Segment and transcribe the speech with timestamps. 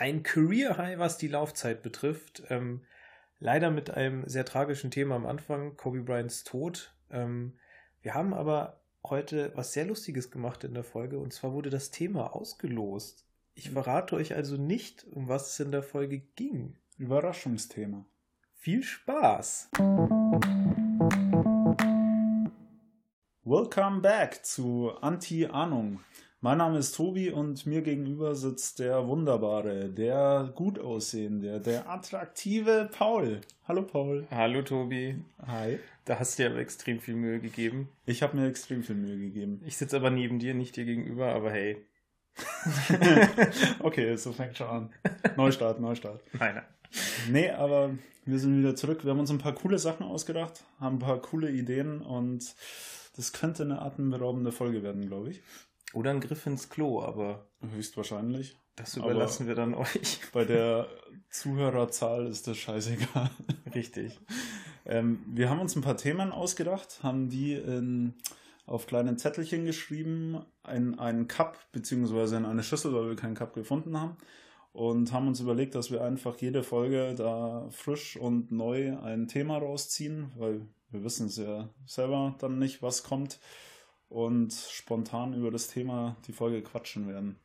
[0.00, 2.42] ein Career High, was die Laufzeit betrifft.
[2.48, 2.80] Ähm,
[3.38, 6.94] leider mit einem sehr tragischen Thema am Anfang, Kobe Bryants Tod.
[7.10, 7.58] Ähm,
[8.00, 11.90] wir haben aber heute was sehr Lustiges gemacht in der Folge und zwar wurde das
[11.90, 13.26] Thema ausgelost.
[13.54, 13.74] Ich Hm.
[13.74, 16.78] verrate euch also nicht, um was es in der Folge ging.
[16.96, 18.06] Überraschungsthema.
[18.54, 19.68] Viel Spaß!
[23.44, 26.00] Welcome back zu Anti-Ahnung.
[26.42, 32.88] Mein Name ist Tobi und mir gegenüber sitzt der wunderbare, der gut aussehende, der attraktive
[32.90, 33.42] Paul.
[33.68, 34.26] Hallo Paul.
[34.30, 35.78] Hallo Tobi, Hi.
[36.06, 37.90] da hast du dir aber extrem viel Mühe gegeben.
[38.06, 39.60] Ich habe mir extrem viel Mühe gegeben.
[39.66, 41.84] Ich sitze aber neben dir, nicht dir gegenüber, aber hey.
[43.80, 44.90] okay, so fängt schon an.
[45.36, 46.22] Neustart, Neustart.
[46.32, 46.64] Nein, nein.
[47.30, 47.90] Nee, aber
[48.24, 49.04] wir sind wieder zurück.
[49.04, 52.54] Wir haben uns ein paar coole Sachen ausgedacht, haben ein paar coole Ideen und
[53.14, 55.42] das könnte eine atemberaubende Folge werden, glaube ich.
[55.92, 58.56] Oder ein Griff ins Klo, aber Höchstwahrscheinlich.
[58.76, 60.20] das Aber- überlassen wir dann euch.
[60.32, 60.86] Bei der
[61.30, 63.30] Zuhörerzahl ist das scheißegal.
[63.74, 64.18] Richtig.
[64.86, 68.14] Ähm, wir haben uns ein paar Themen ausgedacht, haben die in,
[68.66, 73.54] auf kleinen Zettelchen geschrieben, in einen Cup, beziehungsweise in eine Schüssel, weil wir keinen Cup
[73.54, 74.16] gefunden haben.
[74.72, 79.58] Und haben uns überlegt, dass wir einfach jede Folge da frisch und neu ein Thema
[79.58, 80.60] rausziehen, weil
[80.90, 83.40] wir wissen es ja selber dann nicht, was kommt.
[84.10, 87.36] Und spontan über das Thema die Folge quatschen werden.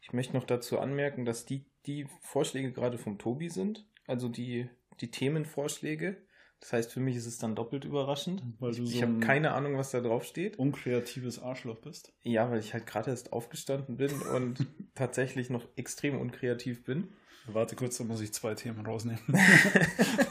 [0.00, 4.68] Ich möchte noch dazu anmerken, dass die, die Vorschläge gerade vom Tobi sind, also die,
[5.00, 6.16] die Themenvorschläge.
[6.58, 8.42] Das heißt, für mich ist es dann doppelt überraschend.
[8.58, 10.58] Weil du Ich so habe ein keine Ahnung, was da drauf steht.
[10.58, 12.12] unkreatives Arschloch bist.
[12.22, 17.08] Ja, weil ich halt gerade erst aufgestanden bin und tatsächlich noch extrem unkreativ bin.
[17.46, 19.20] Warte kurz, da muss ich zwei Themen rausnehmen.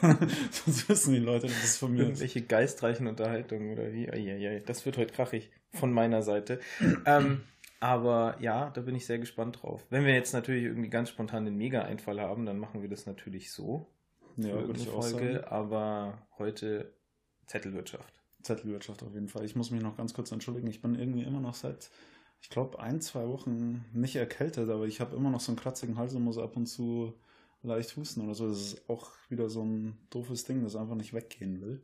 [0.52, 2.08] Sonst wissen die Leute, dass es von mir ist.
[2.08, 4.10] Irgendwelche geistreichen Unterhaltungen oder wie?
[4.12, 6.60] Eieiei, das wird heute krachig von meiner Seite.
[7.06, 7.42] ähm,
[7.80, 9.86] aber ja, da bin ich sehr gespannt drauf.
[9.90, 13.52] Wenn wir jetzt natürlich irgendwie ganz spontan den Mega-Einfall haben, dann machen wir das natürlich
[13.52, 13.88] so.
[14.36, 15.46] Ja, würde ich auch Folge, sagen.
[15.46, 16.94] aber heute
[17.48, 18.14] Zettelwirtschaft.
[18.44, 19.46] Zettelwirtschaft auf jeden Fall.
[19.46, 20.68] Ich muss mich noch ganz kurz entschuldigen.
[20.68, 21.90] Ich bin irgendwie immer noch seit,
[22.42, 25.98] ich glaube, ein, zwei Wochen nicht erkältet, aber ich habe immer noch so einen kratzigen
[25.98, 27.14] Hals und muss ab und zu
[27.64, 28.48] leicht husten oder so.
[28.48, 31.84] Das ist auch wieder so ein doofes Ding, das einfach nicht weggehen will.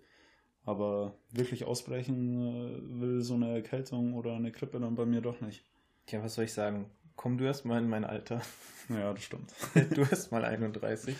[0.65, 5.39] Aber wirklich ausbrechen äh, will so eine Erkältung oder eine Grippe dann bei mir doch
[5.41, 5.63] nicht.
[6.07, 6.89] Tja, was soll ich sagen?
[7.15, 8.41] Komm du erst mal in mein Alter.
[8.89, 9.53] Ja, das stimmt.
[9.95, 11.15] Du erst mal 31.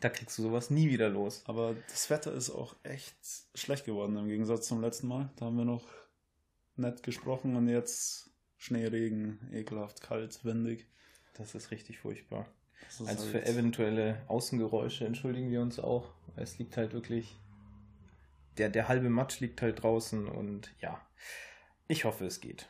[0.00, 1.42] Da kriegst du sowas nie wieder los.
[1.46, 3.14] Aber das Wetter ist auch echt
[3.54, 5.30] schlecht geworden im Gegensatz zum letzten Mal.
[5.36, 5.86] Da haben wir noch
[6.76, 10.86] nett gesprochen und jetzt Schnee, Regen, ekelhaft, kalt, windig.
[11.34, 12.46] Das ist richtig furchtbar.
[12.88, 16.10] Ist Also halt- für eventuelle Außengeräusche entschuldigen wir uns auch.
[16.36, 17.38] Es liegt halt wirklich.
[18.58, 21.00] Der, der halbe Matsch liegt halt draußen und ja.
[21.88, 22.68] Ich hoffe, es geht.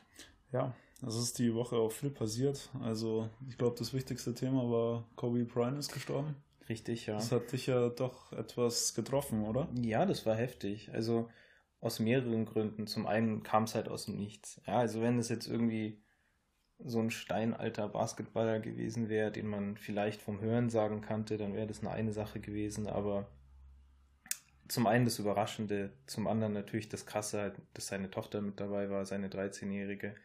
[0.51, 2.69] Ja, es ist die Woche auch viel passiert.
[2.81, 6.35] Also ich glaube, das wichtigste Thema war, Kobe Bryant ist gestorben.
[6.69, 7.15] Richtig, ja.
[7.15, 9.67] Das hat dich ja doch etwas getroffen, oder?
[9.81, 10.91] Ja, das war heftig.
[10.93, 11.29] Also
[11.81, 12.87] aus mehreren Gründen.
[12.87, 14.61] Zum einen kam es halt aus dem Nichts.
[14.65, 16.01] Ja, also wenn es jetzt irgendwie
[16.79, 21.67] so ein steinalter Basketballer gewesen wäre, den man vielleicht vom Hören sagen kannte, dann wäre
[21.67, 22.87] das eine eine Sache gewesen.
[22.87, 23.27] Aber
[24.67, 28.89] zum einen das Überraschende, zum anderen natürlich das Krasse, halt, dass seine Tochter mit dabei
[28.89, 30.15] war, seine 13-Jährige.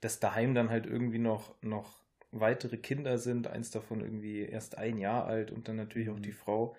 [0.00, 4.98] Dass daheim dann halt irgendwie noch, noch weitere Kinder sind, eins davon irgendwie erst ein
[4.98, 6.22] Jahr alt und dann natürlich auch Mhm.
[6.22, 6.76] die Frau.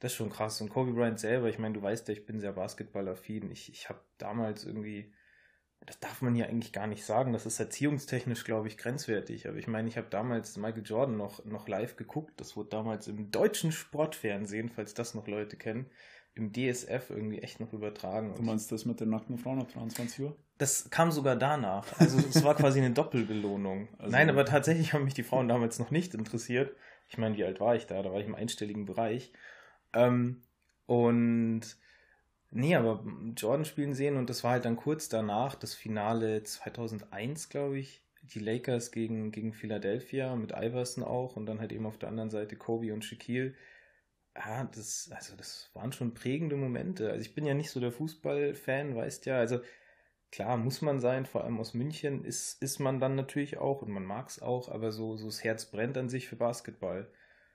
[0.00, 0.60] Das ist schon krass.
[0.60, 3.50] Und Kobe Bryant selber, ich meine, du weißt ja, ich bin sehr basketballaffin.
[3.50, 5.12] Ich, ich habe damals irgendwie,
[5.86, 9.48] das darf man ja eigentlich gar nicht sagen, das ist erziehungstechnisch, glaube ich, grenzwertig.
[9.48, 12.40] Aber ich meine, ich habe damals Michael Jordan noch, noch live geguckt.
[12.40, 15.90] Das wurde damals im deutschen Sportfernsehen, falls das noch Leute kennen,
[16.36, 18.34] im DSF irgendwie echt noch übertragen.
[18.36, 20.36] Du meinst das mit den nackten Frauen ab 23 Uhr?
[20.58, 21.86] Das kam sogar danach.
[21.98, 23.88] Also es war quasi eine Doppelbelohnung.
[23.98, 26.74] Also- Nein, aber tatsächlich haben mich die Frauen damals noch nicht interessiert.
[27.08, 28.02] Ich meine, wie alt war ich da?
[28.02, 29.32] Da war ich im einstelligen Bereich.
[29.92, 30.42] Ähm,
[30.86, 31.62] und
[32.50, 33.04] nee, aber
[33.36, 38.02] Jordan spielen sehen und das war halt dann kurz danach das Finale 2001, glaube ich.
[38.22, 42.30] Die Lakers gegen, gegen Philadelphia mit Iverson auch und dann halt eben auf der anderen
[42.30, 43.54] Seite Kobe und Shaquille.
[44.36, 47.10] Ja, das, also das waren schon prägende Momente.
[47.10, 49.38] Also ich bin ja nicht so der Fußballfan, weißt ja.
[49.38, 49.60] Also
[50.30, 53.90] klar muss man sein, vor allem aus München ist, ist man dann natürlich auch und
[53.90, 57.10] man mag es auch, aber so, so das Herz brennt an sich für Basketball.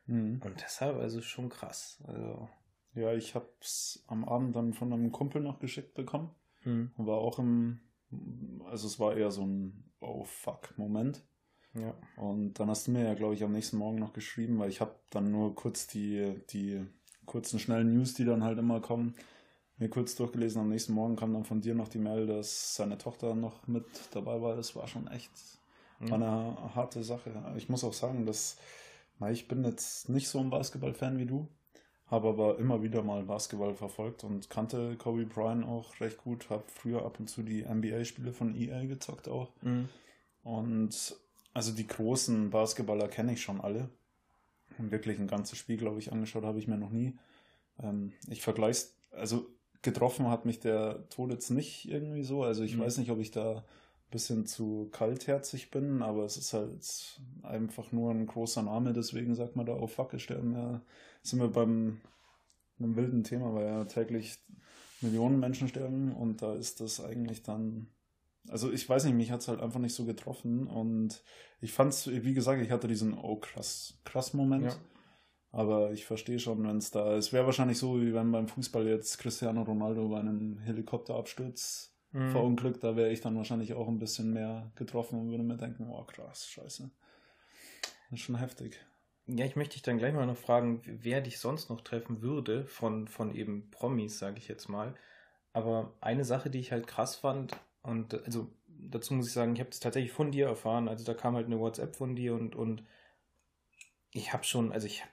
[0.07, 0.41] Mhm.
[0.43, 2.03] Und deshalb, also schon krass.
[2.07, 2.49] Also,
[2.95, 6.33] Ja, ich habe es am Abend dann von einem Kumpel noch geschickt bekommen.
[6.63, 7.79] hm, War auch im,
[8.65, 11.23] also es war eher so ein Oh fuck Moment.
[11.73, 11.93] Ja.
[12.17, 14.81] Und dann hast du mir ja, glaube ich, am nächsten Morgen noch geschrieben, weil ich
[14.81, 16.85] habe dann nur kurz die, die
[17.25, 19.15] kurzen, schnellen News, die dann halt immer kommen,
[19.77, 20.61] mir kurz durchgelesen.
[20.61, 23.85] Am nächsten Morgen kam dann von dir noch die Mail, dass seine Tochter noch mit
[24.11, 24.55] dabei war.
[24.55, 25.31] Das war schon echt
[26.05, 26.13] ja.
[26.15, 27.31] eine harte Sache.
[27.57, 28.57] Ich muss auch sagen, dass
[29.31, 31.47] Ich bin jetzt nicht so ein Basketball-Fan wie du,
[32.07, 36.63] habe aber immer wieder mal Basketball verfolgt und kannte Kobe Bryant auch recht gut, habe
[36.67, 39.51] früher ab und zu die NBA-Spiele von EA gezockt auch.
[39.61, 39.87] Mhm.
[40.43, 41.15] Und
[41.53, 43.89] also die großen Basketballer kenne ich schon alle.
[44.77, 47.17] Und wirklich ein ganzes Spiel, glaube ich, angeschaut habe ich mir noch nie.
[47.79, 49.47] Ähm, ich vergleiche also
[49.81, 52.43] getroffen hat mich der Tod jetzt nicht irgendwie so.
[52.43, 52.81] Also ich mhm.
[52.81, 57.91] weiß nicht, ob ich da ein bisschen zu kaltherzig bin, aber es ist halt einfach
[57.91, 60.53] nur ein großer Name, deswegen sagt man da auf Fackel sterben.
[60.53, 60.81] Ja,
[61.23, 62.01] sind wir beim
[62.79, 64.39] einem wilden Thema, weil ja täglich
[65.01, 67.87] Millionen Menschen sterben und da ist das eigentlich dann.
[68.49, 71.23] Also ich weiß nicht, mich hat es halt einfach nicht so getroffen und
[71.59, 74.65] ich fand es, wie gesagt, ich hatte diesen oh krass, krass Moment.
[74.65, 74.75] Ja.
[75.51, 77.15] Aber ich verstehe schon, wenn es da.
[77.15, 82.31] Es wäre wahrscheinlich so, wie wenn beim Fußball jetzt Cristiano Ronaldo bei einem Helikopterabsturz mhm.
[82.31, 85.89] verunglückt, da wäre ich dann wahrscheinlich auch ein bisschen mehr getroffen und würde mir denken,
[85.89, 86.89] oh krass, scheiße.
[87.81, 88.79] Das ist schon heftig.
[89.27, 92.65] Ja, ich möchte dich dann gleich mal noch fragen, wer dich sonst noch treffen würde,
[92.65, 94.95] von, von eben Promis, sage ich jetzt mal.
[95.53, 99.59] Aber eine Sache, die ich halt krass fand, und also dazu muss ich sagen, ich
[99.59, 100.87] habe es tatsächlich von dir erfahren.
[100.87, 102.83] Also da kam halt eine WhatsApp von dir und, und
[104.11, 105.03] ich habe schon, also ich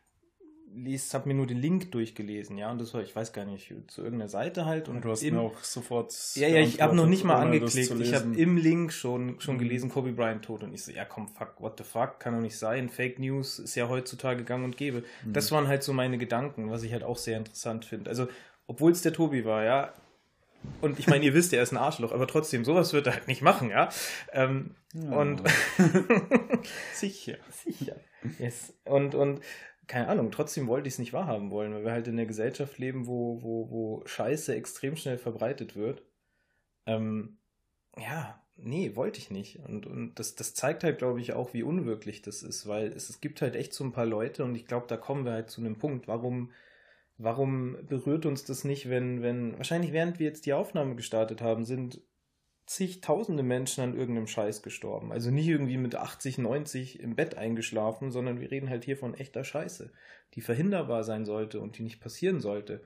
[1.14, 4.02] habe mir nur den Link durchgelesen, ja, und das war, ich weiß gar nicht, zu
[4.02, 4.88] irgendeiner Seite halt.
[4.88, 6.14] Und ja, du hast mir auch sofort.
[6.34, 7.90] Ja, ja, ich habe noch nicht mal angeklickt.
[8.00, 9.60] Ich habe im Link schon, schon mhm.
[9.60, 10.62] gelesen, Kobe Bryant tot.
[10.62, 12.88] Und ich so, ja komm, fuck, what the fuck, kann doch nicht sein.
[12.90, 15.04] Fake News ist ja heutzutage gang und gäbe.
[15.24, 15.32] Mhm.
[15.32, 18.10] Das waren halt so meine Gedanken, was ich halt auch sehr interessant finde.
[18.10, 18.28] Also,
[18.66, 19.94] obwohl es der Tobi war, ja.
[20.80, 23.28] Und ich meine, ihr wisst, er ist ein Arschloch, aber trotzdem, sowas wird er halt
[23.28, 23.88] nicht machen, ja.
[24.32, 25.10] Ähm, ja.
[25.10, 25.42] Und
[26.94, 27.36] sicher.
[27.50, 27.96] Sicher.
[28.38, 28.74] Yes.
[28.84, 29.40] Und, und
[29.86, 32.78] keine Ahnung, trotzdem wollte ich es nicht wahrhaben wollen, weil wir halt in einer Gesellschaft
[32.78, 36.02] leben, wo, wo, wo Scheiße extrem schnell verbreitet wird.
[36.86, 37.38] Ähm,
[37.96, 39.60] ja, nee, wollte ich nicht.
[39.60, 43.08] Und, und das, das zeigt halt, glaube ich, auch, wie unwirklich das ist, weil es,
[43.08, 45.50] es gibt halt echt so ein paar Leute und ich glaube, da kommen wir halt
[45.50, 46.50] zu einem Punkt, warum,
[47.18, 51.64] warum berührt uns das nicht, wenn, wenn, wahrscheinlich während wir jetzt die Aufnahme gestartet haben,
[51.64, 52.00] sind
[52.68, 55.10] zigtausende Menschen an irgendeinem Scheiß gestorben.
[55.10, 59.14] Also nicht irgendwie mit 80, 90 im Bett eingeschlafen, sondern wir reden halt hier von
[59.14, 59.90] echter Scheiße,
[60.34, 62.82] die verhinderbar sein sollte und die nicht passieren sollte.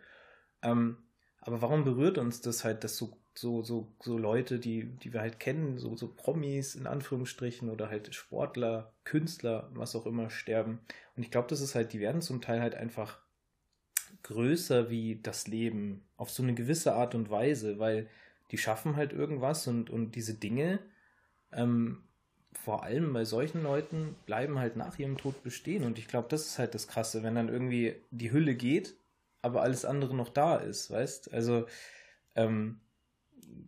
[0.63, 0.99] Ähm,
[1.41, 5.21] aber warum berührt uns das halt, dass so, so, so, so Leute, die, die wir
[5.21, 10.79] halt kennen, so, so Promis in Anführungsstrichen oder halt Sportler, Künstler, was auch immer, sterben?
[11.17, 13.22] Und ich glaube, das ist halt, die werden zum Teil halt einfach
[14.23, 18.09] größer wie das Leben auf so eine gewisse Art und Weise, weil
[18.51, 20.79] die schaffen halt irgendwas und, und diese Dinge,
[21.53, 22.05] ähm,
[22.53, 25.85] vor allem bei solchen Leuten, bleiben halt nach ihrem Tod bestehen.
[25.85, 28.95] Und ich glaube, das ist halt das Krasse, wenn dann irgendwie die Hülle geht,
[29.41, 31.33] aber alles andere noch da ist, weißt?
[31.33, 31.67] Also,
[32.35, 32.81] ähm,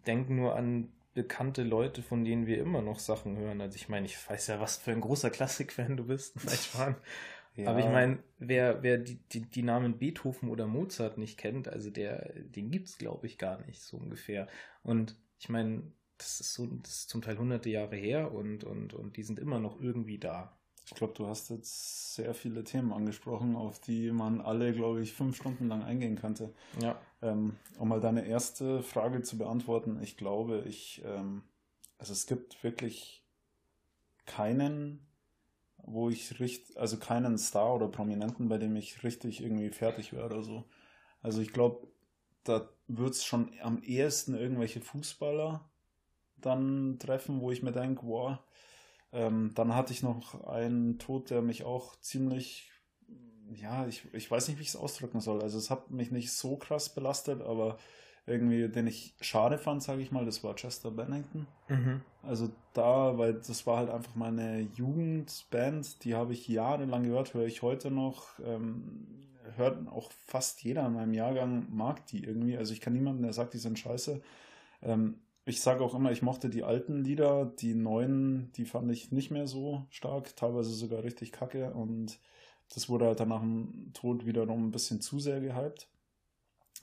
[0.06, 3.60] denk nur an bekannte Leute, von denen wir immer noch Sachen hören.
[3.60, 6.36] Also ich meine, ich weiß ja, was für ein großer Klassikfan du bist.
[6.76, 6.96] Nein,
[7.56, 7.70] ja.
[7.70, 11.90] Aber ich meine, wer, wer die, die, die Namen Beethoven oder Mozart nicht kennt, also
[11.90, 14.48] der, den gibt's glaube ich gar nicht, so ungefähr.
[14.82, 15.82] Und ich meine,
[16.18, 19.38] das ist so, das ist zum Teil hunderte Jahre her und, und, und die sind
[19.38, 20.56] immer noch irgendwie da.
[20.86, 25.14] Ich glaube, du hast jetzt sehr viele Themen angesprochen, auf die man alle, glaube ich,
[25.14, 26.52] fünf Stunden lang eingehen könnte.
[26.80, 27.00] Ja.
[27.22, 31.42] Ähm, um mal deine erste Frage zu beantworten, ich glaube, ich, ähm,
[31.96, 33.24] also es gibt wirklich
[34.26, 35.06] keinen
[35.86, 40.26] wo ich richtig, also keinen Star oder Prominenten, bei dem ich richtig irgendwie fertig wäre
[40.26, 40.64] oder so.
[41.22, 41.88] Also ich glaube,
[42.44, 45.68] da wird es schon am ehesten irgendwelche Fußballer
[46.36, 48.38] dann treffen, wo ich mir denke, wow.
[49.12, 52.70] Ähm, dann hatte ich noch einen Tod, der mich auch ziemlich,
[53.52, 55.40] ja, ich, ich weiß nicht, wie ich es ausdrücken soll.
[55.42, 57.78] Also es hat mich nicht so krass belastet, aber
[58.26, 61.46] irgendwie, den ich schade fand, sage ich mal, das war Chester Bennington.
[61.68, 62.00] Mhm.
[62.22, 67.46] Also da, weil das war halt einfach meine Jugendband, die habe ich jahrelang gehört, höre
[67.46, 68.38] ich heute noch.
[68.44, 69.06] Ähm,
[69.56, 72.56] hört auch fast jeder in meinem Jahrgang, mag die irgendwie.
[72.56, 74.22] Also ich kann niemanden, der sagt, die sind scheiße.
[74.82, 79.12] Ähm, ich sage auch immer, ich mochte die alten Lieder, die neuen, die fand ich
[79.12, 82.18] nicht mehr so stark, teilweise sogar richtig kacke und
[82.72, 85.86] das wurde halt dann nach dem Tod wieder noch ein bisschen zu sehr gehypt.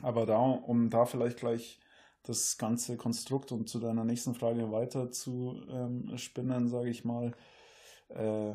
[0.01, 1.79] Aber da, um da vielleicht gleich
[2.23, 7.33] das ganze Konstrukt und zu deiner nächsten Frage weiter zu ähm, spinnen, sage ich mal,
[8.09, 8.53] äh,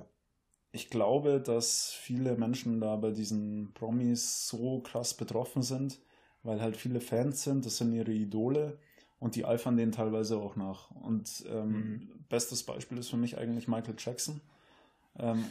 [0.73, 6.01] ich glaube, dass viele Menschen da bei diesen Promis so krass betroffen sind,
[6.43, 8.79] weil halt viele Fans sind, das sind ihre Idole
[9.19, 10.91] und die eifern denen teilweise auch nach.
[10.91, 12.25] Und ähm, mhm.
[12.29, 14.43] bestes Beispiel ist für mich eigentlich Michael Jackson.
[15.19, 15.47] Ähm,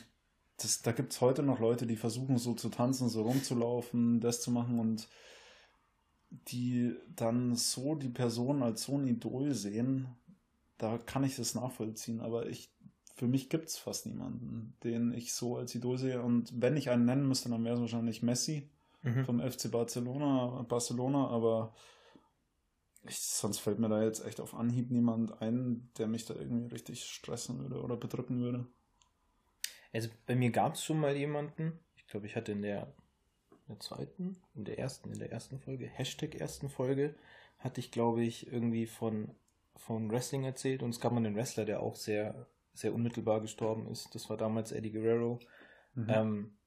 [0.58, 4.42] das, da gibt es heute noch Leute, die versuchen so zu tanzen, so rumzulaufen, das
[4.42, 5.10] zu machen und
[6.48, 10.08] die dann so die Person als so ein Idol sehen,
[10.78, 12.22] da kann ich das nachvollziehen.
[12.22, 12.70] Aber ich
[13.16, 16.22] für mich gibt es fast niemanden, den ich so als Idol sehe.
[16.22, 18.70] Und wenn ich einen nennen müsste, dann wäre es wahrscheinlich Messi
[19.04, 19.26] mhm.
[19.26, 21.74] vom FC Barcelona, Barcelona, aber
[23.08, 26.74] ich, sonst fällt mir da jetzt echt auf Anhieb niemand ein, der mich da irgendwie
[26.74, 28.66] richtig stressen würde oder bedrücken würde.
[29.94, 32.94] Also bei mir gab es schon mal jemanden, ich glaube, ich hatte in der,
[33.68, 37.16] in der zweiten, in der ersten, in der ersten Folge, Hashtag ersten Folge,
[37.58, 39.36] hatte ich, glaube ich, irgendwie von,
[39.76, 43.88] von Wrestling erzählt und es gab mal einen Wrestler, der auch sehr, sehr unmittelbar gestorben
[43.88, 44.14] ist.
[44.14, 45.40] Das war damals Eddie Guerrero.
[45.96, 46.10] Mhm.
[46.10, 46.58] Ähm,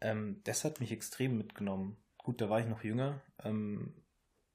[0.00, 1.96] ähm, das hat mich extrem mitgenommen.
[2.18, 3.22] Gut, da war ich noch jünger.
[3.42, 4.02] Ähm,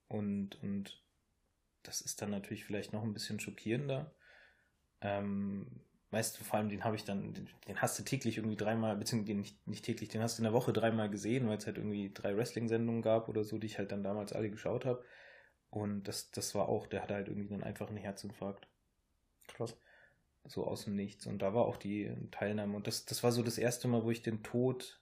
[0.08, 1.04] und, und
[1.84, 4.13] das ist dann natürlich vielleicht noch ein bisschen schockierender.
[5.01, 8.58] Ähm, weißt du, vor allem den habe ich dann, den, den, hast du täglich irgendwie
[8.58, 11.65] dreimal, beziehungsweise nicht, nicht täglich, den hast du in der Woche dreimal gesehen, weil es
[11.65, 15.03] halt irgendwie drei Wrestling-Sendungen gab oder so, die ich halt dann damals alle geschaut habe.
[15.70, 18.68] Und das, das war auch, der hatte halt irgendwie dann einfach einen Herzinfarkt.
[19.48, 19.77] Krass.
[20.44, 21.27] So aus dem Nichts.
[21.27, 22.75] Und da war auch die Teilnahme.
[22.75, 25.01] Und das, das war so das erste Mal, wo ich den Tod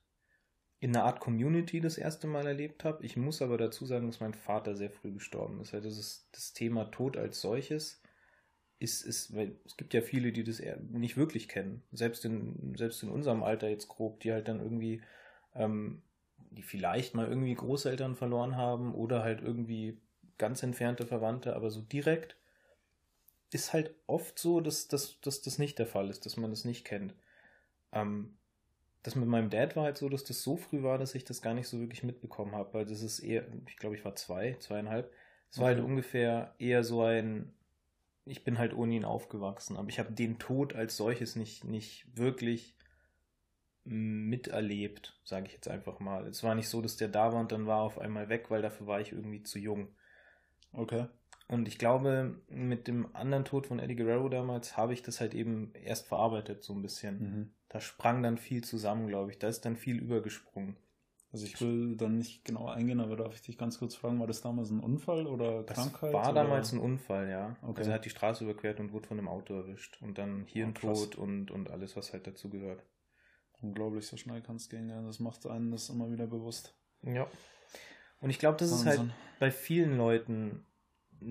[0.80, 3.04] in einer Art Community das erste Mal erlebt habe.
[3.04, 5.74] Ich muss aber dazu sagen, dass mein Vater sehr früh gestorben ist.
[5.74, 8.02] Also das, ist das Thema Tod als solches
[8.80, 11.84] ist, ist, weil es gibt ja viele, die das nicht wirklich kennen.
[11.92, 15.02] Selbst in, selbst in unserem Alter jetzt grob, die halt dann irgendwie,
[15.54, 16.02] ähm,
[16.52, 19.98] die vielleicht mal irgendwie Großeltern verloren haben oder halt irgendwie
[20.38, 22.38] ganz entfernte Verwandte, aber so direkt
[23.52, 26.66] ist halt oft so, dass, dass, dass das nicht der Fall ist, dass man das
[26.66, 27.14] nicht kennt.
[27.92, 28.38] Ähm,
[29.04, 31.42] das mit meinem Dad war halt so, dass das so früh war, dass ich das
[31.42, 34.56] gar nicht so wirklich mitbekommen habe, weil das ist eher, ich glaube, ich war zwei,
[34.60, 35.12] zweieinhalb.
[35.52, 37.52] Es war halt ungefähr eher so ein,
[38.30, 42.06] ich bin halt ohne ihn aufgewachsen, aber ich habe den Tod als solches nicht, nicht
[42.18, 42.76] wirklich
[43.84, 46.28] miterlebt, sage ich jetzt einfach mal.
[46.28, 48.52] Es war nicht so, dass der da war und dann war er auf einmal weg,
[48.52, 49.90] weil dafür war ich irgendwie zu jung.
[50.74, 51.08] Okay.
[51.48, 55.34] Und ich glaube, mit dem anderen Tod von Eddie Guerrero damals habe ich das halt
[55.34, 57.20] eben erst verarbeitet, so ein bisschen.
[57.20, 57.52] Mhm.
[57.70, 59.40] Da sprang dann viel zusammen, glaube ich.
[59.40, 60.78] Da ist dann viel übergesprungen.
[61.32, 64.26] Also ich will dann nicht genau eingehen, aber darf ich dich ganz kurz fragen, war
[64.26, 66.12] das damals ein Unfall oder das Krankheit?
[66.12, 66.44] War oder?
[66.44, 67.56] damals ein Unfall, ja.
[67.62, 67.80] Okay.
[67.80, 70.00] Also er hat die Straße überquert und wurde von einem Auto erwischt.
[70.02, 72.84] Und dann Hirntod oh, und, und alles, was halt dazu gehört.
[73.62, 75.02] Unglaublich, so schnell kann es gehen, ja.
[75.04, 76.74] Das macht einen das immer wieder bewusst.
[77.04, 77.28] Ja.
[78.22, 78.92] Und ich glaube, das Wahnsinn.
[78.92, 80.66] ist halt bei vielen Leuten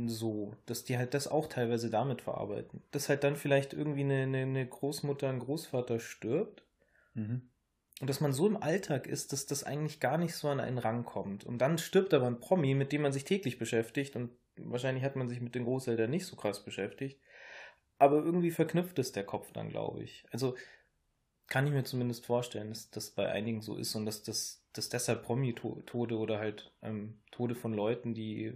[0.06, 2.82] so, dass die halt das auch teilweise damit verarbeiten.
[2.92, 6.62] Dass halt dann vielleicht irgendwie eine, eine, eine Großmutter, ein Großvater stirbt.
[7.14, 7.42] Mhm.
[8.00, 10.78] Und dass man so im Alltag ist, dass das eigentlich gar nicht so an einen
[10.78, 11.44] Rang kommt.
[11.44, 14.14] Und dann stirbt aber ein Promi, mit dem man sich täglich beschäftigt.
[14.14, 17.20] Und wahrscheinlich hat man sich mit den Großeltern nicht so krass beschäftigt.
[17.98, 20.24] Aber irgendwie verknüpft es der Kopf dann, glaube ich.
[20.30, 20.54] Also
[21.48, 24.88] kann ich mir zumindest vorstellen, dass das bei einigen so ist und dass das dass
[24.88, 28.54] deshalb Promi-Tode oder halt ähm, Tode von Leuten, die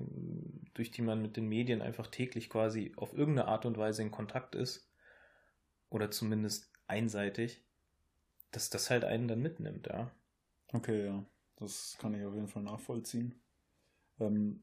[0.73, 4.13] durch die man mit den Medien einfach täglich quasi auf irgendeine Art und Weise in
[4.13, 4.89] Kontakt ist
[5.91, 7.65] oder zumindest einseitig,
[8.53, 10.11] dass das halt einen dann mitnimmt, ja.
[10.73, 11.25] Okay, ja,
[11.57, 13.35] das kann ich auf jeden Fall nachvollziehen.
[14.21, 14.63] Ähm,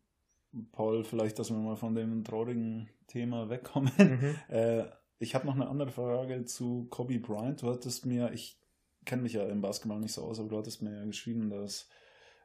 [0.71, 3.91] Paul, vielleicht, dass wir mal von dem traurigen Thema wegkommen.
[3.97, 4.35] Mhm.
[4.49, 4.85] Äh,
[5.21, 7.61] ich habe noch eine andere Frage zu Kobe Bryant.
[7.61, 8.57] Du hattest mir, ich
[9.05, 11.89] kenne mich ja im Basketball nicht so aus, aber du hattest mir ja geschrieben, dass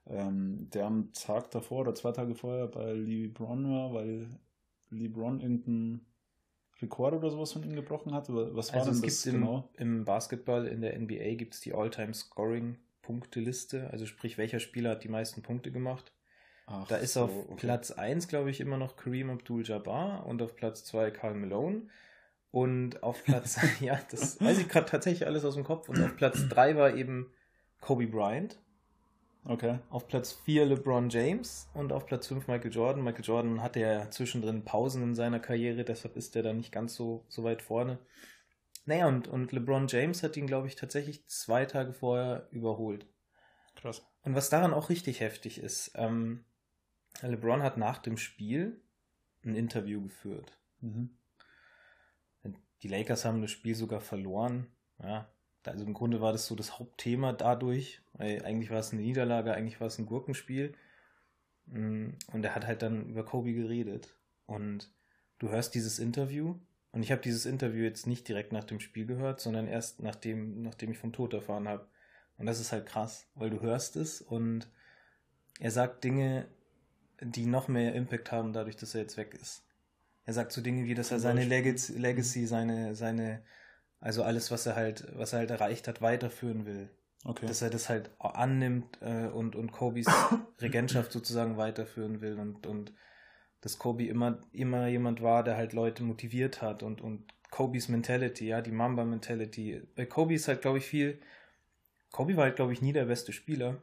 [0.06, 4.40] ähm, der am Tag davor oder zwei Tage vorher bei LeBron war, weil
[4.90, 6.06] LeBron irgendeinen
[6.82, 8.28] Rekord oder sowas von ihm gebrochen hat.
[8.28, 9.68] Was war also denn das genau?
[9.74, 15.04] Im, Im Basketball in der NBA gibt es die All-Time-Scoring-Punkteliste, also sprich, welcher Spieler hat
[15.04, 16.12] die meisten Punkte gemacht.
[16.66, 17.66] Ach, da ist so, auf okay.
[17.66, 21.88] Platz 1, glaube ich, immer noch Kareem Abdul-Jabbar und auf Platz 2 Karl Malone.
[22.50, 25.88] Und auf Platz, ja, das weiß ich gerade tatsächlich alles aus dem Kopf.
[25.88, 27.32] Und auf Platz 3 war eben
[27.80, 28.58] Kobe Bryant.
[29.46, 29.78] Okay.
[29.90, 33.04] Auf Platz 4 LeBron James und auf Platz 5 Michael Jordan.
[33.04, 36.94] Michael Jordan hatte ja zwischendrin Pausen in seiner Karriere, deshalb ist er da nicht ganz
[36.94, 37.98] so, so weit vorne.
[38.86, 43.06] Naja, und, und LeBron James hat ihn, glaube ich, tatsächlich zwei Tage vorher überholt.
[43.76, 44.06] Krass.
[44.22, 46.44] Und was daran auch richtig heftig ist, ähm,
[47.20, 48.82] LeBron hat nach dem Spiel
[49.44, 50.58] ein Interview geführt.
[50.80, 51.18] Mhm.
[52.82, 54.66] Die Lakers haben das Spiel sogar verloren.
[55.02, 55.33] Ja,
[55.64, 59.54] also im Grunde war das so das Hauptthema dadurch, weil eigentlich war es eine Niederlage,
[59.54, 60.74] eigentlich war es ein Gurkenspiel.
[61.66, 64.14] Mm, und er hat halt dann über Kobe geredet.
[64.46, 64.92] Und
[65.38, 66.56] du hörst dieses Interview.
[66.92, 70.62] Und ich habe dieses Interview jetzt nicht direkt nach dem Spiel gehört, sondern erst nachdem,
[70.62, 71.88] nachdem ich vom Tod erfahren habe.
[72.38, 74.68] Und das ist halt krass, weil du hörst es und
[75.60, 76.46] er sagt Dinge,
[77.20, 79.64] die noch mehr Impact haben, dadurch, dass er jetzt weg ist.
[80.24, 83.42] Er sagt so Dinge wie, dass er seine Legacy, Legacy, seine, seine,
[84.04, 86.90] also alles, was er halt, was er halt erreicht hat, weiterführen will.
[87.24, 87.46] Okay.
[87.46, 90.06] Dass er das halt annimmt äh, und, und Kobis
[90.60, 92.92] Regentschaft sozusagen weiterführen will und, und
[93.62, 98.48] dass Kobe immer, immer jemand war, der halt Leute motiviert hat und, und Kobe's Mentality,
[98.48, 99.82] ja, die Mamba Mentality.
[99.96, 101.18] Bei Kobe ist halt, glaube ich, viel.
[102.12, 103.82] Kobe war halt, glaube ich, nie der beste Spieler.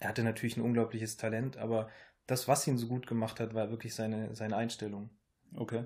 [0.00, 1.90] Er hatte natürlich ein unglaubliches Talent, aber
[2.26, 5.10] das, was ihn so gut gemacht hat, war wirklich seine, seine Einstellung.
[5.54, 5.84] Okay.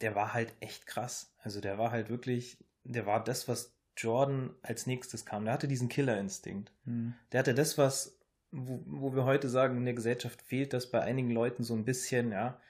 [0.00, 1.34] Der war halt echt krass.
[1.38, 5.44] Also der war halt wirklich, der war das, was Jordan als nächstes kam.
[5.44, 6.72] Der hatte diesen Killerinstinkt.
[6.84, 7.14] Mhm.
[7.32, 8.18] Der hatte das, was,
[8.50, 11.84] wo, wo wir heute sagen, in der Gesellschaft fehlt das bei einigen Leuten so ein
[11.84, 12.60] bisschen, ja,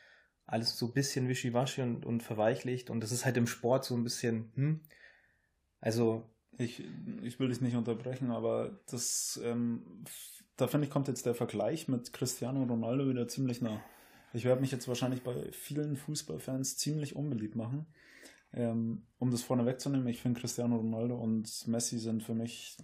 [0.46, 2.88] alles so ein bisschen wischiwaschi und, und verweichlicht.
[2.88, 4.80] Und das ist halt im Sport so ein bisschen, hm.
[5.80, 6.28] Also.
[6.60, 6.82] Ich,
[7.22, 10.02] ich will dich nicht unterbrechen, aber das, ähm,
[10.56, 13.80] da finde ich, kommt jetzt der Vergleich mit Cristiano Ronaldo wieder ziemlich nah.
[14.32, 17.86] Ich werde mich jetzt wahrscheinlich bei vielen Fußballfans ziemlich unbeliebt machen.
[18.52, 22.78] Ähm, um das vorne wegzunehmen, ich finde Cristiano Ronaldo und Messi sind für mich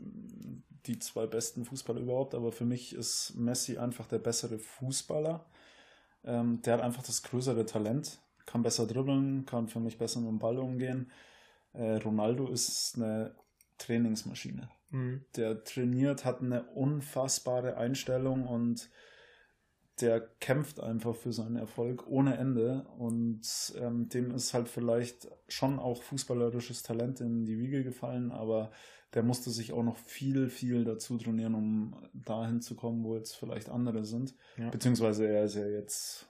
[0.87, 5.47] die zwei besten Fußballer überhaupt, aber für mich ist Messi einfach der bessere Fußballer.
[6.25, 10.29] Ähm, der hat einfach das größere Talent, kann besser dribbeln, kann für mich besser mit
[10.29, 11.11] dem Ball umgehen.
[11.73, 13.35] Äh, Ronaldo ist eine
[13.79, 14.69] Trainingsmaschine.
[14.91, 15.25] Mhm.
[15.37, 18.91] Der trainiert, hat eine unfassbare Einstellung und
[20.01, 23.43] der kämpft einfach für seinen Erfolg ohne Ende und
[23.79, 28.73] ähm, dem ist halt vielleicht schon auch fußballerisches Talent in die Wiege gefallen, aber
[29.15, 33.37] der musste sich auch noch viel, viel dazu trainieren, um dahin zu kommen, wo jetzt
[33.37, 34.35] vielleicht andere sind.
[34.57, 34.71] Ja.
[34.71, 36.29] Beziehungsweise er ist ja jetzt,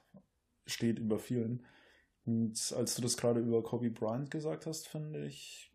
[0.67, 1.65] steht über vielen.
[2.27, 5.71] Und als du das gerade über Kobe Bryant gesagt hast, finde ich,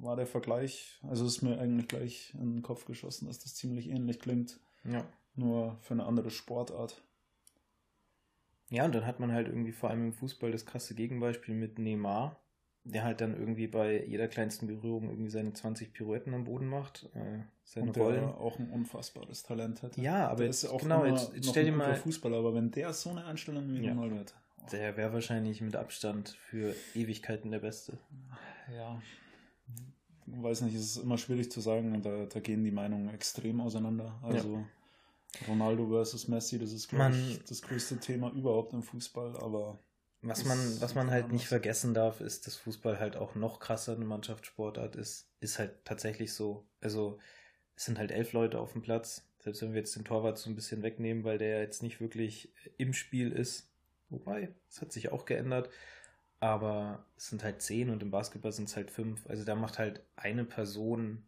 [0.00, 3.88] war der Vergleich, also ist mir eigentlich gleich in den Kopf geschossen, dass das ziemlich
[3.88, 5.04] ähnlich klingt, Ja.
[5.34, 7.02] nur für eine andere Sportart.
[8.74, 11.78] Ja, und dann hat man halt irgendwie vor allem im Fußball das krasse Gegenbeispiel mit
[11.78, 12.40] Neymar,
[12.82, 17.08] der halt dann irgendwie bei jeder kleinsten Berührung irgendwie seine 20 Pirouetten am Boden macht,
[17.14, 18.24] äh, seine Und der Rollen.
[18.24, 20.00] auch ein unfassbares Talent hätte.
[20.00, 22.54] Ja, aber der jetzt, ist ja auch genau, jetzt, jetzt stell dir mal, Fußballer, aber
[22.54, 23.92] wenn der so eine Einstellung wie Ja.
[23.92, 24.34] Ronaldo hätte.
[24.72, 27.98] der wäre wahrscheinlich mit Abstand für Ewigkeiten der Beste.
[28.76, 29.00] Ja.
[30.26, 33.08] Ich weiß nicht, es ist immer schwierig zu sagen und da, da gehen die Meinungen
[33.14, 34.18] extrem auseinander.
[34.22, 34.64] Also
[35.48, 39.78] Ronaldo versus Messi, das ist, glaube ich, das größte Thema überhaupt im Fußball, aber
[40.22, 41.32] Was man, was man halt anders.
[41.32, 45.28] nicht vergessen darf, ist, dass Fußball halt auch noch krasser eine Mannschaftssportart ist.
[45.40, 46.64] Ist halt tatsächlich so.
[46.80, 47.18] Also,
[47.76, 49.26] es sind halt elf Leute auf dem Platz.
[49.40, 52.52] Selbst wenn wir jetzt den Torwart so ein bisschen wegnehmen, weil der jetzt nicht wirklich
[52.78, 53.68] im Spiel ist.
[54.08, 55.68] Wobei, es hat sich auch geändert.
[56.40, 59.26] Aber es sind halt zehn und im Basketball sind es halt fünf.
[59.28, 61.26] Also da macht halt eine Person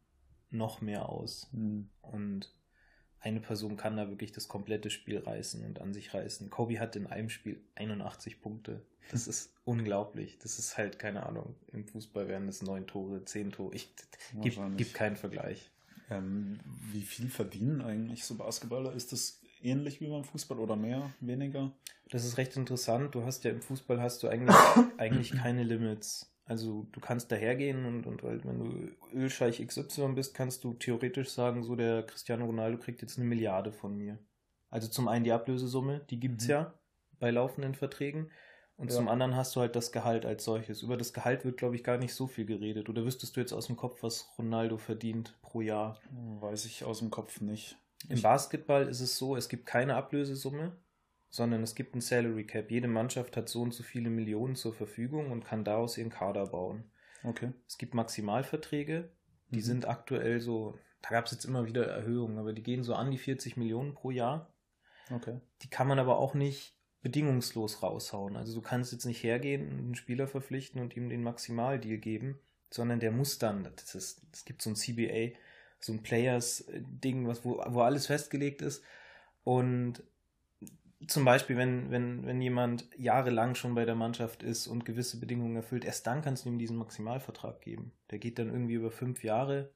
[0.50, 1.48] noch mehr aus.
[1.52, 2.52] hm, Und
[3.20, 6.50] eine Person kann da wirklich das komplette Spiel reißen und an sich reißen.
[6.50, 8.82] Kobe hat in einem Spiel 81 Punkte.
[9.10, 10.38] Das ist unglaublich.
[10.38, 13.74] Das ist halt, keine Ahnung, im Fußball wären das neun Tore, zehn Tore.
[13.74, 13.92] Ich
[14.42, 15.70] gibt, gibt keinen Vergleich.
[16.08, 16.60] Ähm,
[16.92, 18.92] wie viel verdienen eigentlich so Basketballer?
[18.92, 21.72] Ist das ähnlich wie beim Fußball oder mehr, weniger?
[22.10, 23.14] Das ist recht interessant.
[23.14, 24.56] Du hast ja im Fußball hast du eigentlich,
[24.98, 26.30] eigentlich keine Limits.
[26.46, 31.30] Also du kannst dahergehen und, und halt, wenn du Ölscheich XY bist, kannst du theoretisch
[31.30, 34.18] sagen, so der Cristiano Ronaldo kriegt jetzt eine Milliarde von mir.
[34.70, 36.50] Also zum einen die Ablösesumme, die gibt's Mhm.
[36.50, 36.74] ja
[37.18, 38.30] bei laufenden Verträgen.
[38.76, 38.96] Und Ja.
[38.96, 40.82] zum anderen hast du halt das Gehalt als solches.
[40.82, 42.88] Über das Gehalt wird, glaube ich, gar nicht so viel geredet.
[42.88, 45.98] Oder wüsstest du jetzt aus dem Kopf, was Ronaldo verdient pro Jahr?
[46.40, 47.76] Weiß ich aus dem Kopf nicht.
[48.08, 50.76] Im Basketball ist es so, es gibt keine Ablösesumme,
[51.36, 52.70] sondern es gibt ein Salary Cap.
[52.70, 56.46] Jede Mannschaft hat so und so viele Millionen zur Verfügung und kann daraus ihren Kader
[56.46, 56.90] bauen.
[57.22, 57.52] Okay.
[57.68, 59.10] Es gibt Maximalverträge,
[59.50, 59.62] die Mhm.
[59.62, 63.10] sind aktuell so, da gab es jetzt immer wieder Erhöhungen, aber die gehen so an
[63.10, 64.50] die 40 Millionen pro Jahr.
[65.10, 65.40] Okay.
[65.62, 68.36] Die kann man aber auch nicht bedingungslos raushauen.
[68.36, 72.40] Also du kannst jetzt nicht hergehen und einen Spieler verpflichten und ihm den Maximaldeal geben,
[72.70, 75.36] sondern der muss dann, das ist, es gibt so ein CBA,
[75.80, 78.82] so ein Players-Ding, was, wo, wo alles festgelegt ist.
[79.44, 80.02] Und
[81.06, 85.56] zum Beispiel, wenn, wenn, wenn jemand jahrelang schon bei der Mannschaft ist und gewisse Bedingungen
[85.56, 87.92] erfüllt, erst dann kannst du ihm diesen Maximalvertrag geben.
[88.10, 89.70] Der geht dann irgendwie über fünf Jahre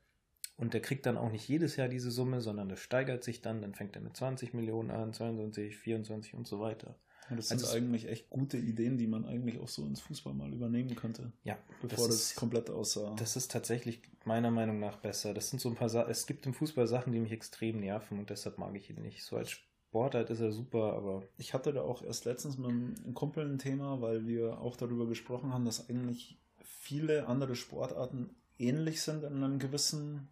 [0.56, 3.60] und der kriegt dann auch nicht jedes Jahr diese Summe, sondern das steigert sich dann.
[3.62, 6.96] Dann fängt er mit 20 Millionen an, 22, 24 und so weiter.
[7.28, 10.00] Ja, das sind Also es- eigentlich echt gute Ideen, die man eigentlich auch so ins
[10.00, 13.14] Fußball mal übernehmen könnte, Ja, bevor das, ist- komplett aussah.
[13.16, 15.32] Das ist tatsächlich meiner Meinung nach besser.
[15.34, 16.10] Das sind so ein paar Sachen.
[16.10, 19.22] Es gibt im Fußball Sachen, die mich extrem nerven und deshalb mag ich ihn nicht.
[19.22, 19.58] So als
[19.90, 23.58] Sportart ist er super, aber Ich hatte da auch erst letztens mit einem Kumpel ein
[23.58, 29.42] Thema, weil wir auch darüber gesprochen haben, dass eigentlich viele andere Sportarten ähnlich sind in
[29.42, 30.28] einem gewissen,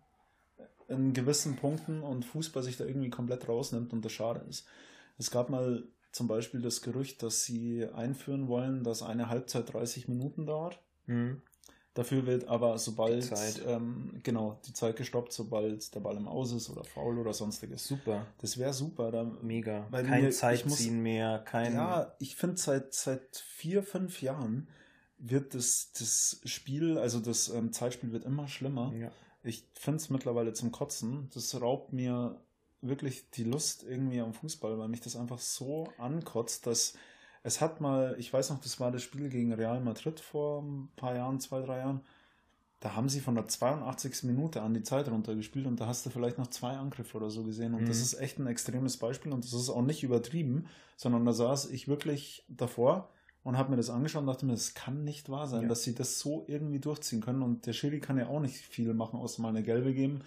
[0.86, 4.64] in gewissen Punkten und Fußball sich da irgendwie komplett rausnimmt und das schade ist.
[5.18, 10.06] Es gab mal zum Beispiel das Gerücht, dass sie einführen wollen, dass eine Halbzeit 30
[10.06, 10.80] Minuten dauert.
[11.06, 11.42] hm,
[11.98, 13.60] Dafür wird aber sobald Die Zeit.
[13.66, 17.84] Ähm, genau die Zeit gestoppt, sobald der Ball im Aus ist oder faul oder sonstiges.
[17.88, 19.10] super, Das wäre super.
[19.10, 19.88] Da, mega.
[19.90, 21.74] Kein mir- ich muss- Zeitziehen mehr, kein.
[21.74, 24.68] ja, ich finde seit, seit vier, fünf Jahren
[25.18, 28.92] wird das, das Spiel, also das ähm, Zeitspiel wird immer schlimmer.
[28.96, 29.10] Ja.
[29.42, 31.28] Ich finde es mittlerweile zum Kotzen.
[31.34, 32.40] Das raubt mir
[32.80, 36.94] wirklich die Lust irgendwie am Fußball, weil mich das einfach so ankotzt, dass
[37.42, 40.88] es hat mal, ich weiß noch, das war das Spiel gegen Real Madrid vor ein
[40.96, 42.00] paar Jahren, zwei, drei Jahren.
[42.80, 44.22] Da haben sie von der 82.
[44.24, 47.42] Minute an die Zeit runtergespielt und da hast du vielleicht noch zwei Angriffe oder so
[47.42, 47.74] gesehen.
[47.74, 47.86] Und Mhm.
[47.88, 51.70] das ist echt ein extremes Beispiel und das ist auch nicht übertrieben, sondern da saß
[51.70, 53.08] ich wirklich davor
[53.42, 55.68] und habe mir das angeschaut und dachte mir, das kann nicht wahr sein, Ja.
[55.68, 57.42] dass sie das so irgendwie durchziehen können.
[57.42, 60.22] Und der Schiri kann ja auch nicht viel machen, außer mal eine gelbe geben.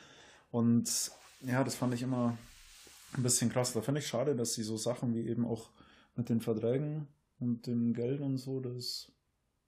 [0.51, 2.37] Und ja, das fand ich immer
[3.15, 3.71] ein bisschen krass.
[3.73, 5.69] Da finde ich schade, dass sie so Sachen wie eben auch
[6.15, 7.07] mit den Verträgen
[7.39, 9.11] und dem Geld und so das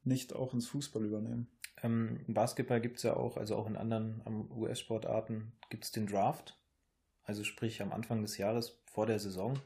[0.03, 1.47] nicht auch ins Fußball übernehmen.
[1.81, 5.91] Ähm, Im Basketball gibt es ja auch, also auch in anderen am US-Sportarten, gibt es
[5.91, 6.57] den Draft.
[7.23, 9.59] Also sprich am Anfang des Jahres vor der Saison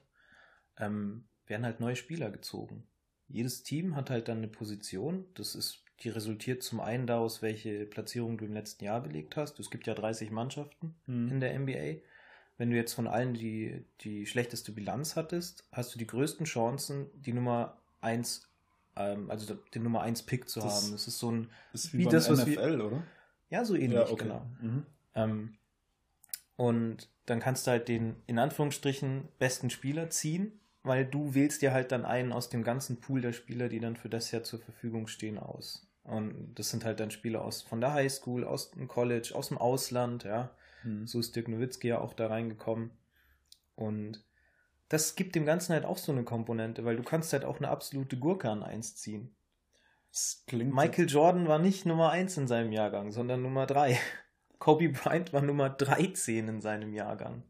[0.78, 2.88] ähm, werden halt neue Spieler gezogen.
[3.28, 5.26] Jedes Team hat halt dann eine Position.
[5.34, 9.60] Das ist, die resultiert zum einen daraus, welche Platzierung du im letzten Jahr belegt hast.
[9.60, 12.02] Es gibt ja 30 Mannschaften in der NBA.
[12.58, 17.08] Wenn du jetzt von allen die, die schlechteste Bilanz hattest, hast du die größten Chancen,
[17.13, 18.50] die Nummer 1,
[18.96, 20.91] ähm, also den Nummer 1 Pick zu Das haben.
[20.91, 23.04] Das ist so ein, ist wie, wie das, was NFL, oder?
[23.50, 24.46] ja, so ähnlich, genau.
[24.60, 24.86] Mhm.
[25.13, 25.58] Ähm,
[26.56, 31.74] und dann kannst du halt den, in Anführungsstrichen, besten Spieler ziehen, weil du wählst dir
[31.74, 34.60] halt dann einen aus dem ganzen Pool der Spieler, die dann für das Jahr zur
[34.60, 35.88] Verfügung stehen, aus.
[36.04, 39.58] Und das sind halt dann Spieler aus von der Highschool, aus dem College, aus dem
[39.58, 40.50] Ausland, ja.
[40.84, 41.08] Mhm.
[41.08, 42.92] So ist Dirk Nowitzki ja auch da reingekommen.
[43.76, 44.24] Und
[44.90, 47.70] das gibt dem Ganzen halt auch so eine Komponente, weil du kannst halt auch eine
[47.70, 49.36] absolute Gurke an 1 ziehen.
[50.52, 54.00] Michael Jordan war nicht Nummer 1 in seinem Jahrgang, sondern Nummer 3.
[54.60, 57.44] Kobe Bryant war Nummer 13 in seinem Jahrgang.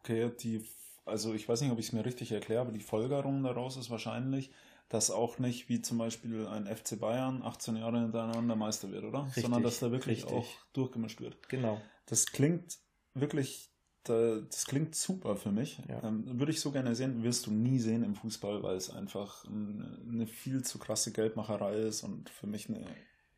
[0.00, 0.64] Okay, die,
[1.04, 3.90] also ich weiß nicht, ob ich es mir richtig erkläre, aber die Folgerung daraus ist
[3.90, 4.52] wahrscheinlich,
[4.88, 9.26] dass auch nicht wie zum Beispiel ein FC Bayern 18 Jahre hintereinander Meister wird, oder?
[9.26, 10.36] Richtig, Sondern dass da wirklich richtig.
[10.36, 11.48] auch durchgemischt wird.
[11.48, 11.80] Genau.
[12.08, 12.78] Das klingt
[13.14, 13.70] wirklich,
[14.04, 15.78] da- das klingt super für mich.
[15.88, 16.02] Ja.
[16.04, 19.44] Ähm, würde ich so gerne sehen, wirst du nie sehen im Fußball, weil es einfach
[19.44, 22.86] eine, eine viel zu krasse Geldmacherei ist und für mich eine,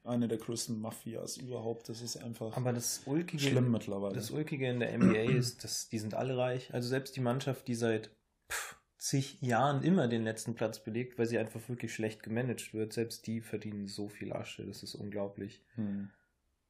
[0.05, 1.89] eine der größten Mafias überhaupt.
[1.89, 4.15] Das ist einfach Aber das Ulkige, schlimm mittlerweile.
[4.15, 6.73] das Ulkige in der NBA ist, dass die sind alle reich.
[6.73, 8.11] Also selbst die Mannschaft, die seit
[8.51, 12.93] pff, zig Jahren immer den letzten Platz belegt, weil sie einfach wirklich schlecht gemanagt wird,
[12.93, 14.65] selbst die verdienen so viel Asche.
[14.67, 15.65] Das ist unglaublich.
[15.75, 16.11] Hm.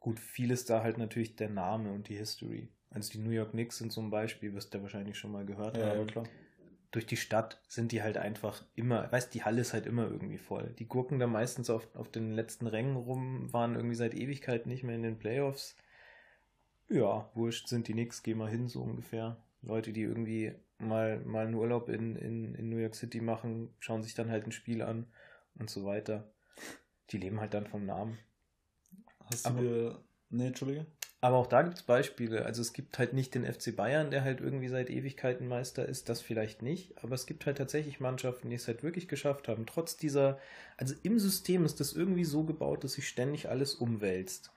[0.00, 2.68] Gut, viel ist da halt natürlich der Name und die History.
[2.90, 5.94] Also die New York Knicks sind zum Beispiel, wirst du wahrscheinlich schon mal gehört Ja,
[5.94, 6.08] haben.
[6.08, 6.24] ja,
[6.90, 10.38] durch die Stadt sind die halt einfach immer, weißt die Halle ist halt immer irgendwie
[10.38, 10.74] voll.
[10.78, 14.82] Die gurken da meistens auf, auf den letzten Rängen rum, waren irgendwie seit Ewigkeit nicht
[14.82, 15.76] mehr in den Playoffs.
[16.88, 19.36] Ja, wurscht, sind die nix, geh mal hin, so ungefähr.
[19.62, 24.02] Leute, die irgendwie mal, mal einen Urlaub in, in, in New York City machen, schauen
[24.02, 25.06] sich dann halt ein Spiel an
[25.54, 26.32] und so weiter.
[27.10, 28.18] Die leben halt dann vom Namen.
[29.32, 29.98] Hast du Aber- dir.
[30.30, 30.86] Nee, Entschuldige?
[31.22, 32.46] Aber auch da gibt es Beispiele.
[32.46, 36.08] Also es gibt halt nicht den FC Bayern, der halt irgendwie seit Ewigkeiten Meister ist,
[36.08, 36.96] das vielleicht nicht.
[37.04, 39.66] Aber es gibt halt tatsächlich Mannschaften, die es halt wirklich geschafft haben.
[39.66, 40.38] Trotz dieser,
[40.78, 44.50] also im System ist das irgendwie so gebaut, dass sich ständig alles umwälzt.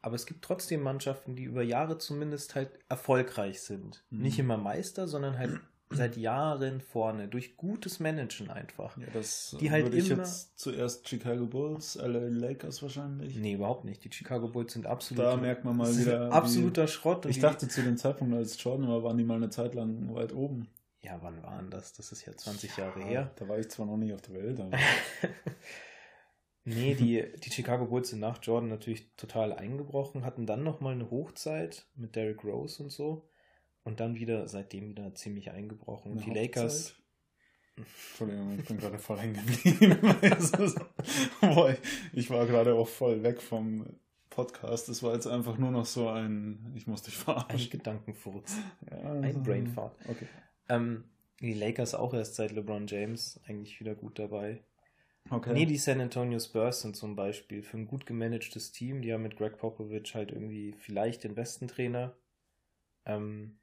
[0.00, 4.02] Aber es gibt trotzdem Mannschaften, die über Jahre zumindest halt erfolgreich sind.
[4.08, 4.22] Mhm.
[4.22, 7.28] Nicht immer Meister, sondern halt seit Jahren vorne.
[7.28, 8.96] Durch gutes Managen einfach.
[8.98, 13.36] Ja, das Die halt würde ich immer- jetzt zuerst Chicago Bulls, LA Lakers wahrscheinlich.
[13.36, 14.04] Nee, überhaupt nicht.
[14.04, 15.24] Die Chicago Bulls sind absolut.
[15.24, 17.24] Da merkt man mal wieder, Absoluter Schrott.
[17.24, 19.74] und Ich die- dachte zu dem Zeitpunkt, als Jordan war, waren die mal eine Zeit
[19.74, 20.68] lang weit oben.
[21.00, 21.92] Ja, wann waren das?
[21.94, 23.30] Das ist ja 20 Jahre her.
[23.36, 24.72] Da war ich zwar noch nicht auf der Welt, aber
[26.64, 31.10] Nee, die, die Chicago Bulls sind nach Jordan natürlich total eingebrochen, hatten dann nochmal eine
[31.10, 33.26] Hochzeit mit Derrick Rose und so.
[33.88, 36.12] Und dann wieder, seitdem wieder ziemlich eingebrochen.
[36.12, 37.86] Und Eine die Lakers, Hochzeit?
[38.10, 39.98] Entschuldigung, ich bin gerade voll hängen geblieben.
[40.22, 40.52] Es
[42.12, 43.86] ich, war gerade auch voll weg vom
[44.30, 44.88] Podcast.
[44.88, 47.70] Das war jetzt einfach nur noch so ein, ich muss dich ein verarschen.
[47.70, 48.56] Gedankenfurz.
[48.90, 49.96] Ja, Ein also- Brainfart.
[50.08, 50.26] Okay.
[50.68, 51.04] Ähm,
[51.40, 54.60] die Lakers auch erst seit LeBron James eigentlich wieder gut dabei.
[55.30, 55.52] okay.
[55.52, 59.02] Nee, die San Antonio Spurs sind zum Beispiel für ein gut gemanagtes Team.
[59.02, 62.14] Die haben mit Greg Popovich halt irgendwie vielleicht den besten Trainer
[63.06, 63.56] ähm,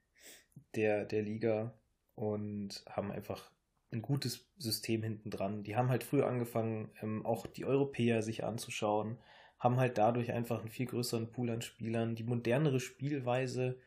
[0.76, 1.74] der, der Liga
[2.16, 3.52] und haben einfach
[3.92, 5.64] ein gutes System hinten dran.
[5.64, 9.18] Die haben halt früh angefangen, ähm, auch die Europäer sich anzuschauen,
[9.60, 13.80] haben halt dadurch einfach einen viel größeren Pool an Spielern, die modernere Spielweise,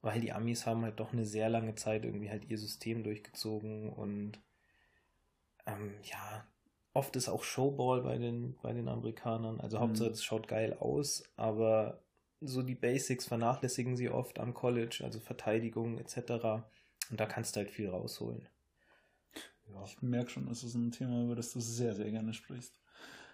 [0.00, 3.90] weil die Amis haben halt doch eine sehr lange Zeit irgendwie halt ihr System durchgezogen
[3.92, 4.40] und
[5.66, 6.46] ähm, ja,
[6.94, 9.60] oft ist auch Showball bei den, bei den Amerikanern.
[9.60, 9.80] Also Mhm.
[9.80, 12.02] Hauptsache es schaut geil aus, aber
[12.40, 16.62] so die Basics vernachlässigen sie oft am College, also Verteidigung etc.
[17.10, 18.48] Und da kannst du halt viel rausholen.
[19.72, 19.84] Ja.
[19.84, 22.78] Ich merke schon, das ist ein Thema, über das du sehr, sehr gerne sprichst.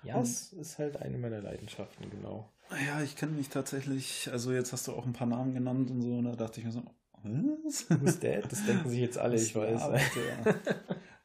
[0.03, 2.53] Ja, es ist halt eine meiner Leidenschaften, genau.
[2.87, 6.03] Ja, ich kenne mich tatsächlich, also jetzt hast du auch ein paar Namen genannt und
[6.03, 6.83] so, und da dachte ich mir so,
[7.23, 7.89] was?
[7.89, 8.51] Who's that?
[8.53, 9.81] Das denken sich jetzt alle, ich weiß.
[9.81, 10.55] Ja.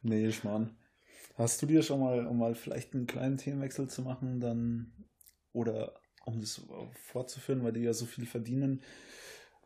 [0.02, 0.78] nee, Schmarrn.
[1.36, 4.94] Hast du dir schon mal, um mal vielleicht einen kleinen Themenwechsel zu machen, dann,
[5.52, 6.62] oder um das
[7.08, 8.82] fortzuführen, weil die ja so viel verdienen,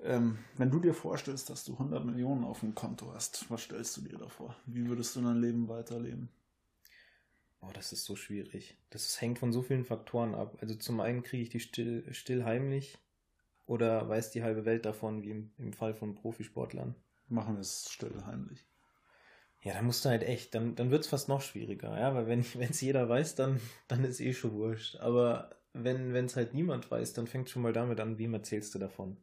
[0.03, 3.95] ähm, wenn du dir vorstellst, dass du 100 Millionen auf dem Konto hast, was stellst
[3.97, 4.55] du dir davor?
[4.65, 6.29] Wie würdest du dein Leben weiterleben?
[7.61, 8.77] Oh, das ist so schwierig.
[8.89, 10.57] Das hängt von so vielen Faktoren ab.
[10.59, 12.97] Also zum einen kriege ich die still, still heimlich
[13.65, 16.95] oder weiß die halbe Welt davon, wie im, im Fall von Profisportlern.
[17.29, 18.67] Machen wir es still heimlich.
[19.61, 22.27] Ja, dann musst du halt echt, dann, dann wird es fast noch schwieriger, ja, weil
[22.27, 24.97] wenn es jeder weiß, dann, dann ist eh schon wurscht.
[24.97, 28.79] Aber wenn es halt niemand weiß, dann fängt schon mal damit an, wem erzählst du
[28.79, 29.17] davon?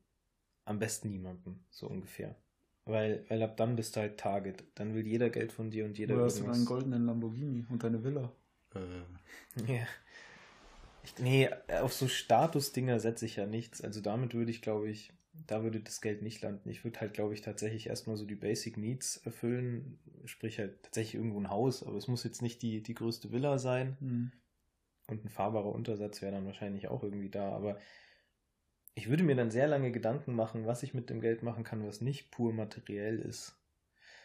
[0.64, 2.36] Am besten niemandem, so ungefähr.
[2.84, 4.64] Weil, weil ab dann bist du halt Target.
[4.74, 7.82] Dann will jeder Geld von dir und jeder Oder hast du deinen goldenen Lamborghini und
[7.82, 8.32] deine Villa?
[8.74, 9.72] Äh.
[9.72, 9.86] Ja.
[11.02, 11.48] Ich, nee,
[11.80, 13.80] auf so Statusdinger setze ich ja nichts.
[13.80, 15.12] Also damit würde ich, glaube ich,
[15.46, 16.68] da würde das Geld nicht landen.
[16.68, 19.98] Ich würde halt, glaube ich, tatsächlich erstmal so die Basic Needs erfüllen.
[20.24, 23.58] Sprich halt tatsächlich irgendwo ein Haus, aber es muss jetzt nicht die, die größte Villa
[23.58, 23.96] sein.
[24.00, 24.32] Mhm.
[25.10, 27.52] Und ein fahrbarer Untersatz wäre dann wahrscheinlich auch irgendwie da.
[27.52, 27.78] Aber
[28.94, 31.86] ich würde mir dann sehr lange Gedanken machen, was ich mit dem Geld machen kann,
[31.86, 33.58] was nicht pur materiell ist.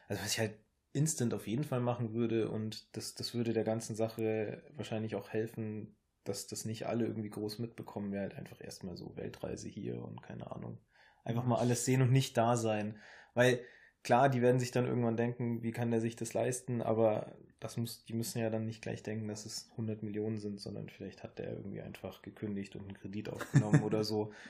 [0.07, 0.53] Also was ich halt
[0.93, 5.29] instant auf jeden Fall machen würde und das, das würde der ganzen Sache wahrscheinlich auch
[5.29, 10.01] helfen, dass das nicht alle irgendwie groß mitbekommen, wäre halt einfach erstmal so Weltreise hier
[10.01, 10.79] und keine Ahnung.
[11.23, 12.99] Einfach mal alles sehen und nicht da sein.
[13.33, 13.59] Weil
[14.05, 17.75] klar, die werden sich dann irgendwann denken, wie kann der sich das leisten, aber das
[17.75, 21.23] muss, die müssen ja dann nicht gleich denken, dass es 100 Millionen sind, sondern vielleicht
[21.23, 24.31] hat der irgendwie einfach gekündigt und einen Kredit aufgenommen oder so.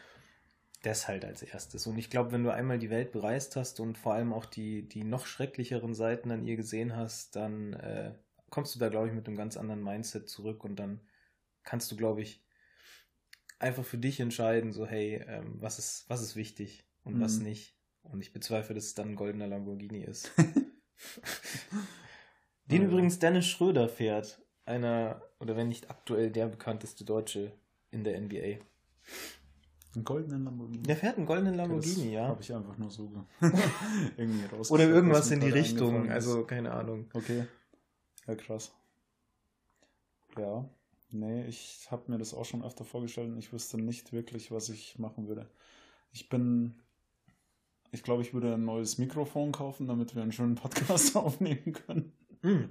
[0.83, 1.87] Das halt als erstes.
[1.87, 4.87] Und ich glaube, wenn du einmal die Welt bereist hast und vor allem auch die,
[4.87, 8.13] die noch schrecklicheren Seiten an ihr gesehen hast, dann äh,
[8.51, 11.01] kommst du da, glaube ich, mit einem ganz anderen Mindset zurück und dann
[11.63, 12.45] kannst du, glaube ich,
[13.57, 17.21] einfach für dich entscheiden, so, hey, ähm, was, ist, was ist wichtig und mhm.
[17.21, 17.74] was nicht.
[18.11, 20.31] Und ich bezweifle, dass es dann ein goldener Lamborghini ist.
[22.71, 22.87] Den ja.
[22.87, 24.41] übrigens Dennis Schröder fährt.
[24.65, 27.51] Einer, oder wenn nicht aktuell der bekannteste Deutsche
[27.91, 28.59] in der NBA.
[29.95, 30.83] Einen goldenen Lamborghini?
[30.83, 32.27] Der fährt einen goldenen Lamborghini, ja.
[32.27, 33.11] Habe ich einfach nur so
[34.17, 34.71] irgendwie raus.
[34.71, 37.09] Oder irgendwas in die Richtung, also keine Ahnung.
[37.13, 37.45] Okay.
[38.27, 38.73] Ja, krass.
[40.37, 40.67] Ja.
[41.11, 44.69] Nee, ich habe mir das auch schon öfter vorgestellt und ich wüsste nicht wirklich, was
[44.69, 45.49] ich machen würde.
[46.11, 46.75] Ich bin.
[47.91, 52.11] Ich glaube, ich würde ein neues Mikrofon kaufen, damit wir einen schönen Podcast aufnehmen können.
[52.41, 52.69] Hm.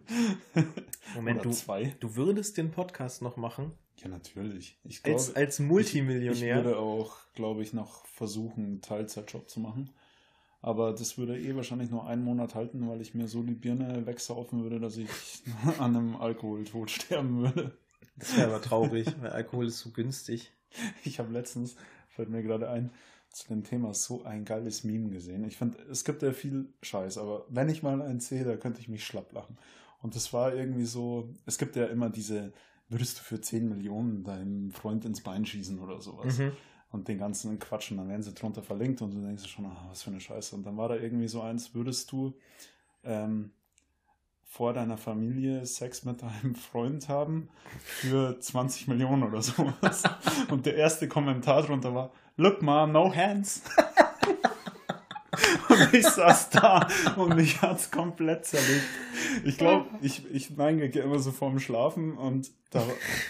[1.15, 1.95] Moment, du, zwei.
[2.01, 3.73] du würdest den Podcast noch machen?
[3.99, 4.79] Ja, natürlich.
[4.85, 6.33] Ich glaube, als, als Multimillionär.
[6.33, 9.91] Ich, ich würde auch, glaube ich, noch versuchen, einen Teilzeitjob zu machen.
[10.65, 14.07] Aber das würde eh wahrscheinlich nur einen Monat halten, weil ich mir so die Birne
[14.07, 15.11] wegsaufen würde, dass ich
[15.79, 17.77] an einem Alkoholtod sterben würde.
[18.17, 20.53] Das wäre aber traurig, weil Alkohol ist so günstig.
[21.05, 21.77] Ich habe letztens,
[22.09, 22.91] fällt mir gerade ein,
[23.35, 25.45] zu dem Thema so ein geiles Meme gesehen.
[25.45, 28.81] Ich finde, es gibt ja viel Scheiß, aber wenn ich mal einen sehe, da könnte
[28.81, 29.59] ich mich schlapp lachen.
[30.03, 32.53] Und das war irgendwie so, es gibt ja immer diese,
[32.89, 36.39] würdest du für 10 Millionen deinem Freund ins Bein schießen oder sowas.
[36.39, 36.53] Mhm.
[36.91, 40.05] Und den ganzen Quatschen, dann werden sie drunter verlinkt und du denkst schon, ah, was
[40.05, 40.55] für eine Scheiße.
[40.55, 42.35] Und dann war da irgendwie so eins, würdest du
[43.03, 43.51] ähm,
[44.45, 47.49] vor deiner Familie Sex mit deinem Freund haben
[47.81, 50.05] für 20 Millionen oder sowas.
[50.51, 53.63] Und der erste Kommentar drunter war, look ma, no hands.
[55.69, 58.85] und ich saß da und mich hat's komplett zerlegt.
[59.45, 62.83] Ich glaube, ich, ich neige immer so vorm Schlafen und da,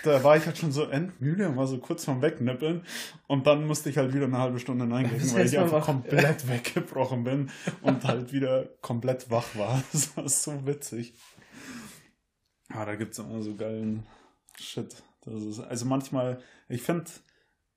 [0.04, 2.82] da war ich halt schon so endmüde und war so kurz vorm Wegnippeln
[3.26, 7.24] und dann musste ich halt wieder eine halbe Stunde neingehen, weil ich einfach komplett weggebrochen
[7.24, 7.50] bin
[7.82, 9.82] und halt wieder komplett wach war.
[9.92, 11.14] Das war so witzig.
[12.68, 14.06] Ah, da gibt's immer so geilen
[14.58, 15.02] Shit.
[15.26, 17.04] Ist, also manchmal, ich finde,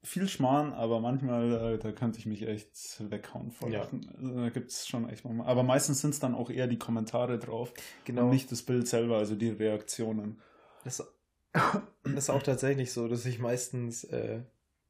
[0.08, 3.82] viel Schmarrn, aber manchmal, da, da könnte ich mich echt weghauen vor ja.
[3.82, 5.46] Also, da gibt es schon echt mal.
[5.46, 7.74] Aber meistens sind es dann auch eher die Kommentare drauf.
[8.06, 8.24] Genau.
[8.24, 10.42] Und nicht das Bild selber, also die Reaktionen.
[10.84, 11.06] Das,
[11.54, 11.82] das
[12.14, 14.42] ist auch tatsächlich so, dass ich meistens äh,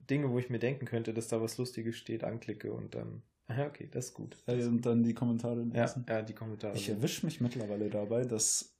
[0.09, 3.23] Dinge, wo ich mir denken könnte, dass da was Lustiges steht, anklicke und dann.
[3.47, 4.37] Aha, okay, das ist gut.
[4.45, 6.05] Das ja, und dann die Kommentare lesen.
[6.07, 6.75] Ja, ja, die Kommentare.
[6.75, 8.77] Ich erwische mich mittlerweile dabei, dass,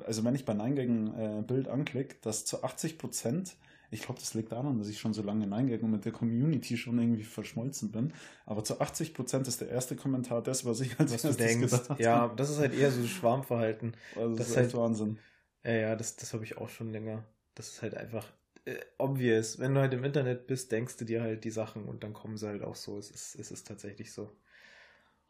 [0.00, 3.56] also wenn ich bei Nein gegen äh, Bild anklicke, dass zu 80 Prozent
[3.90, 6.12] ich glaube, das liegt daran, dass ich schon so lange in Eingang und mit der
[6.12, 8.12] Community schon irgendwie verschmolzen bin.
[8.44, 11.42] Aber zu 80 Prozent ist der erste Kommentar das, was ich als was erstes du
[11.42, 11.72] denkst.
[11.72, 13.96] Gedacht ja, das ist halt eher so Schwarmverhalten.
[14.14, 15.18] Also das, das ist halt Wahnsinn.
[15.64, 17.24] Ja, ja, das, das habe ich auch schon länger.
[17.54, 18.26] Das ist halt einfach
[18.66, 19.58] äh, obvious.
[19.58, 22.36] Wenn du halt im Internet bist, denkst du dir halt die Sachen und dann kommen
[22.36, 22.98] sie halt auch so.
[22.98, 24.30] Es ist, es ist tatsächlich so.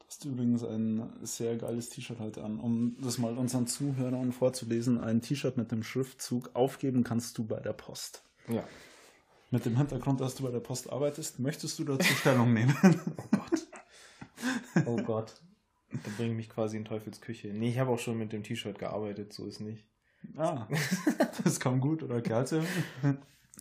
[0.07, 2.59] hast übrigens ein sehr geiles T-Shirt heute an.
[2.59, 7.61] Um das mal unseren Zuhörern vorzulesen, ein T-Shirt mit dem Schriftzug Aufgeben kannst du bei
[7.61, 8.28] der Post.
[8.49, 8.65] Ja.
[9.51, 12.77] Mit dem Hintergrund, dass du bei der Post arbeitest, möchtest du dazu Stellung nehmen?
[13.17, 13.67] Oh Gott.
[14.87, 15.35] Oh Gott.
[15.91, 17.49] Da bringt mich quasi in Teufels Küche.
[17.49, 19.85] Nee, ich habe auch schon mit dem T-Shirt gearbeitet, so ist nicht.
[20.37, 20.69] Ah,
[21.45, 22.63] das kam gut, oder Kerze?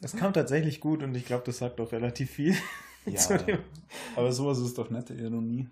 [0.01, 2.55] Es kam tatsächlich gut und ich glaube, das sagt auch relativ viel.
[3.05, 3.39] Ja,
[4.17, 5.69] aber sowas ist doch nette Ironie.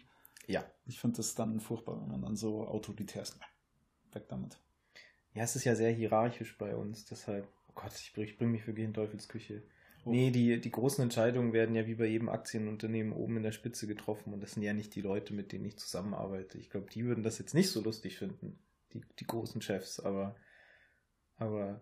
[0.48, 0.64] Ja.
[0.86, 3.38] Ich finde das dann furchtbar, wenn man dann so autoritär ist.
[4.14, 4.58] Weg damit.
[5.34, 7.46] Ja, es ist ja sehr hierarchisch bei uns, deshalb,
[7.76, 9.62] Gott, ich bringe bring mich wirklich in Teufels Küche.
[10.06, 10.12] Oh.
[10.12, 13.88] Nee, die, die großen Entscheidungen werden ja wie bei jedem Aktienunternehmen oben in der Spitze
[13.88, 16.58] getroffen und das sind ja nicht die Leute, mit denen ich zusammenarbeite.
[16.58, 18.60] Ich glaube, die würden das jetzt nicht so lustig finden,
[18.94, 20.36] die, die großen Chefs, aber,
[21.38, 21.82] aber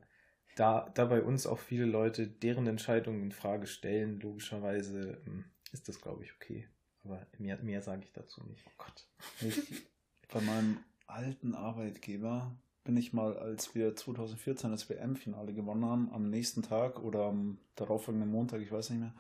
[0.56, 5.90] da, da bei uns auch viele Leute deren Entscheidungen in Frage stellen, logischerweise ähm, ist
[5.90, 6.68] das, glaube ich, okay.
[7.04, 8.64] Aber mehr, mehr sage ich dazu nicht.
[8.66, 9.08] Oh Gott.
[9.42, 9.84] Ich,
[10.32, 10.78] bei meinem
[11.08, 17.02] alten Arbeitgeber bin ich mal, als wir 2014 das WM-Finale gewonnen haben, am nächsten Tag
[17.04, 19.14] oder am darauffolgenden Montag, ich weiß nicht mehr,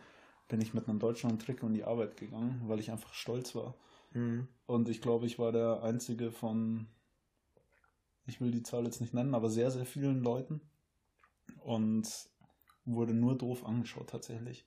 [0.47, 3.75] bin ich mit einem Deutschland-Trikot in die Arbeit gegangen, weil ich einfach stolz war.
[4.11, 4.47] Mhm.
[4.65, 6.87] Und ich glaube, ich war der einzige von,
[8.25, 10.61] ich will die Zahl jetzt nicht nennen, aber sehr, sehr vielen Leuten.
[11.59, 12.09] Und
[12.85, 14.65] wurde nur doof angeschaut tatsächlich.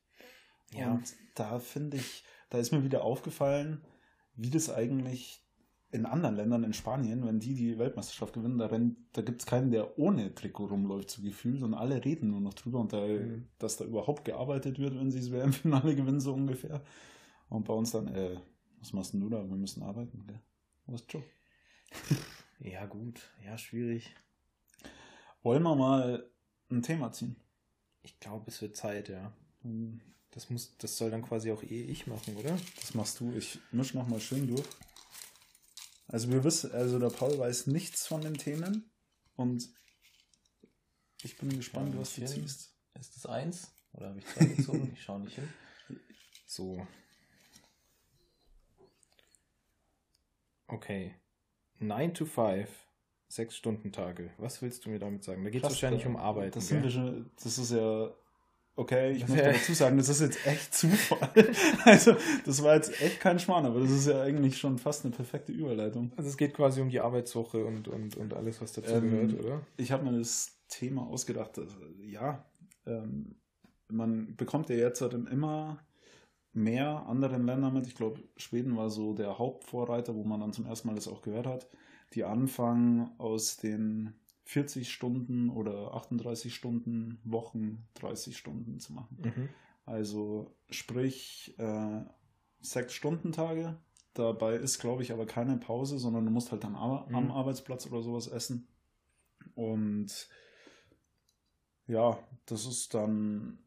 [0.73, 0.93] Ja.
[0.93, 3.85] Und da finde ich, da ist mir wieder aufgefallen,
[4.35, 5.46] wie das eigentlich
[5.97, 9.47] in anderen Ländern, in Spanien, wenn die die Weltmeisterschaft gewinnen, da, rennt- da gibt es
[9.47, 13.01] keinen, der ohne Trikot rumläuft, so gefühlt, und alle reden nur noch drüber und da,
[13.07, 13.49] Mhm.
[13.59, 16.83] dass da überhaupt gearbeitet wird, wenn sie das WM-Finale gewinnen, so ungefähr.
[17.49, 18.37] Und bei uns dann, äh,
[18.81, 19.39] was machst denn du da?
[19.49, 20.41] Wir müssen arbeiten, gell?
[20.87, 21.23] Was ist Joe?
[22.61, 23.21] Ja, gut.
[23.45, 24.15] Ja, schwierig.
[25.43, 26.27] Wollen wir mal
[26.71, 27.37] ein Thema ziehen?
[28.03, 29.33] Ich glaube, es wird Zeit, ja.
[29.63, 32.57] Hm, Das muss, das soll dann quasi auch eh ich machen, oder?
[32.81, 33.31] Das machst du.
[33.33, 34.65] Ich misch noch mal schön durch.
[36.09, 38.91] Also wir wissen, also der Paul weiß nichts von den Themen
[39.35, 39.69] und
[41.23, 42.73] ich bin gespannt, was du ziehst.
[42.95, 43.73] Ist das eins?
[43.93, 44.91] Oder habe ich zwei gezogen?
[44.95, 45.49] Ich schaue nicht hin.
[46.49, 46.87] So.
[50.69, 51.17] Okay.
[51.81, 52.69] 9 to 5.
[53.29, 54.33] Sechs Stunden Tage.
[54.39, 55.43] Was willst du mir damit sagen?
[55.43, 56.53] Da geht es wahrscheinlich um Arbeiten.
[56.53, 58.15] Das, sind das ist ja
[58.77, 61.31] okay, ich muss dazu sagen, das ist jetzt echt Zufall.
[61.85, 65.15] Also, das war jetzt echt kein Schmarrn, aber das ist ja eigentlich schon fast eine
[65.15, 66.13] perfekte Überleitung.
[66.17, 69.41] Also es geht quasi um die Arbeitswoche und, und, und alles, was dazu Ähm, gehört,
[69.41, 69.61] oder?
[69.77, 71.59] Ich habe mir das Thema ausgedacht.
[71.59, 71.69] dass,
[72.01, 72.45] Ja,
[72.87, 73.37] ähm,
[73.89, 75.79] man bekommt ja jetzt halt immer
[76.53, 77.87] mehr anderen Ländern mit.
[77.87, 81.23] Ich glaube, Schweden war so der Hauptvorreiter, wo man dann zum ersten Mal das auch
[81.23, 81.69] gehört hat.
[82.15, 84.15] Die anfangen aus den
[84.47, 89.19] 40 Stunden oder 38 Stunden Wochen 30 Stunden zu machen.
[89.23, 89.49] Mhm.
[89.85, 92.03] Also sprich äh,
[92.61, 93.77] sechs Stunden Tage.
[94.15, 97.31] Dabei ist, glaube ich, aber keine Pause, sondern du musst halt dann am, am Mhm.
[97.33, 98.69] Arbeitsplatz oder sowas essen.
[99.57, 100.29] Und
[101.89, 103.59] ja, das ist dann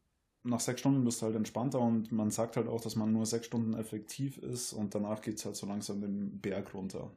[0.44, 3.26] nach sechs Stunden bist du halt entspannter und man sagt halt auch, dass man nur
[3.26, 7.12] sechs Stunden effektiv ist und danach geht es halt so langsam den Berg runter.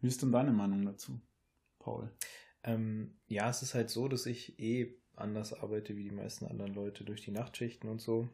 [0.00, 1.20] Wie ist denn deine Meinung dazu,
[1.78, 2.10] Paul?
[2.66, 6.74] Ähm, ja, es ist halt so, dass ich eh anders arbeite wie die meisten anderen
[6.74, 8.28] Leute durch die Nachtschichten und so.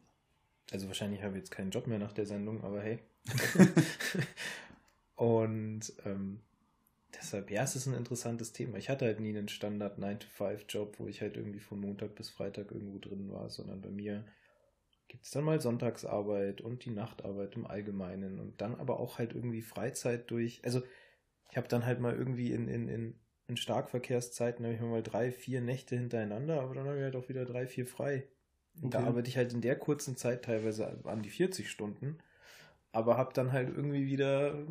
[0.73, 2.99] Also wahrscheinlich habe ich jetzt keinen Job mehr nach der Sendung, aber hey.
[5.17, 6.41] und ähm,
[7.15, 8.79] deshalb, ja, es ist ein interessantes Thema.
[8.79, 12.73] Ich hatte halt nie einen Standard 9-to-5-Job, wo ich halt irgendwie von Montag bis Freitag
[12.73, 14.25] irgendwo drin war, sondern bei mir
[15.09, 19.35] gibt es dann mal Sonntagsarbeit und die Nachtarbeit im Allgemeinen und dann aber auch halt
[19.35, 20.65] irgendwie Freizeit durch.
[20.65, 20.83] Also
[21.51, 23.15] ich habe dann halt mal irgendwie in, in, in,
[23.49, 27.29] in Starkverkehrszeiten, habe ich mal drei, vier Nächte hintereinander, aber dann habe ich halt auch
[27.29, 28.29] wieder drei, vier frei.
[28.81, 29.09] Und Da Okay.
[29.09, 32.19] arbeite ich halt in der kurzen Zeit teilweise an die 40 Stunden,
[32.93, 34.67] aber habe dann halt irgendwie wieder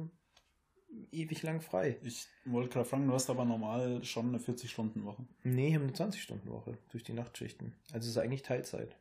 [1.11, 1.97] ewig lang frei.
[2.03, 5.25] Ich wollte gerade fragen, du hast aber normal schon eine 40-Stunden-Woche.
[5.43, 7.75] Nee, ich habe eine 20-Stunden-Woche durch die Nachtschichten.
[7.93, 8.95] Also es ist eigentlich Teilzeit.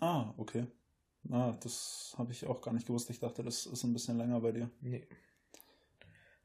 [0.00, 0.66] Ah, okay.
[1.30, 3.10] Ah, das habe ich auch gar nicht gewusst.
[3.10, 4.70] Ich dachte, das ist ein bisschen länger bei dir.
[4.80, 5.06] Nee.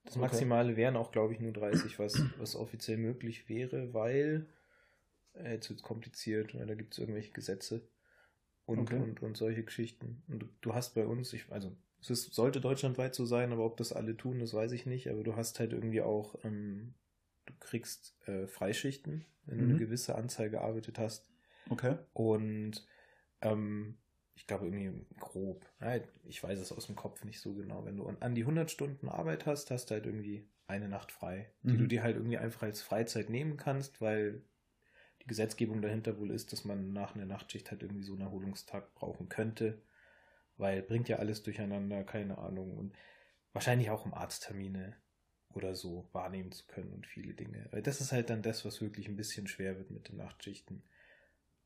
[0.09, 0.21] Das Okay.
[0.23, 4.47] Maximale wären auch, glaube ich, nur 30, was, was offiziell möglich wäre, weil
[5.35, 7.87] äh, jetzt wird es kompliziert, weil da gibt es irgendwelche Gesetze
[8.65, 8.99] und, Okay.
[8.99, 10.23] und, und solche Geschichten.
[10.27, 13.65] Und du, du hast bei uns, ich, also es ist, sollte deutschlandweit so sein, aber
[13.65, 15.09] ob das alle tun, das weiß ich nicht.
[15.09, 16.95] Aber du hast halt irgendwie auch, ähm,
[17.45, 19.71] du kriegst äh, Freischichten, wenn du Mhm.
[19.71, 21.29] eine gewisse Anzahl gearbeitet hast.
[21.71, 21.95] Okay.
[22.13, 22.85] Und
[23.41, 23.97] ähm,
[24.39, 25.65] ich glaube irgendwie grob,
[26.23, 28.71] ich weiß es aus dem Kopf nicht so genau, wenn du an- an die 100
[28.71, 31.77] Stunden Arbeit hast, hast du halt irgendwie eine Nacht frei, die Mhm.
[31.77, 34.41] du dir halt irgendwie einfach als Freizeit nehmen kannst, weil
[35.23, 38.95] die Gesetzgebung dahinter wohl ist, dass man nach einer Nachtschicht halt irgendwie so einen Erholungstag
[38.95, 39.81] brauchen könnte,
[40.57, 42.77] weil bringt ja alles durcheinander, keine Ahnung.
[42.77, 42.93] Und
[43.53, 44.97] wahrscheinlich auch um Arzttermine
[45.53, 47.67] oder so wahrnehmen zu können und viele Dinge.
[47.71, 50.83] Weil das ist halt dann das, was wirklich ein bisschen schwer wird mit den Nachtschichten.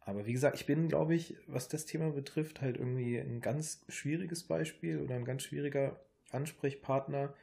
[0.06, 3.86] Aber wie gesagt, ich bin, glaube ich, was das Thema betrifft, halt irgendwie ein ganz
[3.88, 6.00] schwieriges Beispiel oder ein ganz schwieriger
[6.32, 7.34] Ansprechpartner.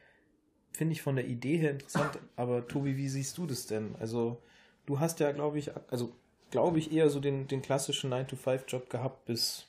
[0.71, 2.19] Finde ich von der Idee her interessant.
[2.35, 3.95] Aber Tobi, wie siehst du das denn?
[3.99, 4.41] Also,
[4.85, 6.15] du hast ja, glaube ich, also
[6.51, 9.67] glaube ich, eher so den, den klassischen 9-to-5-Job gehabt bis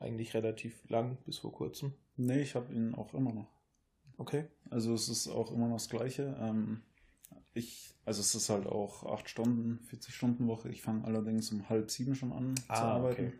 [0.00, 1.92] eigentlich relativ lang, bis vor kurzem.
[2.16, 3.46] Nee, ich habe ihn auch immer noch.
[4.16, 4.46] Okay.
[4.70, 6.36] Also es ist auch immer noch das Gleiche.
[6.40, 6.82] Ähm,
[7.58, 10.68] ich, also es ist halt auch 8 Stunden, 40 Stunden Woche.
[10.68, 13.26] Ich fange allerdings um halb sieben schon an ah, zu arbeiten.
[13.26, 13.38] Okay.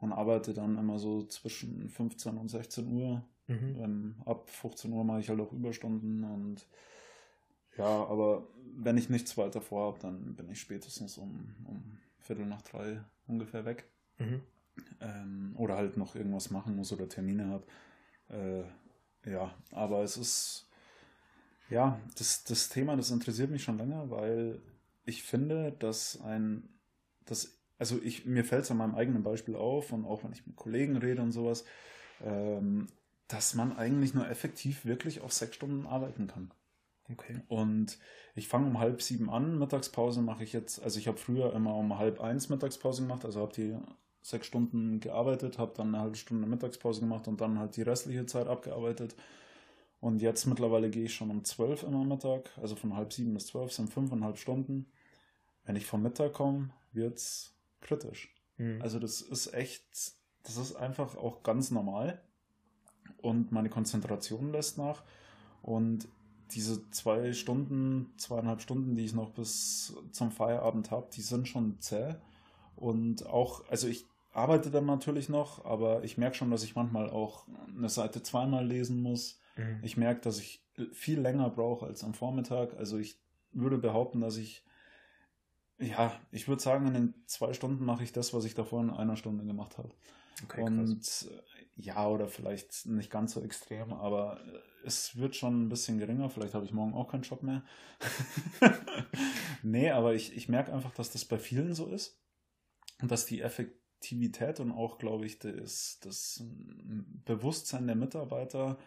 [0.00, 3.24] Und arbeite dann immer so zwischen 15 und 16 Uhr.
[3.48, 3.76] Mhm.
[3.80, 6.66] Ähm, ab 15 Uhr mache ich halt auch Überstunden und
[7.76, 12.62] ja, aber wenn ich nichts weiter vorhabe, dann bin ich spätestens um, um Viertel nach
[12.62, 13.88] drei ungefähr weg.
[14.18, 14.42] Mhm.
[15.00, 17.64] Ähm, oder halt noch irgendwas machen muss oder Termine habe.
[18.28, 20.67] Äh, ja, aber es ist,
[21.70, 24.60] ja, das, das Thema, das interessiert mich schon länger, weil
[25.04, 26.68] ich finde, dass ein,
[27.24, 30.46] das, also ich, mir fällt es an meinem eigenen Beispiel auf und auch wenn ich
[30.46, 31.64] mit Kollegen rede und sowas,
[32.22, 32.88] ähm,
[33.28, 36.50] dass man eigentlich nur effektiv wirklich auf sechs Stunden arbeiten kann.
[37.10, 37.40] Okay.
[37.48, 37.98] Und
[38.34, 41.74] ich fange um halb sieben an, Mittagspause mache ich jetzt, also ich habe früher immer
[41.74, 43.76] um halb eins Mittagspause gemacht, also habe die
[44.20, 48.26] sechs Stunden gearbeitet, habe dann eine halbe Stunde Mittagspause gemacht und dann halt die restliche
[48.26, 49.14] Zeit abgearbeitet.
[50.00, 53.46] Und jetzt mittlerweile gehe ich schon um zwölf immer Mittag, also von halb sieben bis
[53.46, 54.86] zwölf sind fünfeinhalb Stunden.
[55.64, 58.32] Wenn ich vom Mittag komme, wird es kritisch.
[58.58, 58.80] Mhm.
[58.80, 59.84] Also das ist echt,
[60.44, 62.22] das ist einfach auch ganz normal.
[63.20, 65.02] Und meine Konzentration lässt nach.
[65.62, 66.08] Und
[66.52, 71.80] diese zwei Stunden, zweieinhalb Stunden, die ich noch bis zum Feierabend habe, die sind schon
[71.80, 72.14] zäh.
[72.76, 77.10] Und auch, also ich arbeite dann natürlich noch, aber ich merke schon, dass ich manchmal
[77.10, 77.46] auch
[77.76, 79.40] eine Seite zweimal lesen muss.
[79.58, 79.80] Mhm.
[79.82, 82.76] Ich merke, dass ich viel länger brauche als am Vormittag.
[82.76, 83.20] Also ich
[83.52, 84.64] würde behaupten, dass ich,
[85.78, 88.90] ja, ich würde sagen, in den zwei Stunden mache ich das, was ich davor in
[88.90, 89.90] einer Stunde gemacht habe.
[90.44, 91.28] Okay, und krass.
[91.76, 94.40] ja, oder vielleicht nicht ganz so extrem, aber
[94.84, 96.30] es wird schon ein bisschen geringer.
[96.30, 97.64] Vielleicht habe ich morgen auch keinen Job mehr.
[99.62, 102.20] nee, aber ich, ich merke einfach, dass das bei vielen so ist.
[103.00, 106.44] Und dass die Effektivität und auch, glaube ich, das, das
[107.24, 108.78] Bewusstsein der Mitarbeiter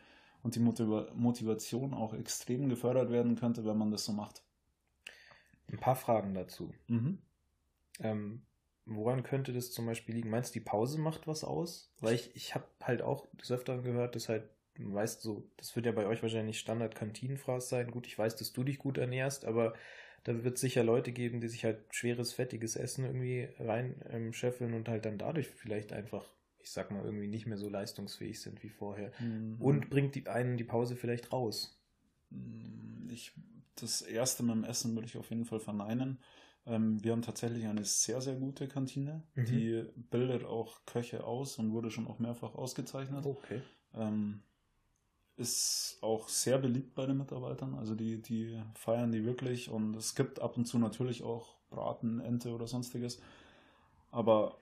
[0.43, 4.43] und die Motivation auch extrem gefördert werden könnte, wenn man das so macht.
[5.67, 6.73] Ein paar Fragen dazu.
[6.87, 7.19] Mhm.
[7.99, 8.41] Ähm,
[8.85, 10.29] woran könnte das zum Beispiel liegen?
[10.29, 11.93] Meinst du, die Pause macht was aus?
[11.99, 15.75] Weil ich, ich habe halt auch des Öfteren gehört, dass halt, du weißt so, das
[15.75, 17.91] wird ja bei euch wahrscheinlich Standard-Kantinenfraß sein.
[17.91, 19.73] Gut, ich weiß, dass du dich gut ernährst, aber
[20.23, 24.77] da wird es sicher Leute geben, die sich halt schweres, fettiges Essen irgendwie reinscheffeln ähm,
[24.77, 26.25] und halt dann dadurch vielleicht einfach,
[26.63, 29.11] ich sag mal, irgendwie nicht mehr so leistungsfähig sind wie vorher.
[29.19, 29.57] Mhm.
[29.59, 31.79] Und bringt die einen die Pause vielleicht raus.
[32.29, 33.33] Mm, ich,
[33.75, 36.19] das erste mit dem Essen würde ich auf jeden Fall verneinen.
[36.65, 39.23] Ähm, wir haben tatsächlich eine sehr, sehr gute Kantine.
[39.35, 39.45] Mhm.
[39.45, 43.25] Die bildet auch Köche aus und wurde schon auch mehrfach ausgezeichnet.
[43.25, 43.61] Okay.
[43.93, 44.41] Ähm,
[45.37, 47.73] ist auch sehr beliebt bei den Mitarbeitern.
[47.75, 52.19] Also die, die feiern die wirklich und es gibt ab und zu natürlich auch Braten,
[52.19, 53.19] Ente oder sonstiges.
[54.11, 54.60] Aber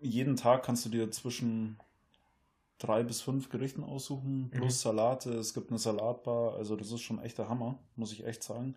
[0.00, 1.78] jeden Tag kannst du dir zwischen
[2.78, 4.88] drei bis fünf Gerichten aussuchen, plus mhm.
[4.88, 5.34] Salate.
[5.34, 8.76] Es gibt eine Salatbar, also das ist schon echter Hammer, muss ich echt sagen.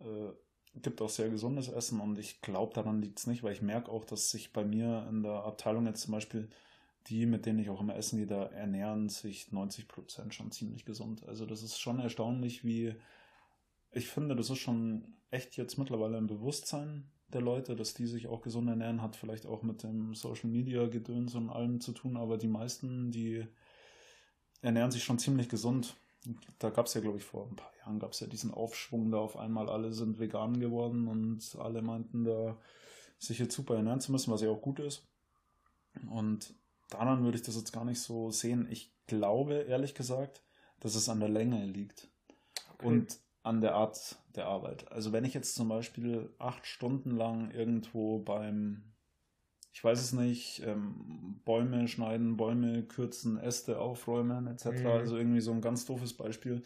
[0.00, 0.32] Äh,
[0.80, 3.90] gibt auch sehr gesundes Essen und ich glaube, daran liegt es nicht, weil ich merke
[3.90, 6.48] auch, dass sich bei mir in der Abteilung jetzt zum Beispiel
[7.08, 10.84] die, mit denen ich auch immer essen, die da ernähren sich 90 Prozent schon ziemlich
[10.84, 11.26] gesund.
[11.26, 12.94] Also das ist schon erstaunlich, wie
[13.92, 18.26] ich finde, das ist schon echt jetzt mittlerweile ein Bewusstsein der Leute, dass die sich
[18.26, 22.16] auch gesund ernähren, hat vielleicht auch mit dem Social Media Gedöns und allem zu tun,
[22.16, 23.46] aber die meisten, die
[24.62, 25.96] ernähren sich schon ziemlich gesund.
[26.58, 29.10] Da gab es ja, glaube ich, vor ein paar Jahren gab es ja diesen Aufschwung,
[29.10, 32.58] da auf einmal alle sind vegan geworden und alle meinten da
[33.18, 35.06] sich jetzt super ernähren zu müssen, was ja auch gut ist.
[36.10, 36.54] Und
[36.90, 38.68] daran würde ich das jetzt gar nicht so sehen.
[38.70, 40.42] Ich glaube, ehrlich gesagt,
[40.80, 42.08] dass es an der Länge liegt.
[42.74, 42.86] Okay.
[42.86, 43.18] Und
[43.48, 44.92] an der Art der Arbeit.
[44.92, 48.82] Also wenn ich jetzt zum Beispiel acht Stunden lang irgendwo beim,
[49.72, 54.86] ich weiß es nicht, ähm, Bäume schneiden, Bäume kürzen, Äste aufräumen etc., mhm.
[54.86, 56.62] also irgendwie so ein ganz doofes Beispiel.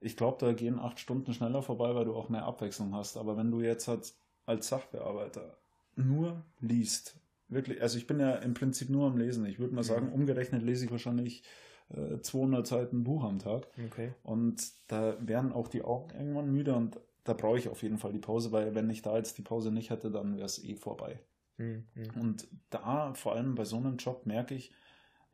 [0.00, 3.18] Ich glaube, da gehen acht Stunden schneller vorbei, weil du auch mehr Abwechslung hast.
[3.18, 4.14] Aber wenn du jetzt halt
[4.46, 5.58] als Sachbearbeiter
[5.94, 9.44] nur liest, wirklich, also ich bin ja im Prinzip nur am Lesen.
[9.44, 11.42] Ich würde mal sagen, umgerechnet lese ich wahrscheinlich
[11.90, 13.68] äh, 200 Seiten Buch am Tag.
[13.86, 14.12] Okay.
[14.22, 18.12] Und da werden auch die Augen irgendwann müde und da brauche ich auf jeden Fall
[18.12, 20.76] die Pause, weil wenn ich da jetzt die Pause nicht hätte, dann wäre es eh
[20.76, 21.20] vorbei.
[21.58, 21.84] Mhm.
[22.18, 24.72] Und da, vor allem bei so einem Job, merke ich,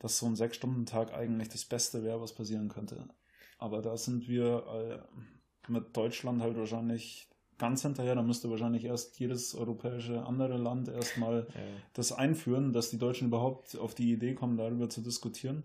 [0.00, 3.06] dass so ein Sechs-Stunden-Tag eigentlich das Beste wäre, was passieren könnte.
[3.58, 4.64] Aber da sind wir
[5.68, 7.28] äh, mit Deutschland halt wahrscheinlich
[7.58, 8.14] ganz hinterher.
[8.14, 11.60] Da müsste wahrscheinlich erst jedes europäische andere Land erstmal ja.
[11.92, 15.64] das einführen, dass die Deutschen überhaupt auf die Idee kommen, darüber zu diskutieren.